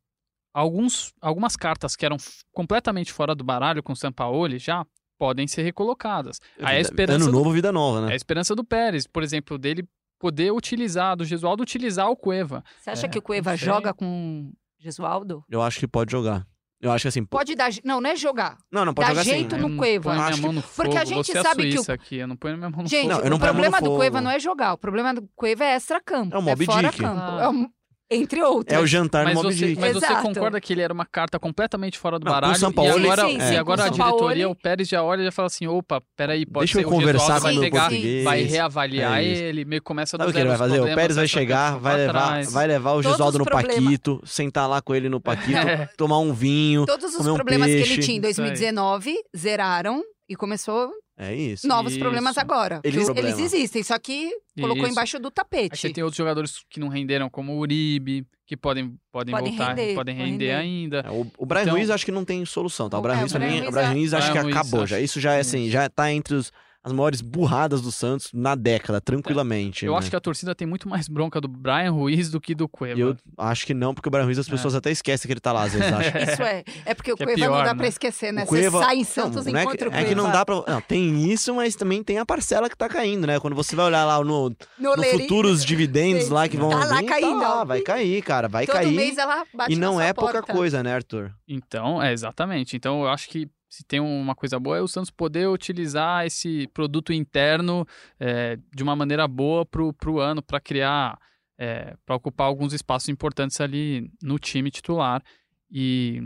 alguns, 0.55 1.13
algumas 1.21 1.57
cartas 1.57 1.97
que 1.97 2.07
eram 2.07 2.17
completamente 2.53 3.13
fora 3.13 3.35
do 3.35 3.45
baralho 3.45 3.83
com 3.83 3.93
o 3.93 3.97
Sampaoli 3.97 4.59
já 4.59 4.85
podem 5.19 5.47
ser 5.47 5.63
recolocadas. 5.63 6.41
Aí 6.61 6.77
a 6.77 6.81
esperança, 6.81 7.25
Ano 7.25 7.27
do, 7.27 7.33
novo, 7.33 7.51
vida 7.53 7.71
nova, 7.73 7.99
é 7.99 8.07
né? 8.07 8.13
a 8.13 8.17
esperança 8.17 8.55
do 8.55 8.65
Pérez, 8.65 9.07
por 9.07 9.23
exemplo, 9.23 9.57
dele 9.59 9.85
poder 10.19 10.53
utilizar, 10.53 11.17
do 11.17 11.25
Gesualdo 11.25 11.63
utilizar 11.63 12.09
o 12.11 12.17
Cueva. 12.17 12.63
Você 12.81 12.91
acha 12.91 13.07
É, 13.07 13.09
que 13.09 13.19
o 13.19 13.23
Cueva 13.23 13.57
joga 13.57 13.93
com 13.93 14.53
Gesualdo? 14.79 15.45
Eu 15.51 15.63
acho 15.63 15.79
que 15.81 15.87
pode 15.89 16.11
jogar. 16.13 16.47
Eu 16.81 16.93
acho 16.93 17.03
que 17.03 17.09
assim. 17.09 17.25
Pode 17.25 17.55
dar. 17.55 17.71
Não, 17.83 17.99
não 17.99 18.11
é 18.11 18.17
jogar. 18.17 18.59
Não, 18.71 18.85
não 18.85 18.93
pode 18.93 19.09
dá 19.09 19.15
jogar 19.15 19.25
jeito 19.25 19.55
assim. 19.55 19.63
no 19.63 19.69
Eu 19.69 19.71
não 19.71 19.79
Cueva. 19.79 20.11
ponho 20.11 20.23
minha 20.25 20.37
mão 20.37 20.53
no 20.53 20.61
fogo. 20.61 20.75
Porque 20.77 20.99
a 20.99 21.05
gente 21.07 21.27
Você 21.33 21.39
é 21.39 21.43
sabe 21.43 21.71
que 21.73 21.79
o- 21.79 21.93
aqui, 21.95 22.17
eu 22.17 22.27
não 22.27 22.37
ponho 22.37 22.59
minha 22.59 22.69
mão 22.69 22.83
no 22.83 22.89
Gente, 22.89 23.09
Não, 23.09 23.15
fogo. 23.17 23.27
eu 23.27 23.31
não 23.31 23.37
o 23.39 23.41
problema 23.41 23.81
do. 23.81 23.97
Cueva 23.97 24.21
não 24.21 24.31
é 24.31 24.39
jogar. 24.39 24.75
O 24.75 24.79
problema 24.79 25.15
do 25.15 25.27
Cueva 25.35 25.65
é 25.65 25.75
extra-campo. 25.77 26.35
É 26.35 26.39
o 26.39 26.43
Moby 26.43 26.67
fora 26.67 26.89
Dick. 26.91 27.01
campo. 27.03 27.21
Ah. 27.21 27.39
É 27.45 27.49
um- 27.49 27.69
Entre 28.15 28.43
outras. 28.43 28.79
É 28.79 28.83
o 28.83 28.87
jantar 28.87 29.25
Mas, 29.25 29.35
no 29.35 29.43
você, 29.43 29.67
Dick. 29.69 29.81
mas 29.81 29.93
você 29.95 30.07
Exato. 30.07 30.23
concorda 30.23 30.61
que 30.61 30.73
ele 30.73 30.83
era 30.83 30.93
uma 30.93 31.05
carta 31.07 31.39
completamente 31.39 31.99
fora 31.99 32.19
do 32.19 32.25
Não, 32.25 32.33
baralho? 32.33 32.55
Sampaoli- 32.57 32.89
e 33.03 33.07
agora, 33.07 33.29
Sim, 33.29 33.41
sim, 33.41 33.53
e 33.53 33.57
agora 33.57 33.85
a 33.85 33.89
diretoria, 33.89 34.49
o 34.49 34.55
Pérez 34.55 34.89
já 34.89 35.03
olha 35.03 35.23
e 35.23 35.25
já 35.25 35.33
fala 35.33 35.47
assim: 35.47 35.67
opa, 35.67 36.03
peraí, 36.17 36.47
pode 36.47 36.67
Deixa 36.67 36.79
ser 36.79 36.85
eu 36.85 36.91
conversar 36.91 37.39
vai 37.41 37.53
com 37.53 37.59
o 37.59 37.61
meu 37.61 37.71
pegar, 37.71 37.89
português. 37.89 38.25
vai 38.25 38.43
reavaliar 38.43 39.19
É 39.21 39.25
ele, 39.25 39.65
meio 39.65 39.81
que 39.83 39.87
começa 39.87 40.17
a 40.17 40.19
Sabe 40.19 40.31
o 40.31 40.33
dar 40.33 40.33
que 40.33 40.39
ele 40.43 40.49
vai 40.49 40.59
fazer? 40.59 40.81
O 40.81 40.95
Pérez 40.95 41.17
vai 41.17 41.29
chegar, 41.29 41.79
vai 41.79 41.97
levar, 41.97 42.13
trás. 42.13 42.53
vai 42.53 42.67
levar 42.67 42.93
o 42.93 43.03
Gesualdo 43.03 43.39
os 43.39 43.39
no 43.39 43.45
Paquito, 43.51 44.21
sentar 44.25 44.69
lá 44.69 44.81
com 44.81 44.95
ele 44.95 45.09
no 45.09 45.21
Paquito, 45.21 45.57
É. 45.59 45.89
tomar 45.97 46.19
um 46.19 46.33
vinho. 46.33 46.87
Todos 46.87 47.15
os 47.15 47.27
um 47.27 47.35
problemas 47.35 47.67
que 47.69 47.73
ele 47.75 47.85
tinha 47.99 48.17
em 48.17 48.21
Isso 48.21 48.41
aí. 48.41 48.49
2019 48.49 49.15
zeraram 49.37 50.03
e 50.29 50.37
começou 50.37 50.91
É 51.17 51.33
isso. 51.35 51.67
novos 51.69 51.93
Isso. 51.93 52.01
problemas 52.01 52.37
agora. 52.37 52.81
Eles- 52.83 52.97
Eles, 52.97 53.05
Problema. 53.07 53.29
eles 53.29 53.41
existem, 53.41 53.83
só 53.85 53.97
que 53.99 54.31
colocou 54.61 54.83
Isso. 54.83 54.93
embaixo 54.93 55.19
do 55.21 55.29
Aí 55.29 55.33
tapete. 55.33 55.77
você 55.79 55.91
tem 55.93 56.03
outros 56.03 56.17
jogadores 56.17 56.65
que 56.69 56.81
não 56.81 56.89
renderam, 56.89 57.31
como 57.31 57.53
o 57.53 57.59
Uribe, 57.59 58.27
que 58.47 58.57
podem, 58.57 58.97
podem, 59.13 59.33
Podem 59.33 59.57
voltar, 59.57 59.75
render, 59.75 59.95
podem 59.95 60.15
render 60.15 60.31
render. 60.47 60.51
ainda. 60.51 61.05
É, 61.07 61.11
O, 61.11 61.31
o 61.39 61.47
Brian 61.47 61.63
Então- 61.63 61.75
Ruiz 61.77 61.89
acho 61.89 62.05
que 62.05 62.11
não 62.13 62.25
tem 62.25 62.45
solução, 62.45 62.91
tá? 62.91 62.99
O 62.99 63.01
É, 63.01 63.03
Brian 63.03 63.15
o 63.17 63.21
Ruiz 63.21 63.33
Brian 63.33 63.47
o 63.47 63.65
Ruiz 63.71 63.77
é- 63.77 63.87
Ruiz 63.93 64.15
acho 64.15 64.33
que 64.33 64.39
acabou 64.39 64.87
já. 64.87 64.99
Isso 65.01 65.21
já 65.21 65.35
é 65.35 65.41
assim, 65.41 65.71
já 65.71 65.89
tá 65.89 66.11
entre 66.13 66.35
os- 66.35 66.51
as 66.85 66.93
maiores 66.93 67.23
burradas 67.23 67.81
do 67.81 67.91
Santos 67.91 68.29
na 68.35 68.55
década, 68.55 69.01
tranquilamente. 69.01 69.87
Eu 69.87 69.93
né? 69.93 69.99
acho 69.99 70.11
que 70.11 70.17
a 70.17 70.21
torcida 70.21 70.55
tem 70.55 70.67
muito 70.67 70.87
mais 70.89 71.09
bronca 71.09 71.41
do 71.41 71.49
Brian 71.49 71.91
Ruiz 71.91 72.31
do 72.31 72.39
que 72.41 72.55
do 72.55 72.69
Cueva. 72.69 73.01
Eu 73.01 73.17
acho 73.39 73.65
que 73.65 73.73
não, 73.73 73.95
porque 73.95 74.07
o 74.09 74.11
Brian 74.13 74.25
Ruiz 74.25 74.39
as 74.39 74.49
pessoas 74.49 74.75
até 74.75 74.91
esquecem 74.91 75.27
que 75.27 75.33
ele 75.33 75.41
tá 75.41 75.51
lá, 75.51 75.63
às 75.63 75.73
vezes, 75.73 75.89
acho. 75.93 76.19
Isso 76.33 76.43
é. 76.43 76.63
É 76.85 76.95
porque 76.95 77.11
o 77.13 77.17
Que 77.17 77.23
é 77.23 77.27
Cueva 77.27 77.41
não 77.41 77.47
pior, 77.55 77.65
dá 77.65 77.73
né? 77.73 77.79
pra 77.79 77.89
esquecer, 77.89 78.33
né? 78.33 78.45
O 78.45 78.47
Cueva- 78.47 78.79
Você 78.79 78.85
sai 78.85 78.97
em 78.97 79.05
Santos 79.05 79.45
não, 79.47 79.51
e 79.51 79.53
não 79.55 79.61
é, 79.61 79.63
encontra 79.63 79.79
que, 79.79 79.85
o 79.87 79.91
Cueva. 79.93 80.07
é 80.07 80.09
que 80.09 80.15
não 80.15 80.31
dá 80.31 80.45
pra. 80.45 80.55
Não, 80.69 80.81
tem 80.83 81.31
isso, 81.33 81.55
mas 81.55 81.75
também 81.75 82.03
tem 82.03 82.19
a 82.19 82.27
parcela 82.27 82.69
que 82.69 82.77
tá 82.77 82.89
caindo, 82.89 83.27
né? 83.27 83.41
Quando 83.41 83.55
você 83.55 83.75
vai 83.75 83.87
olhar 83.87 84.05
lá 84.05 84.23
no, 84.23 84.51
No 84.79 84.97
no 84.97 85.05
futuros 85.05 85.65
dividendos 85.65 86.29
lá 86.29 86.47
que 86.49 86.57
vão 86.59 86.69
Tá 86.71 86.77
lá 86.85 87.01
vir, 87.01 87.07
caindo, 87.07 87.41
tá 87.41 87.55
lá, 87.55 87.65
vai 87.65 87.81
cair, 87.81 88.23
cara, 88.23 88.47
vai 88.49 88.67
Todo 88.67 88.75
cair. 88.77 88.95
mês 88.95 89.17
ela 89.17 89.45
bate 89.55 89.73
E 89.73 89.77
na 89.77 89.87
não 89.87 89.95
sua 89.95 90.05
é 90.05 90.13
pouca 90.13 90.33
porta. 90.35 90.53
coisa, 90.53 90.83
né, 90.83 90.95
Arthur? 90.95 91.33
Então, 91.49 92.03
é 92.03 92.13
exatamente. 92.13 92.77
Então, 92.77 93.03
eu 93.03 93.09
acho 93.09 93.29
que 93.29 93.49
se 93.75 93.85
tem 93.85 93.99
uma 93.99 94.37
coisa 94.37 94.59
boa 94.61 94.79
é 94.79 94.81
o 94.81 94.87
Santos 94.87 95.11
poder 95.11 95.49
utilizar 95.49 96.25
esse 96.25 96.69
produto 96.69 97.13
interno 97.13 97.85
é, 98.21 98.57
de 98.73 98.85
uma 98.85 98.95
maneira 98.95 99.27
boa 99.27 99.67
pro, 99.67 99.93
pro 99.93 100.21
ano, 100.21 100.41
para 100.41 100.61
criar, 100.61 101.19
é, 101.59 101.97
para 102.07 102.15
ocupar 102.15 102.47
alguns 102.47 102.73
espaços 102.73 103.09
importantes 103.09 103.61
ali 103.61 104.09
no 104.23 104.39
time 104.39 104.71
titular. 104.71 105.21
E, 105.69 106.23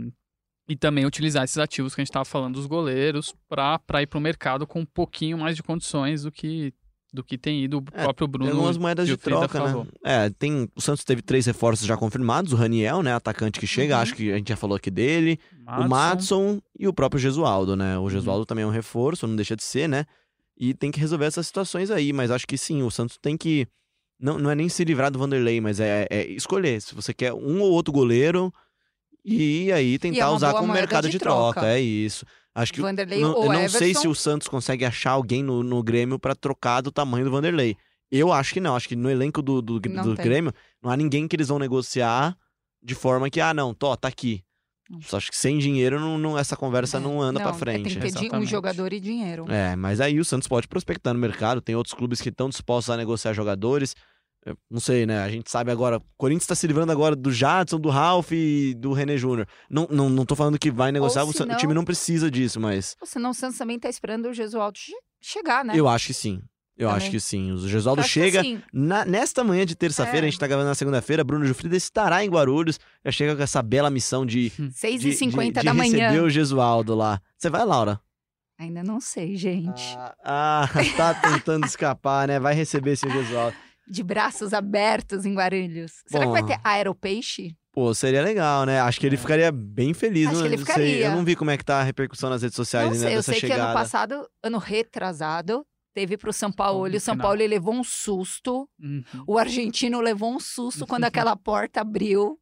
e 0.67 0.75
também 0.75 1.07
utilizar 1.07 1.43
esses 1.43 1.57
ativos 1.57 1.95
que 1.95 2.01
a 2.01 2.03
gente 2.03 2.11
estava 2.11 2.25
falando 2.25 2.53
dos 2.53 2.67
goleiros 2.67 3.33
para 3.47 4.03
ir 4.03 4.05
para 4.05 4.19
o 4.19 4.21
mercado 4.21 4.67
com 4.67 4.81
um 4.81 4.85
pouquinho 4.85 5.39
mais 5.39 5.55
de 5.55 5.63
condições 5.63 6.21
do 6.21 6.31
que, 6.31 6.71
do 7.11 7.23
que 7.23 7.37
tem 7.37 7.63
ido 7.63 7.79
o 7.79 7.83
É, 7.93 8.03
próprio 8.03 8.27
Tem 8.27 8.31
Bruno. 8.31 8.51
algumas 8.51 8.77
moedas 8.77 9.07
de 9.07 9.17
troca, 9.17 9.63
né? 9.63 9.87
É, 10.03 10.29
tem. 10.29 10.69
O 10.75 10.81
Santos 10.81 11.03
teve 11.03 11.21
três 11.21 11.45
reforços 11.45 11.85
já 11.87 11.97
confirmados: 11.97 12.53
o 12.53 12.55
Raniel, 12.55 13.01
né? 13.01 13.13
Atacante 13.13 13.59
que 13.59 13.65
chega, 13.67 13.95
Uhum. 13.95 14.01
acho 14.01 14.15
que 14.15 14.31
a 14.31 14.37
gente 14.37 14.49
já 14.49 14.55
falou 14.55 14.75
aqui 14.77 14.91
dele. 14.91 15.39
Madison, 15.65 15.85
O 15.85 15.89
Matson 15.89 16.61
e 16.79 16.87
o 16.87 16.93
próprio 16.93 17.19
Gesualdo, 17.19 17.75
né? 17.75 17.97
Uhum. 17.97 18.05
O 18.05 18.09
Gesualdo 18.09 18.45
também 18.45 18.63
é 18.63 18.67
um 18.67 18.71
reforço, 18.71 19.25
não 19.27 19.35
deixa 19.35 19.55
de 19.55 19.63
ser, 19.63 19.87
né? 19.89 20.05
E 20.57 20.73
tem 20.73 20.91
que 20.91 20.99
resolver 20.99 21.25
essas 21.25 21.47
situações 21.47 21.89
aí, 21.89 22.11
mas 22.13 22.29
acho 22.31 22.45
que 22.45 22.57
sim, 22.57 22.83
o 22.83 22.91
Santos 22.91 23.17
tem 23.21 23.35
que. 23.37 23.67
Não, 24.19 24.37
não 24.37 24.51
é 24.51 24.55
nem 24.55 24.67
se 24.67 24.83
livrar 24.83 25.09
do 25.09 25.17
Vanderlei, 25.17 25.61
mas 25.61 25.79
é, 25.79 26.05
é 26.09 26.27
escolher. 26.27 26.81
Se 26.81 26.93
você 26.93 27.13
quer 27.13 27.33
um 27.33 27.61
ou 27.61 27.71
outro 27.71 27.93
goleiro 27.93 28.53
e 29.23 29.71
aí 29.71 29.97
tentar 29.97 30.27
uma 30.29 30.35
usar 30.35 30.53
como 30.53 30.71
mercado 30.73 31.05
de, 31.05 31.11
de 31.11 31.19
troca. 31.19 31.61
troca. 31.61 31.67
É 31.69 31.79
isso. 31.79 32.25
Acho 32.55 32.73
que. 32.73 32.81
Vanderlei 32.81 33.21
não, 33.21 33.33
ou 33.33 33.45
eu 33.45 33.53
não 33.53 33.69
sei 33.69 33.93
se 33.93 34.07
o 34.07 34.15
Santos 34.15 34.47
consegue 34.47 34.83
achar 34.85 35.11
alguém 35.11 35.43
no, 35.43 35.63
no 35.63 35.81
Grêmio 35.83 36.17
pra 36.19 36.35
trocar 36.35 36.81
do 36.81 36.91
tamanho 36.91 37.25
do 37.25 37.31
Vanderlei. 37.31 37.75
Eu 38.11 38.33
acho 38.33 38.53
que 38.53 38.59
não. 38.59 38.75
Acho 38.75 38.87
que 38.87 38.95
no 38.95 39.09
elenco 39.09 39.41
do, 39.41 39.61
do, 39.61 39.79
Não 39.89 40.03
do. 40.03 40.15
Grêmio 40.15 40.51
não 40.81 40.89
há 40.91 40.97
ninguém 40.97 41.27
que 41.27 41.35
eles 41.35 41.47
vão 41.49 41.59
negociar 41.59 42.35
de 42.81 42.95
forma 42.95 43.29
que, 43.29 43.39
ah, 43.39 43.53
não, 43.53 43.73
tô, 43.73 43.95
tá 43.95 44.07
aqui. 44.07 44.43
Só 45.01 45.17
acho 45.17 45.29
que 45.29 45.37
sem 45.37 45.59
dinheiro 45.59 45.99
não, 45.99 46.17
não- 46.17 46.35
essa 46.37 46.57
conversa 46.57 46.97
É, 46.97 46.99
não 46.99 47.21
anda 47.21 47.39
pra 47.39 47.51
É, 47.51 47.53
frente. 47.53 47.99
tem 47.99 48.11
que 48.11 48.19
di- 48.29 48.35
um 48.35 48.43
jogador 48.45 48.91
e 48.91 48.99
dinheiro. 48.99 49.45
É, 49.47 49.75
mas 49.75 50.01
aí 50.01 50.19
o 50.19 50.25
Santos 50.25 50.47
pode 50.47 50.67
prospectar 50.67 51.13
no 51.13 51.19
mercado, 51.19 51.61
tem 51.61 51.75
outros 51.75 51.93
clubes 51.93 52.19
que 52.19 52.29
estão 52.29 52.49
dispostos 52.49 52.89
a 52.89 52.97
negociar 52.97 53.33
jogadores. 53.33 53.95
Não 54.69 54.79
sei, 54.79 55.05
né? 55.05 55.21
A 55.21 55.29
gente 55.29 55.49
sabe 55.51 55.69
agora. 55.71 55.97
O 55.97 56.01
Corinthians 56.17 56.47
tá 56.47 56.55
se 56.55 56.65
livrando 56.65 56.91
agora 56.91 57.15
do 57.15 57.31
Jadson, 57.31 57.79
do 57.79 57.89
Ralf 57.89 58.31
e 58.31 58.73
do 58.75 58.93
René 58.93 59.17
Júnior. 59.17 59.47
Não, 59.69 59.87
não, 59.91 60.09
não 60.09 60.25
tô 60.25 60.35
falando 60.35 60.57
que 60.57 60.71
vai 60.71 60.91
negociar, 60.91 61.23
o, 61.25 61.29
o 61.29 61.57
time 61.57 61.73
não 61.73 61.83
precisa 61.85 62.31
disso, 62.31 62.59
mas 62.59 62.95
Ou 63.01 63.05
senão 63.07 63.31
o 63.31 63.33
Santos 63.33 63.57
também 63.57 63.77
tá 63.79 63.89
esperando 63.89 64.27
o 64.29 64.33
Gesualdo 64.33 64.77
che- 64.77 64.93
chegar, 65.21 65.63
né? 65.65 65.73
eu 65.75 65.87
acho 65.87 66.07
que 66.07 66.13
sim. 66.13 66.41
Eu 66.77 66.87
Também. 66.87 67.01
acho 67.03 67.11
que 67.11 67.19
sim. 67.19 67.51
O 67.51 67.67
Gesualdo 67.67 68.01
chega. 68.03 68.41
Na- 68.71 69.03
nesta 69.03 69.43
manhã 69.43 69.65
de 69.65 69.75
terça-feira, 69.75 70.25
É. 70.25 70.29
a 70.29 70.31
gente 70.31 70.39
tá 70.39 70.47
gravando 70.47 70.69
na 70.69 70.75
segunda-feira, 70.75 71.25
Bruno 71.25 71.43
Gilfrida 71.45 71.75
estará 71.75 72.23
em 72.23 72.29
Guarulhos. 72.29 72.79
Já 73.03 73.11
chega 73.11 73.35
com 73.35 73.43
essa 73.43 73.61
bela 73.61 73.89
missão 73.89 74.25
de, 74.25 74.49
6h50 74.71 75.43
de, 75.51 75.59
de 75.59 75.65
da 75.65 75.73
manhã. 75.73 76.07
receber 76.07 76.23
o 76.23 76.29
Gesualdo 76.29 76.95
lá. 76.95 77.21
Você 77.37 77.49
vai, 77.49 77.65
Laura? 77.65 77.99
Ainda 78.57 78.81
não 78.81 79.01
sei, 79.01 79.35
gente. 79.35 79.93
Ah, 79.97 80.15
ah, 80.23 80.69
tá 80.95 81.13
tentando 81.15 81.65
escapar, 81.65 82.29
né? 82.29 82.39
Vai 82.39 82.53
receber 82.53 82.91
esse 82.91 83.09
Gesualdo. 83.09 83.55
De 83.89 84.03
braços 84.03 84.53
abertos 84.53 85.25
em 85.25 85.33
Guarulhos. 85.33 86.03
Será 86.05 86.25
Bom. 86.25 86.33
que 86.33 86.41
vai 86.41 86.49
ter 86.49 86.61
aeropeixe? 86.63 87.55
Pô, 87.71 87.93
seria 87.93 88.21
legal, 88.21 88.65
né? 88.65 88.79
Acho 88.81 88.99
que 88.99 89.05
ele 89.05 89.17
ficaria 89.17 89.51
bem 89.51 89.93
feliz. 89.93 90.27
Acho 90.27 90.35
não, 90.35 90.41
que 90.41 90.47
ele 90.47 90.57
não 90.57 90.65
sei, 90.65 90.73
ficaria. 90.73 91.05
eu 91.05 91.11
não 91.11 91.23
vi 91.23 91.35
como 91.35 91.51
é 91.51 91.57
que 91.57 91.63
tá 91.63 91.79
a 91.79 91.83
repercussão 91.83 92.29
nas 92.29 92.41
redes 92.41 92.55
sociais 92.55 92.87
não 92.87 92.93
ainda 92.93 93.07
sei, 93.07 93.17
eu 93.17 93.23
sei 93.23 93.35
que 93.35 93.39
chegada. 93.41 93.65
ano 93.65 93.73
passado, 93.73 94.29
ano 94.43 94.57
retrasado, 94.57 95.65
teve 95.93 96.17
pro 96.17 96.33
São 96.33 96.51
Paulo. 96.51 96.87
E 96.87 96.97
o 96.97 96.99
São 96.99 97.13
final. 97.13 97.27
Paulo 97.27 97.45
levou 97.45 97.73
um 97.73 97.83
susto. 97.83 98.67
Uhum. 98.79 99.03
O 99.27 99.37
argentino 99.37 100.01
levou 100.01 100.35
um 100.35 100.39
susto 100.39 100.85
quando 100.87 101.03
aquela 101.05 101.35
porta 101.35 101.81
abriu. 101.81 102.39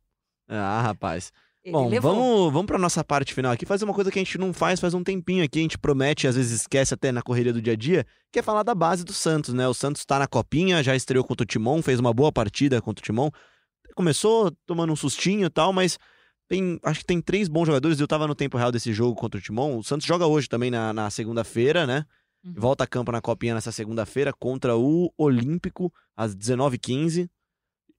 Ah, 0.48 0.82
rapaz. 0.82 1.32
Bom, 1.72 1.90
levou. 1.90 2.14
vamos, 2.14 2.54
vamos 2.54 2.66
pra 2.68 2.78
nossa 2.78 3.04
parte 3.04 3.34
final 3.34 3.52
aqui, 3.52 3.66
fazer 3.66 3.86
uma 3.86 3.94
coisa 3.94 4.12
que 4.12 4.20
a 4.20 4.24
gente 4.24 4.38
não 4.38 4.54
faz 4.54 4.80
faz 4.80 4.94
um 4.94 5.04
tempinho 5.04 5.44
aqui, 5.44 5.60
a 5.60 5.62
gente 5.62 5.78
promete, 5.78 6.28
às 6.28 6.36
vezes 6.36 6.62
esquece 6.62 6.94
até 6.94 7.12
na 7.12 7.22
correria 7.22 7.52
do 7.52 7.62
dia 7.62 7.74
a 7.74 7.76
dia, 7.76 8.06
que 8.32 8.40
é 8.40 8.42
falar 8.42 8.64
da 8.64 8.74
base 8.74 9.04
do 9.04 9.14
Santos, 9.14 9.54
né? 9.54 9.68
O 9.68 9.74
Santos 9.74 10.06
tá 10.06 10.20
na 10.20 10.28
copinha, 10.28 10.82
já 10.84 10.96
estreou 10.96 11.24
contra 11.24 11.44
o 11.44 11.48
Timon, 11.48 11.82
fez 11.82 12.00
uma 12.00 12.14
boa 12.14 12.32
partida 12.32 12.82
contra 12.82 13.02
o 13.02 13.06
Timon. 13.06 13.30
Começou 13.96 14.52
tomando 14.66 14.94
um 14.94 14.96
sustinho 14.96 15.48
e 15.48 15.50
tal, 15.50 15.74
mas 15.74 15.98
tem, 16.48 16.80
acho 16.84 17.02
que 17.02 17.06
tem 17.06 17.20
três 17.20 17.48
bons 17.48 17.66
jogadores. 17.66 18.00
Eu 18.00 18.08
tava 18.08 18.28
no 18.28 18.36
tempo 18.36 18.58
real 18.58 18.72
desse 18.72 18.94
jogo 18.94 19.16
contra 19.20 19.40
o 19.40 19.42
Timon. 19.44 19.78
O 19.78 19.84
Santos 19.84 20.06
joga 20.08 20.26
hoje 20.26 20.48
também 20.48 20.72
na, 20.72 20.94
na 20.94 21.10
segunda-feira, 21.10 21.86
né? 21.86 22.06
Uhum. 22.46 22.54
Volta 22.56 22.84
a 22.84 22.88
campo 22.88 23.12
na 23.12 23.22
copinha 23.22 23.54
nessa 23.54 23.72
segunda-feira 23.72 24.32
contra 24.32 24.78
o 24.78 25.12
Olímpico, 25.18 25.92
às 26.16 26.36
19h15. 26.36 27.30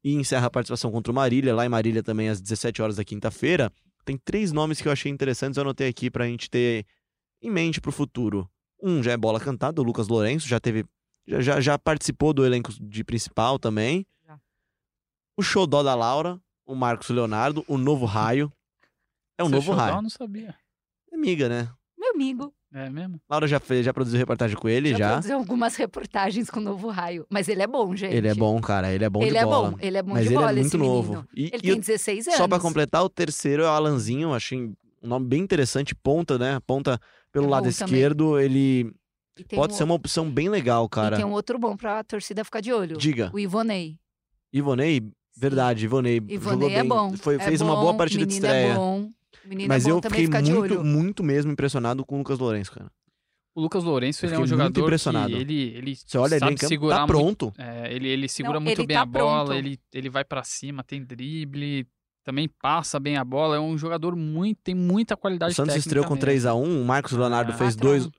E 0.04 0.14
encerra 0.14 0.46
a 0.46 0.50
participação 0.50 0.90
contra 0.90 1.11
o 1.11 1.14
Marília, 1.14 1.54
lá 1.54 1.66
em 1.66 1.68
Marília 1.68 2.02
também 2.02 2.28
às 2.28 2.40
17 2.40 2.80
horas 2.82 2.96
da 2.96 3.04
quinta-feira. 3.04 3.72
Tem 4.04 4.16
três 4.16 4.52
nomes 4.52 4.80
que 4.80 4.88
eu 4.88 4.92
achei 4.92 5.11
interessantes, 5.11 5.56
eu 5.56 5.62
anotei 5.62 5.88
aqui 5.88 6.11
pra 6.11 6.26
gente 6.26 6.48
ter 6.48 6.87
em 7.42 7.50
mente 7.50 7.80
pro 7.80 7.92
futuro. 7.92 8.48
Um 8.82 9.02
já 9.02 9.12
é 9.12 9.16
bola 9.16 9.40
cantada, 9.40 9.80
o 9.80 9.84
Lucas 9.84 10.08
Lourenço, 10.08 10.46
já 10.48 10.61
teve. 10.61 10.84
Já, 11.26 11.40
já, 11.40 11.61
já 11.61 11.78
participou 11.78 12.32
do 12.32 12.46
elenco 12.46 12.72
de 12.80 13.04
principal 13.04 13.58
também. 13.58 14.06
Já. 14.24 14.40
O 15.37 15.42
Xodó 15.42 15.82
da 15.82 15.94
Laura, 15.94 16.40
o 16.64 16.74
Marcos 16.74 17.08
Leonardo, 17.11 17.64
o 17.68 17.76
novo 17.76 18.06
raio. 18.06 18.52
É 19.37 19.44
um 19.44 19.48
Seu 19.48 19.56
novo 19.56 19.72
raio. 19.72 19.96
Eu 19.96 20.02
não 20.02 20.11
sabia. 20.11 20.54
Amiga, 21.12 21.48
né? 21.48 21.70
Meu 21.98 22.12
amigo. 22.12 22.54
É 22.72 22.90
mesmo? 22.90 23.18
Laura 23.31 23.46
já 23.48 23.59
fez, 23.59 23.85
já 23.87 23.94
produziu 23.94 24.18
reportagem 24.18 24.54
com 24.57 24.68
ele, 24.68 24.90
Já, 24.90 24.98
já. 24.98 25.09
produziu 25.12 25.37
algumas 25.38 25.74
reportagens 25.76 26.50
com 26.50 26.61
o 26.61 26.62
Novo 26.62 26.88
Raio. 26.88 27.24
Mas 27.31 27.48
ele 27.48 27.62
é 27.62 27.66
bom, 27.66 27.96
gente. 27.96 28.14
Ele 28.14 28.28
é 28.28 28.35
bom, 28.35 28.61
cara. 28.61 28.92
Ele 28.92 29.04
é 29.04 29.09
bom 29.09 29.22
ele 29.22 29.31
de 29.31 29.37
é 29.38 29.44
bola. 29.44 29.70
bom, 29.70 29.76
ele 29.81 29.96
é 29.96 30.02
bom 30.02 30.12
Mas 30.12 30.22
de 30.22 30.28
ele 30.28 30.35
bola, 30.35 30.50
é 30.50 30.54
muito 30.54 30.66
esse 30.66 30.76
novo. 30.76 31.09
menino. 31.12 31.28
E, 31.35 31.44
Ele 31.46 31.57
e 31.57 31.61
tem 31.61 31.72
o- 31.72 31.81
16 31.81 32.26
anos. 32.26 32.37
só 32.38 32.46
pra 32.46 32.61
completar, 32.61 33.02
o 33.02 33.09
terceiro 33.09 33.62
é 33.62 33.66
o 33.66 33.70
Alanzinho. 33.70 34.35
Achei 34.35 34.59
um 34.59 34.74
nome 35.02 35.26
bem 35.26 35.40
interessante. 35.40 35.94
Ponta, 35.94 36.37
né? 36.38 36.61
Ponta 36.66 37.00
pelo 37.33 37.46
É 37.46 37.48
lado 37.48 37.64
bom 37.64 37.70
também. 37.72 37.94
esquerdo. 37.94 38.38
Ele 38.38 38.92
E 39.38 39.44
pode 39.57 39.72
um 39.72 39.76
ser 39.76 39.85
uma 39.85 39.94
opção 39.94 40.31
bem 40.31 40.50
legal, 40.50 40.85
E 40.85 40.88
cara. 40.90 41.16
tem 41.16 41.24
um 41.24 41.33
outro 41.33 41.59
bom 41.59 41.74
pra 41.74 42.04
torcida 42.04 42.44
ficar 42.44 42.61
de 42.61 42.70
olho. 42.72 42.98
Diga. 42.98 43.31
O 43.33 43.38
Ivonei. 43.38 43.96
Ivonei, 44.52 45.02
verdade, 45.37 45.85
Ivonei. 45.87 46.16
jogou 46.16 46.35
Ivonei 46.35 46.74
é 46.74 46.81
bem. 46.81 46.88
bom. 46.88 47.16
Foi, 47.16 47.37
é 47.37 47.38
fez 47.38 47.61
uma 47.62 47.74
bom, 47.74 47.81
boa 47.83 47.94
partida 47.94 48.26
de 48.26 48.35
menino 48.35 48.46
estreia. 48.46 48.72
É 48.72 48.74
bom. 48.74 49.11
Menino 49.45 49.69
Mas 49.69 49.85
é 49.87 49.91
bom 49.91 49.97
eu 49.97 50.01
também 50.01 50.21
fiquei 50.21 50.27
ficar 50.27 50.41
de 50.43 50.53
muito, 50.53 50.75
olho. 50.75 50.85
muito 50.85 51.23
mesmo 51.23 51.53
impressionado 51.53 52.05
com 52.05 52.17
o 52.17 52.19
Lucas 52.19 52.38
Lourenço, 52.38 52.73
cara. 52.73 52.91
O 53.55 53.61
Lucas 53.61 53.83
Lourenço, 53.85 54.25
ele 54.25 54.35
é 54.35 54.38
um 54.38 54.43
fiquei 54.43 54.57
muito 54.57 54.64
jogador 54.69 54.87
impressionado. 54.87 55.33
que 55.33 55.38
ele, 55.41 55.62
ele 55.77 55.97
Você 55.97 56.17
olha 56.19 56.35
ali 56.35 56.38
sabe 56.41 56.53
em 56.53 56.57
campo, 56.57 56.69
segurar 56.69 56.95
tá 56.95 57.01
muito- 57.12 57.53
pronto. 57.53 57.55
é, 57.61 57.93
ele, 57.93 58.09
ele 58.09 58.29
segura 58.29 58.55
Não, 58.55 58.61
muito 58.64 58.81
ele 58.81 58.87
bem 58.87 58.97
tá 58.97 59.03
a 59.03 59.07
bola, 59.07 59.45
pronto. 59.47 59.59
ele, 59.59 59.81
ele 59.93 60.09
vai 60.11 60.25
pra 60.25 60.45
cima, 60.45 60.85
tem 60.85 61.05
drible, 61.05 61.87
também 62.25 62.49
passa 62.62 63.01
bem 63.01 63.17
a 63.17 63.25
bola. 63.25 63.57
É 63.57 63.61
um 63.61 63.77
jogador 63.77 64.14
muito, 64.14 64.61
tem 64.62 64.75
muita 64.75 65.17
qualidade 65.17 65.53
O 65.53 65.57
Santos 65.57 65.75
técnica 65.75 65.88
estreou 65.88 66.07
com 66.07 66.14
mesmo. 66.14 66.27
3x1, 66.27 66.83
o 66.83 66.85
Marcos 66.85 67.12
Leonardo 67.12 67.51
Ah, 67.53 67.55
fez 67.57 67.75
4 67.75 67.88
a 67.88 67.91
1. 67.91 67.99
2, 67.99 68.11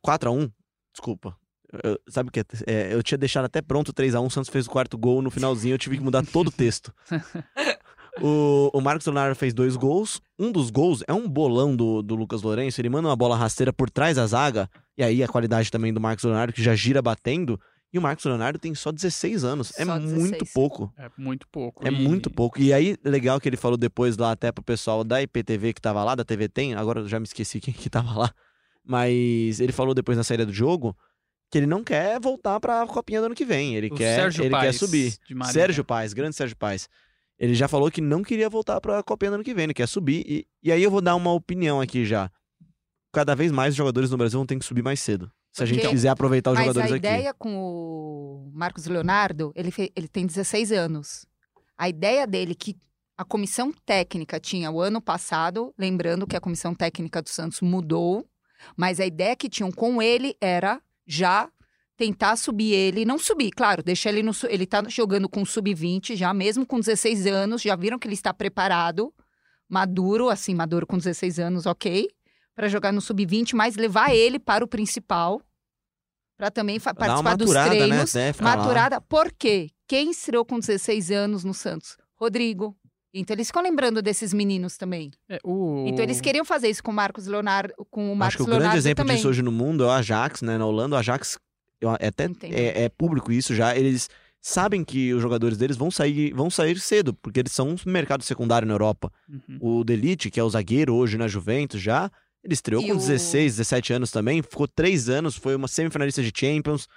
4x1. 0.45 0.51
Desculpa. 0.93 1.37
Eu- 1.83 1.99
sabe 2.09 2.29
o 2.29 2.31
que? 2.31 2.39
é? 2.39 2.43
É, 2.65 2.93
eu 2.93 3.01
tinha 3.03 3.17
deixado 3.17 3.45
até 3.45 3.61
pronto 3.61 3.89
o 3.89 3.93
3x1, 3.93 4.25
o 4.25 4.29
Santos 4.29 4.49
fez 4.49 4.65
o 4.65 4.69
quarto 4.69 4.97
gol 4.97 5.21
no 5.21 5.29
finalzinho, 5.29 5.75
eu 5.75 5.77
tive 5.77 5.97
que 5.97 6.03
mudar 6.03 6.25
todo 6.25 6.47
o 6.47 6.51
texto. 6.51 6.91
o, 8.21 8.69
o 8.73 8.81
Marcos 8.81 9.05
Leonardo 9.05 9.35
fez 9.35 9.53
dois 9.53 9.75
gols. 9.75 10.21
Um 10.37 10.51
dos 10.51 10.69
gols 10.69 11.03
é 11.07 11.13
um 11.13 11.27
bolão 11.27 11.75
do, 11.75 12.01
do 12.01 12.15
Lucas 12.15 12.41
Lourenço. 12.41 12.79
Ele 12.81 12.89
manda 12.89 13.07
uma 13.07 13.15
bola 13.15 13.35
rasteira 13.35 13.71
por 13.73 13.89
trás 13.89 14.15
da 14.17 14.25
zaga. 14.27 14.69
E 14.97 15.03
aí 15.03 15.23
a 15.23 15.27
qualidade 15.27 15.71
também 15.71 15.93
do 15.93 15.99
Marcos 15.99 16.23
Leonardo, 16.25 16.53
que 16.53 16.61
já 16.63 16.75
gira 16.75 17.01
batendo. 17.01 17.59
E 17.91 17.97
o 17.97 18.01
Marcos 18.01 18.23
Leonardo 18.25 18.59
tem 18.59 18.75
só 18.75 18.91
16 18.91 19.43
anos. 19.43 19.71
é 19.79 19.83
Só 19.83 19.99
muito 19.99 20.31
16. 20.31 20.53
pouco. 20.53 20.93
É 20.97 21.09
muito 21.17 21.47
pouco. 21.47 21.87
É 21.87 21.91
E- 21.91 21.95
muito 21.95 22.29
pouco. 22.29 22.61
E 22.61 22.71
aí, 22.71 22.95
legal 23.03 23.39
que 23.39 23.49
ele 23.49 23.57
falou 23.57 23.77
depois 23.77 24.15
lá 24.17 24.31
até 24.31 24.51
pro 24.51 24.63
pessoal 24.63 25.03
da 25.03 25.21
IPTV 25.21 25.73
que 25.73 25.81
tava 25.81 26.03
lá, 26.03 26.13
da 26.13 26.23
TV 26.23 26.47
Tem, 26.47 26.75
agora 26.75 26.99
eu 26.99 27.07
já 27.07 27.19
me 27.19 27.25
esqueci 27.25 27.59
quem 27.59 27.73
que 27.73 27.89
tava 27.89 28.13
lá. 28.19 28.31
Mas 28.85 29.59
ele 29.59 29.71
falou 29.71 29.93
depois 29.93 30.17
na 30.17 30.23
saída 30.23 30.45
do 30.45 30.53
jogo 30.53 30.95
que 31.51 31.57
ele 31.57 31.65
não 31.65 31.83
quer 31.83 32.19
voltar 32.19 32.59
pra 32.59 32.85
Copinha 32.85 33.19
do 33.21 33.25
ano 33.25 33.35
que 33.35 33.43
vem. 33.45 33.75
Ele 33.75 33.87
O 33.87 33.95
quer, 33.95 34.15
Sérgio 34.15 34.43
ele 34.45 34.55
quer 34.55 34.71
subir. 34.73 35.13
Sérgio 35.51 35.83
Paz, 35.83 36.13
grande 36.13 36.35
Sérgio 36.35 36.55
Paz. 36.55 36.87
Ele 37.39 37.53
já 37.53 37.67
falou 37.67 37.89
que 37.89 38.01
não 38.01 38.21
queria 38.21 38.49
voltar 38.49 38.81
pra 38.81 39.01
Copinha 39.01 39.31
do 39.31 39.35
ano 39.35 39.43
que 39.43 39.53
vem, 39.53 39.63
ele 39.63 39.73
quer 39.73 39.87
subir. 39.87 40.23
E, 40.27 40.47
e 40.61 40.71
aí 40.71 40.83
eu 40.83 40.91
vou 40.91 40.99
dar 41.01 41.15
uma 41.15 41.31
opinião 41.31 41.79
aqui 41.79 42.05
já. 42.05 42.29
Cada 43.13 43.33
vez 43.33 43.51
mais 43.51 43.69
os 43.71 43.75
jogadores 43.77 44.11
no 44.11 44.17
Brasil 44.17 44.37
vão 44.37 44.45
ter 44.45 44.57
que 44.59 44.65
subir 44.65 44.83
mais 44.83 44.99
cedo. 44.99 45.31
Se 45.51 45.63
a 45.63 45.65
gente 45.65 45.77
Porque- 45.79 45.95
quiser 45.95 46.09
aproveitar 46.09 46.51
os 46.51 46.57
Mas 46.57 46.65
jogadores 46.67 46.91
a 46.91 46.95
aqui. 46.95 47.07
ideia 47.07 47.33
com 47.33 47.55
o 47.57 48.51
Marcos 48.53 48.85
Leonardo, 48.85 49.51
ele, 49.55 49.71
fe- 49.71 49.91
ele 49.95 50.07
tem 50.07 50.25
16 50.25 50.71
anos. 50.71 51.25
A 51.77 51.89
ideia 51.89 52.27
dele 52.27 52.53
que 52.53 52.77
a 53.17 53.25
comissão 53.25 53.71
técnica 53.85 54.39
tinha 54.39 54.69
o 54.69 54.79
ano 54.79 55.01
passado, 55.01 55.73
lembrando 55.77 56.27
que 56.27 56.35
a 56.35 56.41
comissão 56.41 56.75
técnica 56.75 57.21
do 57.21 57.29
Santos 57.29 57.61
mudou, 57.61 58.25
mas 58.77 58.99
a 58.99 59.05
ideia 59.05 59.35
que 59.35 59.49
tinham 59.49 59.71
com 59.71 60.01
ele 60.01 60.35
era 60.39 60.81
já 61.07 61.49
tentar 61.99 62.37
subir 62.37 62.71
ele, 62.71 63.03
não 63.03 63.19
subir, 63.19 63.51
claro, 63.51 63.83
deixar 63.83 64.09
ele 64.09 64.23
no 64.23 64.31
ele 64.47 64.65
tá 64.65 64.81
jogando 64.87 65.27
com 65.27 65.43
sub-20 65.43 66.15
já, 66.15 66.33
mesmo 66.33 66.65
com 66.65 66.79
16 66.79 67.27
anos, 67.27 67.61
já 67.61 67.75
viram 67.75 67.99
que 67.99 68.07
ele 68.07 68.13
está 68.13 68.33
preparado, 68.33 69.13
maduro, 69.67 70.29
assim, 70.29 70.55
maduro 70.55 70.87
com 70.87 70.97
16 70.97 71.39
anos, 71.39 71.65
OK, 71.65 72.07
para 72.55 72.69
jogar 72.69 72.93
no 72.93 73.01
sub-20, 73.01 73.53
mas 73.53 73.75
levar 73.75 74.15
ele 74.15 74.39
para 74.39 74.63
o 74.63 74.67
principal 74.67 75.41
para 76.37 76.49
também 76.49 76.79
participar 76.79 77.35
dos 77.35 77.49
maturada, 77.49 77.69
treinos. 77.69 78.13
né? 78.13 78.31
Ficar 78.31 78.45
lá. 78.45 78.55
Maturada, 78.55 79.01
por 79.01 79.29
quê? 79.37 79.69
Quem 79.85 80.11
estreou 80.11 80.45
com 80.45 80.57
16 80.57 81.11
anos 81.11 81.43
no 81.43 81.53
Santos? 81.53 81.97
Rodrigo. 82.15 82.77
Então 83.13 83.35
eles 83.35 83.47
ficam 83.47 83.61
lembrando 83.61 84.01
desses 84.01 84.33
meninos 84.33 84.77
também. 84.77 85.11
É, 85.27 85.37
o... 85.43 85.83
Então 85.85 86.01
eles 86.01 86.21
queriam 86.21 86.45
fazer 86.45 86.69
isso 86.69 86.81
com 86.81 86.91
o 86.91 86.93
Marcos 86.93 87.27
Leonardo, 87.27 87.73
com 87.91 88.13
o 88.13 88.15
Marcos 88.15 88.35
Acho 88.35 88.37
que 88.37 88.43
o 88.43 88.45
Leonardo 88.45 88.71
grande 88.71 88.77
exemplo 88.77 89.03
também. 89.03 89.17
disso 89.17 89.27
hoje 89.27 89.41
no 89.41 89.51
mundo 89.51 89.83
é 89.83 89.87
o 89.87 89.91
Ajax, 89.91 90.41
né? 90.41 90.57
Na 90.57 90.65
Holanda, 90.65 90.95
o 90.95 90.99
Ajax 90.99 91.37
eu- 91.81 91.89
é 91.99 92.07
até 92.07 92.29
é, 92.43 92.83
é 92.83 92.89
público 92.89 93.31
isso 93.31 93.53
já. 93.55 93.75
Eles 93.75 94.09
sabem 94.41 94.83
que 94.83 95.13
os 95.13 95.21
jogadores 95.21 95.57
deles 95.57 95.75
vão 95.77 95.91
sair, 95.91 96.33
vão 96.33 96.49
sair 96.49 96.79
cedo, 96.79 97.13
porque 97.13 97.39
eles 97.39 97.51
são 97.51 97.69
um 97.71 97.75
mercado 97.91 98.23
secundário 98.23 98.67
na 98.67 98.73
Europa. 98.73 99.11
Uhum. 99.27 99.57
O 99.79 99.83
Delite, 99.83 100.29
que 100.31 100.39
é 100.39 100.43
o 100.43 100.49
zagueiro 100.49 100.93
hoje 100.95 101.17
na 101.17 101.27
Juventus 101.27 101.81
já, 101.81 102.09
ele 102.43 102.53
estreou 102.53 102.81
E 102.81 102.87
com 102.87 102.93
o- 102.93 102.97
16, 102.97 103.57
17 103.57 103.91
anos 103.93 104.11
também, 104.11 104.41
ficou 104.41 104.67
três 104.67 105.09
anos, 105.09 105.35
foi 105.35 105.55
uma 105.55 105.67
semifinalista 105.67 106.21
de 106.23 106.31
Champions. 106.33 106.87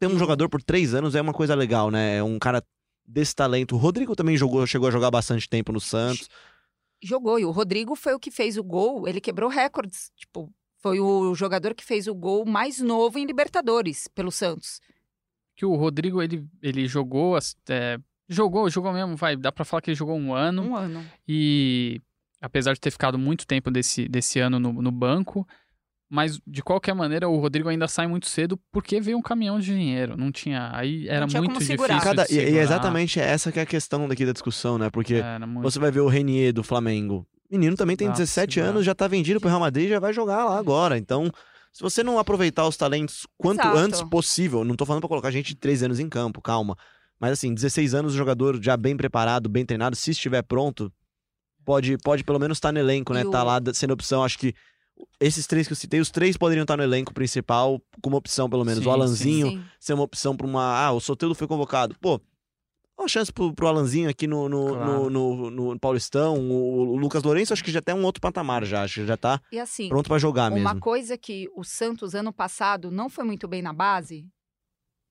Ter 0.00 0.06
um 0.08 0.18
jogador 0.18 0.48
por 0.48 0.62
três 0.62 0.92
anos 0.94 1.14
é 1.14 1.20
uma 1.20 1.32
coisa 1.32 1.54
legal, 1.54 1.90
né? 1.90 2.16
É 2.16 2.22
um 2.22 2.38
cara 2.38 2.62
desse 3.06 3.34
talento. 3.34 3.74
O 3.74 3.78
Rodrigo 3.78 4.16
também 4.16 4.36
jogou, 4.36 4.66
chegou 4.66 4.88
a 4.88 4.90
jogar 4.90 5.10
bastante 5.10 5.48
tempo 5.48 5.70
no 5.72 5.80
Santos. 5.80 6.28
Jogou. 7.02 7.38
E 7.38 7.44
o 7.44 7.50
Rodrigo 7.50 7.94
foi 7.94 8.14
o 8.14 8.18
que 8.18 8.30
fez 8.30 8.56
o 8.56 8.64
gol. 8.64 9.06
Ele 9.06 9.20
quebrou 9.20 9.48
recordes. 9.50 10.10
Tipo, 10.16 10.50
foi 10.84 11.00
o 11.00 11.34
jogador 11.34 11.74
que 11.74 11.82
fez 11.82 12.06
o 12.06 12.14
gol 12.14 12.44
mais 12.44 12.78
novo 12.78 13.18
em 13.18 13.24
Libertadores 13.24 14.06
pelo 14.06 14.30
Santos. 14.30 14.82
Que 15.56 15.64
o 15.64 15.74
Rodrigo, 15.76 16.20
ele, 16.20 16.44
ele 16.62 16.86
jogou, 16.86 17.38
é, 17.70 17.98
jogou, 18.28 18.68
jogou 18.68 18.92
mesmo, 18.92 19.16
vai, 19.16 19.34
dá 19.34 19.50
pra 19.50 19.64
falar 19.64 19.80
que 19.80 19.88
ele 19.88 19.96
jogou 19.96 20.14
um 20.14 20.34
ano. 20.34 20.62
Um 20.62 20.76
ano. 20.76 21.02
E 21.26 22.02
apesar 22.38 22.74
de 22.74 22.80
ter 22.80 22.90
ficado 22.90 23.18
muito 23.18 23.46
tempo 23.46 23.70
desse, 23.70 24.06
desse 24.06 24.38
ano 24.40 24.60
no, 24.60 24.74
no 24.74 24.90
banco, 24.90 25.48
mas 26.06 26.38
de 26.46 26.62
qualquer 26.62 26.94
maneira 26.94 27.30
o 27.30 27.38
Rodrigo 27.38 27.70
ainda 27.70 27.88
sai 27.88 28.06
muito 28.06 28.26
cedo 28.26 28.60
porque 28.70 29.00
veio 29.00 29.16
um 29.16 29.22
caminhão 29.22 29.58
de 29.58 29.64
dinheiro. 29.64 30.18
Não 30.18 30.30
tinha. 30.30 30.68
Aí 30.74 31.08
era 31.08 31.26
tinha 31.26 31.40
muito 31.40 31.54
como 31.54 31.60
difícil. 31.60 31.98
Cada- 32.02 32.26
de 32.26 32.34
e, 32.34 32.36
e 32.36 32.44
segurar. 32.44 32.62
exatamente 32.62 33.18
essa 33.18 33.50
que 33.50 33.58
é 33.58 33.62
a 33.62 33.66
questão 33.66 34.06
daqui 34.06 34.26
da 34.26 34.32
discussão, 34.32 34.76
né? 34.76 34.90
Porque 34.90 35.22
muito. 35.48 35.62
Você 35.62 35.78
vai 35.78 35.90
ver 35.90 36.00
o 36.00 36.08
Renier 36.08 36.52
do 36.52 36.62
Flamengo. 36.62 37.26
Menino 37.58 37.76
também 37.76 37.96
tem 37.96 38.06
Dá 38.08 38.12
pra 38.14 38.18
17 38.22 38.54
segurar. 38.54 38.70
anos, 38.70 38.84
já 38.84 38.94
tá 38.94 39.06
vendido 39.08 39.40
pro 39.40 39.48
Real 39.48 39.60
Madrid, 39.60 39.88
já 39.88 39.98
vai 40.00 40.12
jogar 40.12 40.44
lá 40.44 40.58
agora. 40.58 40.96
Então, 40.98 41.30
se 41.72 41.82
você 41.82 42.02
não 42.02 42.18
aproveitar 42.18 42.66
os 42.66 42.76
talentos 42.76 43.26
quanto 43.38 43.60
Exato. 43.60 43.76
antes 43.78 44.02
possível, 44.02 44.64
não 44.64 44.74
tô 44.76 44.84
falando 44.86 45.00
pra 45.02 45.08
colocar 45.08 45.30
gente 45.30 45.48
de 45.48 45.56
13 45.56 45.84
anos 45.86 46.00
em 46.00 46.08
campo, 46.08 46.40
calma. 46.40 46.76
Mas 47.18 47.32
assim, 47.32 47.54
16 47.54 47.94
anos, 47.94 48.14
o 48.14 48.16
jogador 48.16 48.60
já 48.62 48.76
bem 48.76 48.96
preparado, 48.96 49.48
bem 49.48 49.64
treinado, 49.64 49.96
se 49.96 50.10
estiver 50.10 50.42
pronto, 50.42 50.92
pode, 51.64 51.96
pode 51.98 52.24
pelo 52.24 52.38
menos 52.38 52.56
estar 52.58 52.72
no 52.72 52.78
elenco, 52.78 53.12
né? 53.14 53.22
E 53.22 53.26
o- 53.26 53.30
Tá 53.30 53.42
lá 53.42 53.60
sendo 53.72 53.92
opção. 53.94 54.22
Acho 54.24 54.38
que 54.38 54.54
esses 55.20 55.46
três 55.46 55.66
que 55.66 55.72
eu 55.72 55.76
citei, 55.76 56.00
os 56.00 56.10
três 56.10 56.36
poderiam 56.36 56.62
estar 56.62 56.76
no 56.76 56.82
elenco 56.82 57.12
principal, 57.14 57.80
como 58.02 58.16
opção, 58.16 58.48
pelo 58.50 58.64
menos. 58.64 58.82
Sim, 58.82 58.88
o 58.88 58.92
Alanzinho 58.92 59.46
Sim. 59.50 59.64
ser 59.80 59.94
uma 59.94 60.02
opção 60.04 60.36
pra 60.36 60.46
uma. 60.46 60.62
Ah, 60.86 60.92
o 60.92 61.00
Soteldo 61.00 61.34
foi 61.34 61.46
convocado. 61.48 61.96
Pô, 62.00 62.20
uma 63.02 63.08
chance 63.08 63.32
pro, 63.32 63.52
pro 63.54 63.66
Alanzinho 63.66 64.08
aqui 64.08 64.26
no, 64.26 64.48
no, 64.48 64.68
Claro. 64.68 65.10
no, 65.10 65.50
no- 65.50 65.50
no 65.72 65.78
Paulistão. 65.80 66.38
O, 66.38 66.92
o 66.92 66.96
Lucas 66.96 67.22
Lourenço 67.22 67.52
acho 67.52 67.64
que 67.64 67.70
já 67.72 67.82
tem 67.82 67.94
um 67.94 68.04
outro 68.04 68.20
patamar 68.20 68.64
já. 68.64 68.82
Acho 68.82 69.00
que 69.00 69.06
já 69.06 69.16
tá 69.16 69.40
E 69.52 69.58
assim, 69.58 69.88
pronto 69.88 70.08
pra 70.08 70.18
jogar 70.18 70.50
Uma 70.52 70.60
mesmo. 70.72 70.80
coisa 70.80 71.18
que 71.18 71.48
o 71.56 71.64
Santos 71.64 72.14
ano 72.14 72.32
passado 72.32 72.90
não 72.90 73.08
foi 73.08 73.24
muito 73.24 73.48
bem 73.48 73.60
na 73.62 73.72
base, 73.72 74.26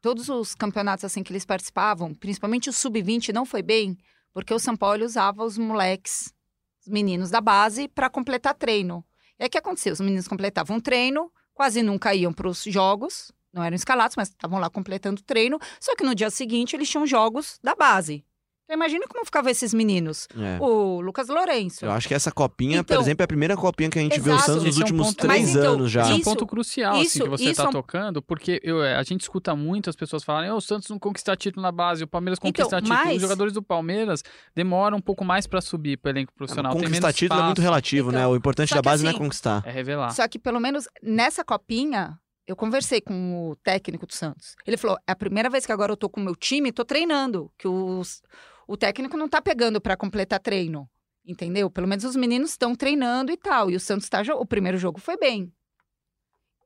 todos 0.02 0.30
os 0.30 0.56
campeonatos 0.56 1.06
assim 1.06 1.24
que 1.24 1.32
eles 1.32 1.46
participavam, 1.46 2.14
principalmente 2.14 2.70
o 2.70 2.74
sub-20 2.74 3.34
não 3.34 3.46
foi 3.46 3.62
bem, 3.62 3.98
porque 4.34 4.54
o 4.54 4.60
São 4.60 4.76
Paulo 4.76 5.04
usava 5.06 5.44
os 5.44 5.58
moleques, 5.58 6.34
os 6.82 6.88
meninos 6.88 7.30
da 7.30 7.40
base 7.42 7.88
para 7.88 8.10
completar 8.10 8.54
treino. 8.56 9.04
E 9.40 9.44
aí 9.44 9.48
o 9.48 9.50
que 9.50 9.58
aconteceu? 9.58 9.94
Os 9.94 10.00
meninos 10.02 10.28
completavam 10.28 10.80
treino, 10.80 11.32
quase 11.54 11.82
nunca 11.84 12.14
iam 12.16 12.34
para 12.34 12.48
os 12.48 12.64
jogos, 12.64 13.32
não 13.54 13.64
eram 13.64 13.76
escalados, 13.76 14.16
mas 14.16 14.30
estavam 14.30 14.60
lá 14.60 14.70
completando 14.70 15.22
treino, 15.22 15.60
só 15.80 15.96
que 15.96 16.04
no 16.04 16.16
dia 16.16 16.30
seguinte 16.30 16.76
eles 16.76 16.90
tinham 16.90 17.06
jogos 17.06 17.60
da 17.64 17.76
base. 17.76 18.24
Então 18.66 18.78
imagina 18.78 19.06
como 19.10 19.26
ficavam 19.26 19.52
esses 19.52 19.74
meninos. 19.74 20.26
É. 20.40 20.58
O 20.64 21.02
Lucas 21.02 21.28
Lourenço. 21.28 21.84
Eu 21.84 21.92
acho 21.92 22.08
que 22.08 22.14
essa 22.14 22.32
copinha, 22.32 22.82
por 22.82 22.94
Então- 22.94 23.02
exemplo, 23.02 23.22
é 23.22 23.26
a 23.26 23.28
primeira 23.28 23.58
copinha 23.58 23.90
que 23.90 24.00
a 24.00 24.02
gente 24.02 24.18
vê 24.22 24.30
o 24.30 24.34
Exato. 24.36 24.46
Santos 24.46 24.64
nos 24.64 24.74
Esse 24.74 24.78
é 24.78 24.80
um 24.80 24.84
últimos 24.86 25.08
ponto- 25.08 25.18
três 25.20 25.42
Mas 25.42 25.56
então, 25.58 25.74
anos 25.74 25.92
já. 25.92 26.02
Esse 26.04 26.12
é 26.12 26.14
um 26.14 26.18
Isso- 26.20 26.30
ponto 26.30 26.48
crucial 26.48 26.94
assim, 26.94 27.02
isso- 27.04 27.24
que 27.24 27.30
você 27.30 27.44
isso 27.44 27.52
está 27.52 27.64
é 27.66 27.68
um- 27.68 27.72
tocando, 27.74 28.22
porque 28.22 28.62
eu, 28.64 28.82
é, 28.82 28.96
a 28.96 29.04
gente 29.04 29.20
escuta 29.20 29.54
muito 29.54 29.90
as 29.90 29.98
pessoas 29.98 30.24
falarem 30.24 30.50
"Ah, 30.50 30.56
o 30.56 30.62
Santos 30.62 30.88
não 30.88 30.98
conquista 30.98 31.36
título 31.36 31.62
na 31.62 31.74
base, 31.74 32.06
o 32.06 32.08
Palmeiras 32.08 32.40
Então, 32.40 32.50
conquista 32.52 32.82
título. 32.82 32.98
mas- 32.98 33.16
Os 33.18 33.22
jogadores 33.22 33.52
do 33.54 33.62
Palmeiras 33.62 34.24
demoram 34.56 34.98
um 34.98 35.02
pouco 35.02 35.26
mais 35.26 35.46
para 35.46 35.60
subir 35.60 35.98
para 35.98 36.12
elenco 36.12 36.32
profissional. 36.34 36.72
Tem 36.74 36.84
Conquistar 36.84 37.12
título 37.12 37.42
é 37.42 37.44
muito 37.44 37.58
espaço, 37.58 37.68
relativo, 37.70 38.12
né? 38.14 38.20
Então, 38.20 38.32
O 38.32 38.36
importante 38.38 38.74
da 38.74 38.82
base 38.82 39.04
não 39.04 39.10
é 39.10 39.12
assim, 39.14 39.22
conquistar. 39.22 39.62
É 39.66 39.72
revelar. 39.72 40.12
Só 40.12 40.26
que 40.26 40.40
pelo 40.40 40.62
menos 40.62 40.88
nessa 41.04 41.44
copinha, 41.44 42.18
eu 42.48 42.56
conversei 42.56 43.00
com 43.02 43.50
o 43.50 43.56
técnico 43.58 44.06
do 44.06 44.14
Santos. 44.14 44.56
Ele 44.66 44.78
falou: 44.78 44.98
é 45.08 45.12
a 45.12 45.16
primeira 45.16 45.50
vez 45.50 45.66
que 45.66 45.72
agora 45.72 45.92
eu 45.92 45.98
tô 45.98 46.10
com 46.10 46.20
o 46.20 46.24
meu 46.24 46.36
time, 46.36 46.72
tô 46.72 46.84
treinando. 46.84 47.52
Que 47.58 47.68
os, 47.68 48.22
o 48.68 48.76
técnico 48.78 49.18
não 49.18 49.30
tá 49.30 49.42
pegando 49.42 49.80
para 49.80 49.96
completar 49.98 50.40
treino. 50.40 50.90
Entendeu? 51.26 51.70
Pelo 51.70 51.88
menos 51.88 52.04
os 52.04 52.18
meninos 52.18 52.52
estão 52.52 52.76
treinando 52.76 53.32
e 53.32 53.38
tal. 53.38 53.72
E 53.72 53.76
o 53.76 53.80
Santos 53.80 54.10
tá. 54.10 54.22
O 54.36 54.46
primeiro 54.46 54.78
jogo 54.78 55.00
foi 55.00 55.16
bem. 55.18 55.52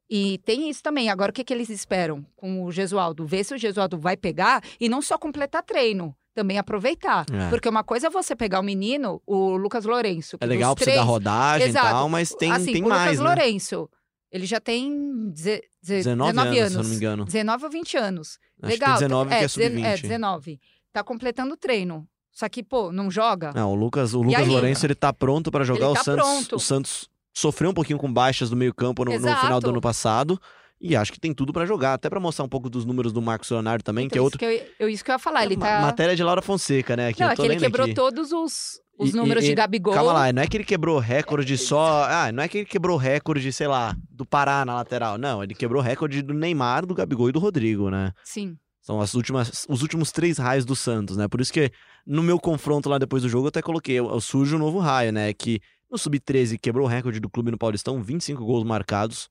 E 0.09 0.39
tem 0.39 0.69
isso 0.69 0.81
também. 0.81 1.09
Agora, 1.09 1.31
o 1.31 1.33
que, 1.33 1.43
que 1.43 1.53
eles 1.53 1.69
esperam 1.69 2.25
com 2.35 2.63
o 2.63 2.71
Gesualdo? 2.71 3.25
Ver 3.25 3.43
se 3.43 3.53
o 3.53 3.57
Gesualdo 3.57 3.99
vai 3.99 4.15
pegar 4.15 4.63
e 4.79 4.87
não 4.87 5.01
só 5.01 5.17
completar 5.17 5.61
treino, 5.63 6.15
também 6.33 6.57
aproveitar. 6.57 7.25
É. 7.31 7.49
Porque 7.49 7.67
uma 7.67 7.83
coisa 7.83 8.07
é 8.07 8.09
você 8.09 8.35
pegar 8.35 8.61
o 8.61 8.63
menino, 8.63 9.21
o 9.27 9.57
Lucas 9.57 9.83
Lourenço. 9.85 10.37
É 10.39 10.45
legal 10.45 10.73
pra 10.75 10.85
você 10.85 10.91
dar 10.91 10.95
três- 10.95 11.07
rodagem 11.07 11.67
Exato. 11.67 11.85
e 11.87 11.89
tal, 11.89 12.09
mas 12.09 12.29
tem, 12.29 12.51
assim, 12.51 12.73
tem 12.73 12.83
o 12.83 12.87
mais, 12.87 13.19
Lucas 13.19 13.19
né? 13.19 13.25
Lourenço, 13.25 13.89
ele 14.31 14.45
já 14.45 14.59
tem 14.59 15.29
deze- 15.31 15.61
deze- 15.81 16.03
19, 16.09 16.31
19 16.33 16.59
anos, 16.59 16.71
se 16.71 16.77
eu 16.77 16.83
não 16.83 16.89
me 16.89 16.95
engano. 16.95 17.25
19 17.25 17.63
ou 17.65 17.71
20 17.71 17.97
anos. 17.97 18.39
Acho 18.61 18.71
Legal. 18.73 18.93
que 18.93 18.99
tem 18.99 19.07
19 19.07 19.27
é, 19.33 19.37
que 19.37 19.43
é 19.43 19.47
dezen- 19.47 19.69
sub-20. 19.69 19.85
É, 19.85 19.97
19. 20.01 20.59
Tá 20.93 21.03
completando 21.03 21.53
o 21.53 21.57
treino. 21.57 22.07
Só 22.31 22.47
que, 22.47 22.61
pô, 22.63 22.91
não 22.91 23.09
joga. 23.09 23.51
Não, 23.55 23.71
o 23.71 23.75
Lucas, 23.75 24.13
o 24.13 24.21
Lucas 24.21 24.41
aí? 24.41 24.47
Lourenço, 24.47 24.85
ele 24.85 24.93
tá 24.95 25.11
pronto 25.11 25.51
pra 25.51 25.63
jogar 25.63 25.85
Ele 25.87 25.91
o 25.91 25.93
tá 25.95 26.03
Santos. 26.03 26.23
pronto. 26.23 26.55
O 26.55 26.59
Santos 26.59 27.09
sofreu 27.33 27.71
um 27.71 27.73
pouquinho 27.73 27.97
com 27.97 28.11
baixas 28.11 28.51
no 28.51 28.57
meio-campo 28.57 29.03
no, 29.05 29.11
no 29.11 29.17
Exato. 29.17 29.41
final 29.41 29.59
do 29.59 29.69
ano 29.69 29.81
passado. 29.81 30.39
E 30.79 30.95
acho 30.95 31.11
que 31.11 31.19
tem 31.19 31.33
tudo 31.33 31.51
pra 31.51 31.65
jogar, 31.65 31.93
até 31.95 32.07
pra 32.09 32.19
mostrar 32.19 32.45
um 32.45 32.49
pouco 32.49 32.69
dos 32.69 32.85
números 32.85 33.11
do 33.11 33.21
Marcos 33.21 33.49
Leonardo 33.49 33.83
também, 33.83 34.05
Então, 34.05 34.13
que 34.13 34.19
é 34.19 34.21
outro. 34.21 34.37
Isso 34.45 34.63
que 34.77 34.83
eu, 34.83 34.89
isso 34.89 35.03
que 35.03 35.09
eu 35.09 35.13
ia 35.15 35.19
falar. 35.19 35.43
Ele 35.43 35.57
Ma- 35.57 35.65
tá. 35.65 35.81
Matéria 35.81 36.15
de 36.15 36.23
Laura 36.23 36.41
Fonseca, 36.41 36.95
né? 36.95 37.11
Que 37.11 37.19
não, 37.21 37.27
eu 37.29 37.31
é 37.31 37.35
tô 37.35 37.41
que 37.43 37.47
ele 37.49 37.57
quebrou 37.59 37.85
aqui. 37.85 37.95
todos 37.95 38.31
os, 38.31 38.79
os 38.99 39.11
números 39.13 39.43
e- 39.43 39.47
de 39.47 39.55
Gabigol. 39.55 39.93
Calma 39.93 40.13
lá, 40.13 40.31
não 40.31 40.41
é 40.43 40.47
que 40.47 40.55
ele 40.55 40.63
quebrou 40.63 40.99
recorde 40.99 41.57
só. 41.57 42.05
Ah, 42.07 42.31
não 42.31 42.43
é 42.43 42.47
que 42.47 42.59
ele 42.59 42.65
quebrou 42.65 42.95
recorde, 42.95 43.51
sei 43.51 43.67
lá, 43.67 43.95
do 44.11 44.23
Pará 44.23 44.63
na 44.65 44.75
lateral. 44.75 45.17
Não, 45.17 45.43
ele 45.43 45.55
quebrou 45.55 45.81
recorde 45.81 46.21
do 46.21 46.33
Neymar, 46.33 46.85
do 46.85 46.93
Gabigol 46.93 47.29
e 47.29 47.31
do 47.31 47.39
Rodrigo, 47.39 47.89
né? 47.89 48.11
Sim. 48.23 48.55
São 48.79 49.01
as 49.01 49.15
últimas, 49.15 49.65
os 49.67 49.81
últimos 49.81 50.11
três 50.11 50.37
raios 50.37 50.63
do 50.63 50.75
Santos, 50.75 51.17
né? 51.17 51.27
Por 51.27 51.41
isso 51.41 51.51
que 51.51 51.71
no 52.05 52.21
meu 52.23 52.39
confronto 52.39 52.87
lá 52.87 52.97
depois 52.99 53.23
do 53.23 53.27
jogo 53.29 53.45
eu 53.45 53.49
até 53.49 53.61
coloquei, 53.61 53.95
eu, 53.95 54.09
eu 54.09 54.21
surge 54.21 54.55
um 54.55 54.59
novo 54.59 54.77
raio, 54.79 55.11
né? 55.11 55.33
Que 55.33 55.59
no 55.91 55.97
Sub-13 55.97 56.57
quebrou 56.61 56.85
o 56.85 56.89
recorde 56.89 57.19
do 57.19 57.29
clube 57.29 57.49
no 57.51 57.57
Paulistão, 57.57 58.01
25 58.01 58.45
gols 58.45 58.63
marcados. 58.63 59.27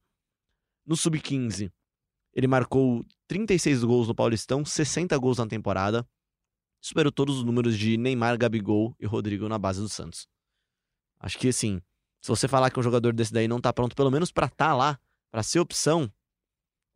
No 0.86 0.96
Sub-15, 0.96 1.70
ele 2.32 2.46
marcou 2.46 3.04
36 3.26 3.82
gols 3.84 4.08
no 4.08 4.14
Paulistão, 4.14 4.64
60 4.64 5.16
gols 5.18 5.38
na 5.38 5.46
temporada. 5.46 6.06
Superou 6.80 7.10
todos 7.10 7.38
os 7.38 7.44
números 7.44 7.76
de 7.76 7.96
Neymar, 7.96 8.38
Gabigol 8.38 8.94
e 9.00 9.06
Rodrigo 9.06 9.48
na 9.48 9.58
base 9.58 9.80
do 9.80 9.88
Santos. 9.88 10.28
Acho 11.18 11.38
que 11.38 11.48
assim, 11.48 11.80
se 12.20 12.28
você 12.28 12.46
falar 12.46 12.70
que 12.70 12.78
um 12.78 12.82
jogador 12.82 13.12
desse 13.12 13.32
daí 13.32 13.48
não 13.48 13.60
tá 13.60 13.72
pronto, 13.72 13.96
pelo 13.96 14.10
menos 14.10 14.30
pra 14.30 14.48
tá 14.48 14.74
lá, 14.74 14.98
pra 15.30 15.42
ser 15.42 15.58
opção, 15.58 16.12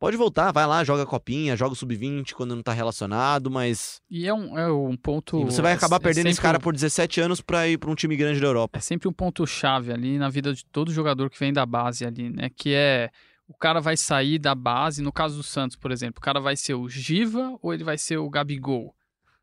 Pode 0.01 0.17
voltar, 0.17 0.51
vai 0.51 0.65
lá, 0.65 0.83
joga 0.83 1.05
copinha, 1.05 1.55
joga 1.55 1.73
o 1.73 1.75
sub-20 1.75 2.33
quando 2.33 2.55
não 2.55 2.63
tá 2.63 2.73
relacionado, 2.73 3.51
mas 3.51 4.01
E 4.09 4.25
é 4.27 4.33
um, 4.33 4.57
é 4.57 4.71
um 4.71 4.97
ponto. 4.97 5.39
e 5.39 5.45
você 5.45 5.61
vai 5.61 5.73
acabar 5.73 5.97
é 5.97 5.99
perdendo 5.99 6.25
esse 6.25 6.37
sempre 6.37 6.41
cara 6.41 6.59
por 6.59 6.73
17 6.73 7.21
anos 7.21 7.39
pra 7.39 7.67
ir 7.67 7.77
pra 7.77 7.87
um 7.91 7.93
time 7.93 8.17
grande 8.17 8.39
da 8.39 8.47
Europa. 8.47 8.79
É 8.79 8.81
sempre 8.81 9.07
um 9.07 9.13
ponto-chave 9.13 9.93
ali 9.93 10.17
na 10.17 10.27
vida 10.27 10.55
de 10.55 10.65
todo 10.65 10.91
jogador 10.91 11.29
que 11.29 11.37
vem 11.37 11.53
da 11.53 11.67
base 11.67 12.03
ali, 12.03 12.31
né? 12.31 12.49
Que 12.49 12.73
é 12.73 13.11
o 13.51 13.57
cara 13.57 13.79
vai 13.79 13.97
sair 13.97 14.39
da 14.39 14.55
base, 14.55 15.01
no 15.03 15.11
caso 15.11 15.37
do 15.37 15.43
Santos, 15.43 15.75
por 15.75 15.91
exemplo, 15.91 16.19
o 16.19 16.21
cara 16.21 16.39
vai 16.39 16.55
ser 16.55 16.73
o 16.73 16.87
Giva 16.89 17.57
ou 17.61 17.73
ele 17.73 17.83
vai 17.83 17.97
ser 17.97 18.17
o 18.17 18.29
Gabigol? 18.29 18.95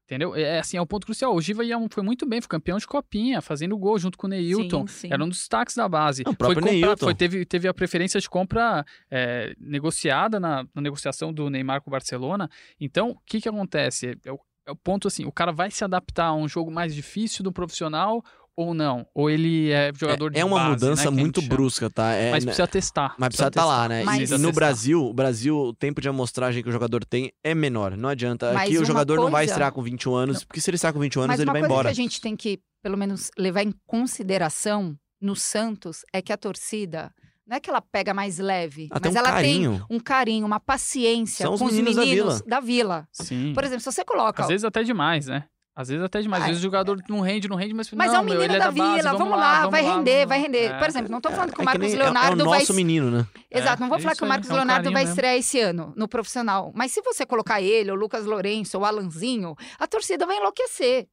Entendeu? 0.05 0.35
É 0.35 0.59
assim, 0.59 0.79
é 0.79 0.81
um 0.81 0.87
ponto 0.87 1.05
crucial. 1.05 1.35
O 1.35 1.41
Giva 1.43 1.63
ia 1.63 1.77
um- 1.77 1.87
foi 1.91 2.03
muito 2.03 2.25
bem, 2.25 2.41
foi 2.41 2.49
campeão 2.49 2.79
de 2.79 2.87
copinha, 2.87 3.43
fazendo 3.43 3.77
gol 3.77 3.99
junto 3.99 4.17
com 4.17 4.27
o 4.27 4.31
Neilton. 4.31 4.87
Sim, 4.87 5.09
sim. 5.09 5.13
Era 5.13 5.23
um 5.23 5.29
dos 5.29 5.37
destaques 5.41 5.75
da 5.77 5.87
base. 5.87 6.23
Não, 6.25 6.33
o 6.33 6.35
foi 6.35 6.55
comprado- 6.55 6.65
Neilton. 6.73 7.05
foi- 7.05 7.15
teve, 7.15 7.45
teve 7.45 7.69
a 7.69 7.75
preferência 7.75 8.19
de 8.19 8.29
compra 8.31 8.87
é, 9.11 9.55
negociada 9.61 10.41
na, 10.41 10.65
na 10.75 10.81
negociação 10.81 11.31
do 11.31 11.51
Neymar 11.51 11.83
com 11.83 11.91
o 11.91 11.93
Barcelona. 11.93 12.49
Então, 12.81 13.11
o 13.11 13.19
que 13.27 13.39
que 13.39 13.49
acontece? 13.51 14.17
É 14.25 14.33
o, 14.33 14.41
é 14.67 14.71
o 14.73 14.77
ponto 14.77 15.07
assim, 15.09 15.27
o 15.27 15.33
cara 15.33 15.53
vai 15.53 15.71
se 15.71 15.85
adaptar 15.85 16.29
a 16.29 16.35
um 16.35 16.49
jogo 16.49 16.71
mais 16.71 16.95
difícil 16.95 17.45
do 17.45 17.53
profissional 17.53 18.25
ou 18.61 18.75
não? 18.75 19.07
Ou 19.15 19.31
ele 19.31 19.71
é 19.71 19.93
jogador 19.95 20.31
de 20.31 20.39
É, 20.39 20.41
é 20.41 20.45
uma 20.45 20.59
base, 20.59 20.71
mudança 20.71 21.03
né, 21.03 21.03
que 21.03 21.09
a 21.09 21.11
gente 21.13 21.21
muito 21.21 21.43
brusca, 21.43 21.89
tá? 21.89 22.13
É, 22.13 22.31
Mas 22.33 22.45
né, 22.45 22.51
precisa 22.51 22.67
testar. 22.67 23.15
mas 23.17 23.29
precisa 23.29 23.49
estar 23.49 23.65
lá, 23.65 23.89
né? 23.89 24.03
Mas- 24.05 24.29
E- 24.31 24.33
no 24.35 24.39
testar. 24.49 24.53
Brasil, 24.53 25.05
o 25.07 25.15
Brasil, 25.15 25.57
o 25.57 25.73
tempo 25.75 26.01
de 26.01 26.09
amostragem 26.09 26.63
que 26.63 26.69
o 26.69 26.73
jogador 26.73 27.05
tem 27.05 27.31
é 27.45 27.55
menor. 27.55 27.97
Não 27.97 28.09
adianta. 28.09 28.53
Mas 28.53 28.65
Aqui 28.69 28.77
o 28.77 28.81
uma 28.81 28.87
jogador 28.87 29.17
não 29.17 29.31
vai 29.31 29.43
coisa- 29.43 29.53
estrear 29.53 29.73
com 29.73 29.83
21 29.83 30.15
anos, 30.15 30.43
porque 30.45 30.61
se 30.61 30.69
ele 30.71 30.75
estrear 30.75 30.93
com 30.93 30.99
21 31.01 31.23
anos, 31.23 31.33
Mas 31.35 31.41
ele 31.41 31.49
uma 31.49 31.53
vai 31.53 31.61
coisa 31.63 31.73
embora. 31.73 31.89
que 31.89 31.93
a 31.93 31.95
gente 32.03 32.21
tem 32.21 32.35
que, 32.35 32.59
pelo 32.83 32.97
menos, 32.99 33.31
levar 33.39 33.63
em 33.63 33.73
consideração 33.87 34.97
no 35.21 35.37
Santos 35.37 36.05
é 36.13 36.21
que 36.21 36.33
a 36.33 36.37
torcida 36.37 37.13
não 37.47 37.57
é 37.57 37.61
que 37.61 37.71
ela 37.71 37.81
pega 37.81 38.13
mais 38.13 38.39
leve, 38.39 38.89
Ah, 38.91 39.01
tem 39.01 39.11
mas 39.11 39.15
um 39.17 39.19
ela 39.25 39.33
carinho. 39.33 39.85
tem 39.89 39.97
um 39.97 40.01
carinho, 40.01 40.47
uma 40.47 40.61
paciência 40.61 41.45
São 41.47 41.55
os 41.55 41.61
com 41.61 41.67
os 41.67 41.73
meninos 41.73 41.97
da 41.97 42.03
meninos 42.05 42.35
vila. 42.35 42.45
da 42.47 42.61
vila. 42.61 43.09
Sim. 43.13 43.53
Por 43.55 43.65
exemplo, 43.65 43.81
se 43.81 43.91
você 43.91 44.05
coloca. 44.05 44.43
Às 44.43 44.49
vezes 44.49 44.65
até 44.65 44.83
demais, 44.83 45.27
né? 45.29 45.45
Às 45.81 45.87
vezes 45.89 46.03
até 46.05 46.21
demais. 46.21 46.43
Às 46.43 46.49
vezes 46.49 46.61
o 46.61 46.63
jogador 46.65 47.01
não 47.09 47.21
rende, 47.21 47.49
não 47.49 47.55
rende, 47.55 47.73
mas 47.73 47.89
Mas 47.93 48.09
não, 48.09 48.17
é 48.17 48.21
um 48.21 48.25
meu, 48.25 48.35
menino 48.35 48.53
ele 48.53 48.57
é 48.57 48.59
da, 48.59 48.65
da 48.65 48.73
base, 48.73 48.97
vila, 48.97 49.13
vamos, 49.13 49.19
vamos 49.29 49.39
lá, 49.39 49.55
vamos 49.59 49.71
vai 49.71 49.83
lá, 49.83 49.95
render, 49.97 50.13
vamos 50.17 50.29
vai 50.29 50.39
render. 50.41 50.65
É. 50.73 50.79
Por 50.79 50.89
exemplo, 50.89 51.11
não 51.13 51.21
tô 51.21 51.31
falando 51.31 51.53
que 51.55 51.61
É 51.61 51.63
o 51.63 51.65
Marcos 51.65 51.95
é- 51.95 51.97
Leonardo 51.97 52.41
é 52.43 52.45
o 52.45 52.49
vai. 52.51 52.59
nosso 52.59 52.75
menino, 52.75 53.11
né? 53.13 53.27
Exato, 53.49 53.81
não 53.81 53.89
vou 53.89 53.99
É 53.99 54.01
falar 54.01 54.13
isso 54.13 54.19
que 54.21 54.25
o 54.25 54.29
Marcos 54.29 54.51
é 54.51 54.53
um 54.53 54.57
Leonardo 54.57 54.91
vai 54.91 55.03
mesmo. 55.03 55.11
estrear 55.15 55.35
esse 55.37 55.61
ano 55.61 55.93
no 55.97 56.09
profissional. 56.09 56.73
Mas 56.75 56.91
se 56.91 57.01
você 57.01 57.25
colocar 57.25 57.63
ele, 57.63 57.93
o 57.93 57.95
Lucas 57.95 58.27
Lourenço, 58.27 58.77
o 58.77 58.85
Alanzinho, 58.85 59.55
a 59.79 59.87
torcida 59.87 60.27
vai 60.27 60.37
enlouquecer. 60.39 61.07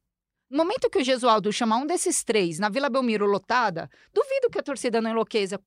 No 0.55 0.63
momento 0.63 0.89
que 0.89 0.99
o 0.99 1.03
Gesualdo 1.03 1.51
chamar 1.51 1.77
um 1.77 1.85
desses 1.85 2.23
três 2.23 2.59
na 2.59 2.69
Vila 2.69 2.89
Belmiro 2.89 3.25
lotada, 3.25 3.89
duvido 4.13 4.49
que 4.49 4.57
a 4.57 4.63
torcida 4.63 5.01
não 5.01 5.11
enlouqueça 5.11 5.59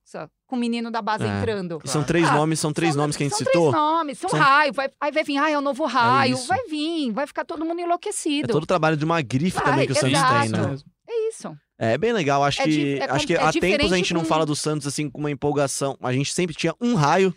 com 0.46 0.56
o 0.56 0.58
menino 0.58 0.90
da 0.90 1.02
base 1.02 1.24
É. 1.24 1.28
entrando. 1.38 1.78
São 1.84 2.02
três 2.02 2.26
Ah, 2.26 2.32
nomes, 2.32 2.58
são 2.58 2.72
três 2.72 2.94
São- 2.94 3.02
nomes 3.02 3.14
que 3.14 3.22
a 3.22 3.26
gente 3.26 3.36
são 3.36 3.46
citou. 3.46 3.70
três 3.70 3.74
nomes, 3.84 4.18
são, 4.18 4.30
São- 4.30 4.38
raio, 4.40 4.72
vai, 4.72 4.88
aí 4.98 5.12
vai 5.12 5.22
vir, 5.24 5.36
ah, 5.36 5.50
é 5.50 5.58
o 5.58 5.60
novo 5.60 5.84
raio, 5.84 6.34
isso. 6.36 6.46
vai 6.46 6.64
vir, 6.68 7.12
vai 7.12 7.26
ficar 7.26 7.44
todo 7.44 7.66
mundo 7.66 7.80
É 7.80 7.84
enlouquecido. 7.84 8.48
todo 8.48 8.62
o 8.62 8.66
trabalho 8.66 8.96
de 8.96 9.04
uma 9.04 9.20
grife 9.20 9.56
Vai, 9.58 9.64
também 9.66 9.86
que 9.86 9.92
o 9.92 9.94
Santos 9.94 10.20
tem, 10.22 10.48
né? 10.48 10.76
É 11.06 11.28
isso. 11.28 11.54
É 11.78 11.98
bem 11.98 12.14
legal, 12.14 12.42
acho 12.42 12.62
É 12.62 12.64
que, 12.64 12.70
di- 12.70 12.98
é 12.98 13.10
acho 13.10 13.26
que 13.26 13.34
é 13.34 13.42
há 13.42 13.52
tempos 13.52 13.92
a 13.92 13.96
gente 13.96 14.14
não 14.14 14.22
com- 14.22 14.26
fala 14.26 14.46
do 14.46 14.56
Santos 14.56 14.86
assim 14.86 15.10
com 15.10 15.18
uma 15.20 15.30
empolgação. 15.30 15.98
A 16.02 16.12
gente 16.14 16.32
sempre 16.32 16.56
tinha 16.56 16.74
um 16.80 16.94
raio. 16.94 17.34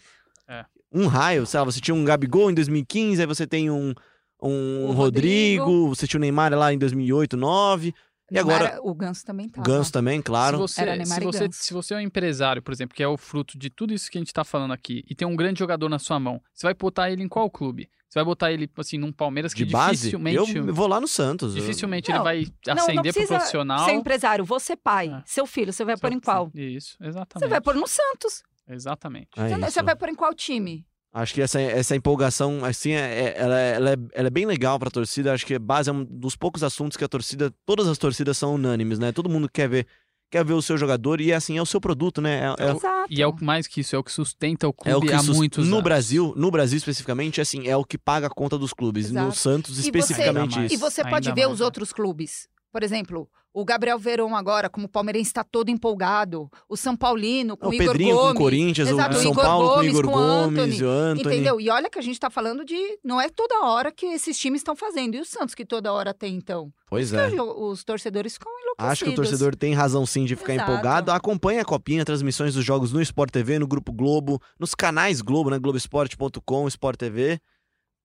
É. 0.47 0.63
Um 0.93 1.07
raio, 1.07 1.45
sei 1.45 1.59
lá, 1.59 1.65
você 1.65 1.81
tinha 1.81 1.93
um 1.95 2.03
Gabigol 2.05 2.49
em 2.49 2.53
2015, 2.53 3.21
aí 3.21 3.27
você 3.27 3.45
tem 3.45 3.69
um, 3.69 3.93
um 4.41 4.85
O 4.87 4.91
Rodrigo, 4.91 5.63
Rodrigo. 5.65 5.89
você 5.95 6.07
tinha 6.07 6.17
o 6.17 6.21
Neymar 6.21 6.53
lá 6.53 6.73
em 6.73 6.77
2008, 6.77 7.37
2009, 7.37 7.93
E 8.29 8.33
Neymar- 8.33 8.55
agora- 8.61 8.79
O 8.81 8.93
Ganso 8.95 9.25
também 9.25 9.47
o 9.47 9.49
tá. 9.51 9.61
Ganso 9.61 9.91
também, 9.91 10.21
claro. 10.21 10.57
Se 10.67 10.83
você, 10.83 11.05
se, 11.05 11.19
você, 11.21 11.49
se 11.51 11.73
você 11.73 11.93
é 11.93 11.97
um 11.97 12.01
empresário, 12.01 12.61
por 12.61 12.71
exemplo, 12.73 12.95
que 12.95 13.03
é 13.03 13.07
o 13.07 13.17
fruto 13.17 13.57
de 13.57 13.69
tudo 13.69 13.93
isso 13.93 14.09
que 14.09 14.17
a 14.17 14.21
gente 14.21 14.31
tá 14.33 14.43
falando 14.43 14.71
aqui, 14.71 15.03
e 15.09 15.13
tem 15.13 15.27
um 15.27 15.35
grande 15.35 15.59
jogador 15.59 15.89
na 15.89 15.99
sua 15.99 16.19
mão, 16.19 16.41
você 16.53 16.65
vai 16.67 16.73
botar 16.73 17.11
ele 17.11 17.23
em 17.23 17.27
qual 17.27 17.49
clube? 17.49 17.89
Você 18.07 18.19
vai 18.19 18.25
botar 18.25 18.51
ele, 18.51 18.69
assim, 18.77 18.97
num 18.97 19.11
Palmeiras 19.11 19.53
que 19.53 19.63
De 19.63 19.71
base, 19.71 19.95
dificilmente... 20.11 20.55
eu 20.57 20.73
vou 20.73 20.87
lá 20.87 20.99
no 20.99 21.07
Santos. 21.07 21.55
eu- 21.55 21.61
Dificilmente 21.61 22.09
Não, 22.09 22.17
ele 22.17 22.23
vai 22.23 22.41
Não, 22.67 22.75
não 22.75 22.83
ascender 22.83 23.13
pro 23.13 23.27
profissional. 23.27 23.85
ser 23.85 23.93
empresário. 23.93 24.43
Você, 24.45 24.75
pai, 24.75 25.07
É. 25.09 25.23
seu 25.25 25.45
filho, 25.45 25.71
você 25.71 25.85
vai 25.85 25.95
pôr 25.97 26.11
em 26.11 26.19
qual? 26.19 26.49
Isso, 26.53 26.97
exatamente. 27.01 27.39
Você 27.45 27.47
vai 27.47 27.61
pôr 27.61 27.75
no 27.75 27.87
Santos. 27.87 28.43
Exatamente. 28.67 29.27
É 29.37 29.41
Entendeu? 29.47 29.59
isso. 29.67 29.71
Você 29.73 29.83
vai 29.83 29.95
pôr 29.95 30.09
em 30.09 30.15
qual 30.15 30.33
time? 30.33 30.85
Acho 31.13 31.33
que 31.33 31.41
essa, 31.41 31.59
essa 31.59 31.93
empolgação, 31.95 32.63
assim, 32.63 32.91
é, 32.91 32.99
é- 32.99 33.33
ela, 33.37 33.59
é- 33.59 33.75
ela 33.75 33.89
é, 33.91 33.97
ela 34.13 34.27
é 34.27 34.31
bem 34.31 34.45
legal 34.45 34.79
pra 34.79 34.89
torcida. 34.89 35.33
Acho 35.33 35.45
que 35.45 35.55
a 35.55 35.59
base 35.59 35.89
é 35.89 35.93
um 35.93 36.05
dos 36.05 36.35
poucos 36.37 36.63
assuntos 36.63 36.95
que 36.95 37.03
a 37.03 37.07
torcida, 37.07 37.53
todas 37.65 37.87
as 37.87 37.97
torcidas 37.97 38.37
são 38.37 38.55
unânimes, 38.55 38.97
né? 38.97 39.11
Todo 39.11 39.29
mundo 39.29 39.49
quer 39.51 39.67
ver, 39.67 39.87
quer 40.29 40.45
ver 40.45 40.53
o 40.53 40.61
seu 40.61 40.77
jogador 40.77 41.19
e, 41.19 41.33
assim, 41.33 41.57
é 41.57 41.61
o 41.61 41.65
seu 41.65 41.81
produto, 41.81 42.21
né? 42.21 42.53
É, 42.57 42.63
é- 42.63 42.71
Exato. 42.71 43.07
E 43.09 43.21
é 43.21 43.27
o 43.27 43.35
mais 43.41 43.67
que 43.67 43.81
isso, 43.81 43.93
é 43.93 43.99
o 43.99 44.03
que 44.05 44.11
sustenta 44.11 44.65
o 44.69 44.71
clube 44.71 44.89
é 44.93 44.95
o 44.95 45.01
que 45.01 45.11
há 45.11 45.21
muitos 45.21 45.67
no 45.67 45.73
anos. 45.75 45.83
Brasil, 45.83 46.33
no 46.37 46.49
Brasil 46.49 46.77
especificamente, 46.77 47.41
assim, 47.41 47.67
é 47.67 47.75
o 47.75 47.83
que 47.83 47.97
paga 47.97 48.27
a 48.27 48.29
conta 48.29 48.57
dos 48.57 48.71
clubes. 48.71 49.11
No 49.11 49.19
Exato. 49.23 49.37
Santos 49.37 49.71
E 49.71 49.81
você- 49.81 49.87
especificamente 49.87 50.39
Ainda 50.53 50.55
mais. 50.61 50.71
E 50.71 50.77
você 50.77 51.01
Ainda 51.01 51.09
pode 51.09 51.29
ver 51.33 51.41
mais, 51.41 51.53
os 51.55 51.59
né? 51.59 51.65
outros 51.65 51.91
clubes. 51.91 52.47
Por 52.71 52.83
exemplo, 52.83 53.29
o 53.53 53.65
Gabriel 53.65 53.99
Veron 53.99 54.33
agora, 54.33 54.69
como 54.69 54.87
palmeirense, 54.87 55.29
está 55.29 55.43
todo 55.43 55.69
empolgado. 55.69 56.49
O 56.69 56.77
São 56.77 56.95
Paulino 56.95 57.57
com 57.57 57.67
O 57.67 57.69
o 57.69 57.73
Igor 57.73 57.87
Pedrinho 57.87 58.15
com 58.15 58.21
Gomes. 58.21 58.35
o 58.35 58.37
Corinthians, 58.37 58.87
Exato, 58.87 59.17
o 59.17 59.19
São 59.21 59.31
Igor 59.31 59.43
Paulo 59.43 59.67
com 59.67 59.73
o 59.73 59.75
Gomes, 59.75 59.89
Igor 59.91 60.03
com 60.05 60.09
o 60.09 60.13
Gomes, 60.13 60.59
Anthony, 60.59 60.83
o 60.83 60.89
Anthony. 60.89 61.35
Entendeu? 61.35 61.59
E 61.59 61.69
olha 61.69 61.89
que 61.89 61.99
a 61.99 62.01
gente 62.01 62.13
está 62.13 62.29
falando 62.29 62.63
de. 62.63 62.77
Não 63.03 63.19
é 63.19 63.29
toda 63.29 63.65
hora 63.65 63.91
que 63.91 64.05
esses 64.05 64.39
times 64.39 64.61
estão 64.61 64.73
fazendo. 64.75 65.15
E 65.15 65.19
o 65.19 65.25
Santos 65.25 65.53
que 65.53 65.65
toda 65.65 65.91
hora 65.91 66.13
tem, 66.13 66.35
então? 66.35 66.71
Pois 66.87 67.11
é. 67.11 67.29
Os 67.41 67.83
torcedores 67.83 68.33
ficam 68.35 68.51
enlouquecidos. 68.51 68.91
Acho 68.91 69.03
que 69.05 69.11
o 69.11 69.15
torcedor 69.15 69.55
tem 69.55 69.73
razão 69.73 70.05
sim 70.05 70.23
de 70.23 70.37
ficar 70.37 70.53
Exato. 70.53 70.71
empolgado. 70.71 71.11
Acompanhe 71.11 71.59
a 71.59 71.65
Copinha, 71.65 72.05
transmissões 72.05 72.53
dos 72.53 72.63
jogos 72.63 72.93
no 72.93 73.01
Sport 73.01 73.31
TV, 73.31 73.59
no 73.59 73.67
Grupo 73.67 73.91
Globo, 73.91 74.41
nos 74.57 74.73
canais 74.73 75.19
Globo, 75.19 75.49
né? 75.49 75.59
Globoesporte.com, 75.59 76.67
Sport 76.69 76.97
TV. 76.97 77.37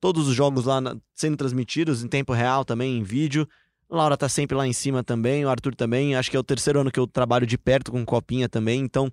Todos 0.00 0.28
os 0.28 0.34
jogos 0.34 0.64
lá 0.66 0.80
sendo 1.14 1.36
transmitidos 1.36 2.02
em 2.04 2.08
tempo 2.08 2.32
real 2.32 2.64
também, 2.64 2.98
em 2.98 3.02
vídeo. 3.02 3.48
Laura 3.88 4.16
tá 4.16 4.28
sempre 4.28 4.56
lá 4.56 4.66
em 4.66 4.72
cima 4.72 5.04
também, 5.04 5.44
o 5.44 5.48
Arthur 5.48 5.74
também. 5.74 6.14
Acho 6.16 6.30
que 6.30 6.36
é 6.36 6.40
o 6.40 6.44
terceiro 6.44 6.80
ano 6.80 6.90
que 6.90 6.98
eu 6.98 7.06
trabalho 7.06 7.46
de 7.46 7.56
perto 7.56 7.92
com 7.92 8.04
Copinha 8.04 8.48
também. 8.48 8.80
Então, 8.80 9.10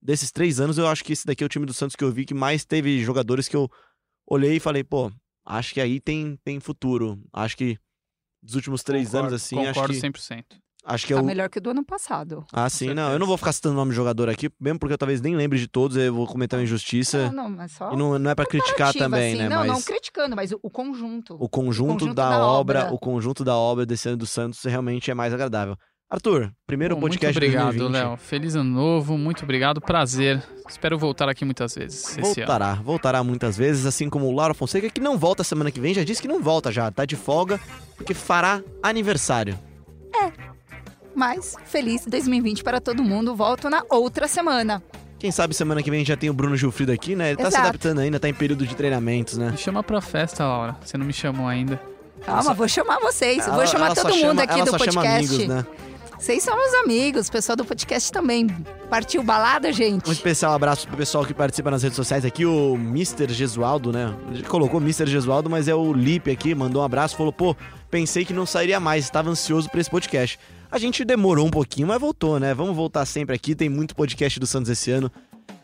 desses 0.00 0.30
três 0.30 0.60
anos, 0.60 0.78
eu 0.78 0.86
acho 0.86 1.04
que 1.04 1.12
esse 1.12 1.26
daqui 1.26 1.42
é 1.42 1.46
o 1.46 1.48
time 1.48 1.66
do 1.66 1.72
Santos 1.72 1.96
que 1.96 2.04
eu 2.04 2.12
vi 2.12 2.24
que 2.24 2.34
mais 2.34 2.64
teve 2.64 3.02
jogadores 3.02 3.48
que 3.48 3.56
eu 3.56 3.70
olhei 4.26 4.56
e 4.56 4.60
falei, 4.60 4.84
pô, 4.84 5.10
acho 5.44 5.72
que 5.74 5.80
aí 5.80 6.00
tem, 6.00 6.36
tem 6.44 6.60
futuro. 6.60 7.22
Acho 7.32 7.56
que 7.56 7.78
dos 8.42 8.54
últimos 8.54 8.82
três 8.82 9.08
Concordo, 9.08 9.28
anos, 9.28 9.42
assim, 9.42 9.58
acho 9.58 9.74
Concordo 9.74 9.94
que, 9.94 10.00
100%. 10.00 10.44
Acho 10.84 11.06
que 11.06 11.12
é 11.12 11.16
Tá 11.16 11.22
o, 11.22 11.24
melhor 11.24 11.48
que 11.48 11.58
o 11.58 11.60
do 11.60 11.70
ano 11.70 11.84
passado. 11.84 12.44
ah, 12.52 12.68
sim, 12.68 12.94
não. 12.94 13.12
Eu 13.12 13.18
não 13.18 13.26
vou 13.26 13.36
ficar 13.36 13.52
citando 13.52 13.74
o 13.74 13.78
nome 13.78 13.90
do 13.90 13.94
jogador 13.94 14.28
aqui, 14.28 14.50
mesmo 14.60 14.78
porque 14.78 14.94
eu 14.94 14.98
talvez 14.98 15.20
nem 15.20 15.36
lembre 15.36 15.58
de 15.58 15.68
todos, 15.68 15.96
eu 15.96 16.12
vou 16.14 16.26
cometer 16.26 16.56
uma 16.56 16.62
injustiça. 16.62 17.26
Não, 17.30 17.44
não, 17.44 17.50
mas 17.50 17.72
só. 17.72 17.92
E 17.92 17.96
não, 17.96 18.18
não 18.18 18.30
é 18.30 18.34
pra 18.34 18.46
criticar 18.46 18.92
também, 18.94 19.34
assim. 19.34 19.42
né? 19.42 19.48
Não, 19.48 19.58
mas 19.58 19.68
não 19.68 19.82
criticando, 19.82 20.34
mas 20.36 20.52
o, 20.52 20.60
o 20.62 20.70
conjunto. 20.70 21.36
o 21.38 21.48
conjunto, 21.48 21.92
conjunto 21.94 22.14
da, 22.14 22.30
da 22.30 22.46
obra, 22.46 22.80
obra. 22.84 22.94
o 22.94 22.98
conjunto 22.98 23.44
da 23.44 23.56
obra 23.56 23.84
desse 23.86 24.08
ano 24.08 24.16
do 24.16 24.26
Santos 24.26 24.62
realmente 24.64 25.10
é 25.10 25.14
mais 25.14 25.32
agradável. 25.34 25.76
Arthur, 26.12 26.50
primeiro 26.66 26.96
Bom, 26.96 27.02
podcast 27.02 27.26
muito 27.26 27.36
obrigado, 27.36 27.72
de 27.72 27.78
2020. 27.78 28.08
Léo. 28.08 28.16
Feliz 28.16 28.54
ano 28.56 28.68
novo, 28.68 29.16
muito 29.16 29.44
obrigado, 29.44 29.80
prazer. 29.80 30.42
Espero 30.68 30.98
voltar 30.98 31.28
aqui 31.28 31.44
muitas 31.44 31.72
vezes 31.76 32.02
esse 32.04 32.18
ano. 32.18 32.34
Voltará, 32.34 32.74
voltará 32.74 33.22
muitas 33.22 33.56
vezes, 33.56 33.86
assim 33.86 34.10
como 34.10 34.26
o 34.26 34.32
Laura 34.34 34.52
Fonseca, 34.52 34.90
que 34.90 35.00
não 35.00 35.16
volta 35.16 35.44
semana 35.44 35.70
que 35.70 35.78
vem, 35.78 35.94
já 35.94 36.02
disse 36.02 36.20
que 36.20 36.26
não 36.26 36.42
volta 36.42 36.72
já, 36.72 36.90
tá 36.90 37.04
de 37.04 37.14
folga, 37.14 37.60
porque 37.96 38.12
fará 38.12 38.60
aniversário. 38.82 39.56
Mas 41.14 41.54
feliz 41.66 42.04
2020 42.06 42.62
para 42.62 42.80
todo 42.80 43.02
mundo. 43.02 43.34
Volto 43.34 43.68
na 43.68 43.82
outra 43.88 44.26
semana. 44.28 44.82
Quem 45.18 45.30
sabe 45.30 45.52
semana 45.54 45.82
que 45.82 45.90
vem 45.90 46.04
já 46.04 46.16
tem 46.16 46.30
o 46.30 46.32
Bruno 46.32 46.56
Gilfrido 46.56 46.92
aqui, 46.92 47.14
né? 47.14 47.28
Ele 47.30 47.36
tá 47.36 47.50
se 47.50 47.56
adaptando 47.58 47.98
ainda, 47.98 48.18
tá 48.18 48.28
em 48.28 48.32
período 48.34 48.66
de 48.66 48.74
treinamentos, 48.74 49.36
né? 49.36 49.50
Me 49.50 49.58
chama 49.58 49.82
pra 49.82 50.00
festa, 50.00 50.44
Laura. 50.46 50.76
Você 50.82 50.96
não 50.96 51.04
me 51.04 51.12
chamou 51.12 51.46
ainda. 51.46 51.80
Calma, 52.24 52.54
vou 52.54 52.66
chamar 52.68 52.98
vocês. 53.00 53.46
Ela- 53.46 53.56
vou 53.56 53.66
chamar 53.66 53.94
só 53.94 54.02
todo 54.02 54.12
mundo 54.14 54.20
chama- 54.20 54.42
aqui 54.42 54.52
ela 54.54 54.64
do 54.64 54.70
só 54.70 54.78
chama 54.78 55.02
podcast. 55.02 55.34
amigos, 55.34 55.46
né? 55.48 55.66
Vocês 56.18 56.42
são 56.42 56.54
meus 56.54 56.74
amigos, 56.74 57.28
o 57.28 57.32
pessoal 57.32 57.56
do 57.56 57.64
podcast 57.64 58.12
também. 58.12 58.46
Partiu 58.90 59.22
balada, 59.22 59.72
gente? 59.72 60.06
Um 60.08 60.12
especial 60.12 60.52
abraço 60.52 60.86
pro 60.86 60.96
pessoal 60.96 61.24
que 61.24 61.32
participa 61.32 61.70
nas 61.70 61.82
redes 61.82 61.96
sociais 61.96 62.26
aqui, 62.26 62.44
o 62.44 62.74
Mr. 62.74 63.32
Gesualdo, 63.32 63.90
né? 63.90 64.14
Ele 64.30 64.42
colocou 64.42 64.80
Mr. 64.82 65.06
Gesualdo, 65.06 65.48
mas 65.48 65.66
é 65.66 65.74
o 65.74 65.92
Lipe 65.94 66.30
aqui, 66.30 66.54
mandou 66.54 66.82
um 66.82 66.84
abraço, 66.84 67.16
falou, 67.16 67.32
pô, 67.32 67.56
pensei 67.90 68.26
que 68.26 68.34
não 68.34 68.44
sairia 68.44 68.78
mais, 68.78 69.04
estava 69.04 69.30
ansioso 69.30 69.70
pra 69.70 69.80
esse 69.80 69.88
podcast. 69.90 70.38
A 70.70 70.78
gente 70.78 71.04
demorou 71.04 71.46
um 71.46 71.50
pouquinho, 71.50 71.88
mas 71.88 72.00
voltou, 72.00 72.38
né? 72.38 72.54
Vamos 72.54 72.76
voltar 72.76 73.04
sempre 73.04 73.34
aqui, 73.34 73.54
tem 73.54 73.68
muito 73.68 73.94
podcast 73.96 74.38
do 74.38 74.46
Santos 74.46 74.70
esse 74.70 74.90
ano. 74.90 75.10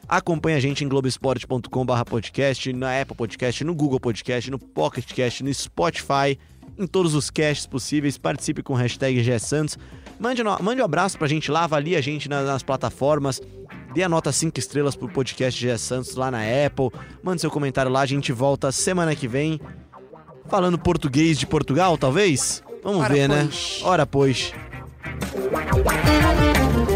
Acompanhe 0.08 0.56
a 0.56 0.60
gente 0.60 0.84
em 0.84 0.88
globesport.com.br 0.88 2.04
podcast, 2.08 2.72
na 2.72 3.00
Apple 3.00 3.16
Podcast, 3.16 3.64
no 3.64 3.74
Google 3.74 4.00
Podcast, 4.00 4.50
no 4.50 4.58
Pocket 4.58 5.12
Cast, 5.12 5.42
no 5.44 5.52
Spotify, 5.52 6.38
em 6.78 6.86
todos 6.86 7.14
os 7.14 7.30
casts 7.30 7.66
possíveis. 7.66 8.18
Participe 8.18 8.62
com 8.62 8.74
hashtag 8.74 9.20
GSantos. 9.22 9.78
Mande, 10.18 10.42
no- 10.42 10.58
mande 10.62 10.80
um 10.80 10.84
abraço 10.84 11.18
pra 11.18 11.26
gente 11.28 11.50
lá, 11.50 11.64
avalie 11.64 11.96
a 11.96 12.00
gente 12.00 12.28
na- 12.28 12.42
nas 12.42 12.62
plataformas. 12.62 13.40
Dê 13.94 14.02
a 14.02 14.08
nota 14.08 14.30
5 14.32 14.58
estrelas 14.58 14.94
pro 14.94 15.08
podcast 15.08 15.60
GS 15.64 15.80
Santos 15.80 16.14
lá 16.16 16.30
na 16.30 16.40
Apple. 16.66 16.90
Mande 17.22 17.40
seu 17.40 17.50
comentário 17.50 17.90
lá, 17.90 18.00
a 18.02 18.06
gente 18.06 18.32
volta 18.32 18.70
semana 18.72 19.14
que 19.16 19.26
vem. 19.28 19.60
Falando 20.48 20.78
português 20.78 21.38
de 21.38 21.46
Portugal, 21.46 21.96
talvez? 21.98 22.62
Vamos 22.82 23.00
Ora, 23.00 23.12
ver, 23.14 23.28
pois. 23.28 23.40
né? 23.40 23.48
Ora, 23.88 24.06
pois. 24.06 24.52
Wow, 25.06 25.50
wow, 25.52 25.82
wow, 25.84 26.86
wow. 26.88 26.95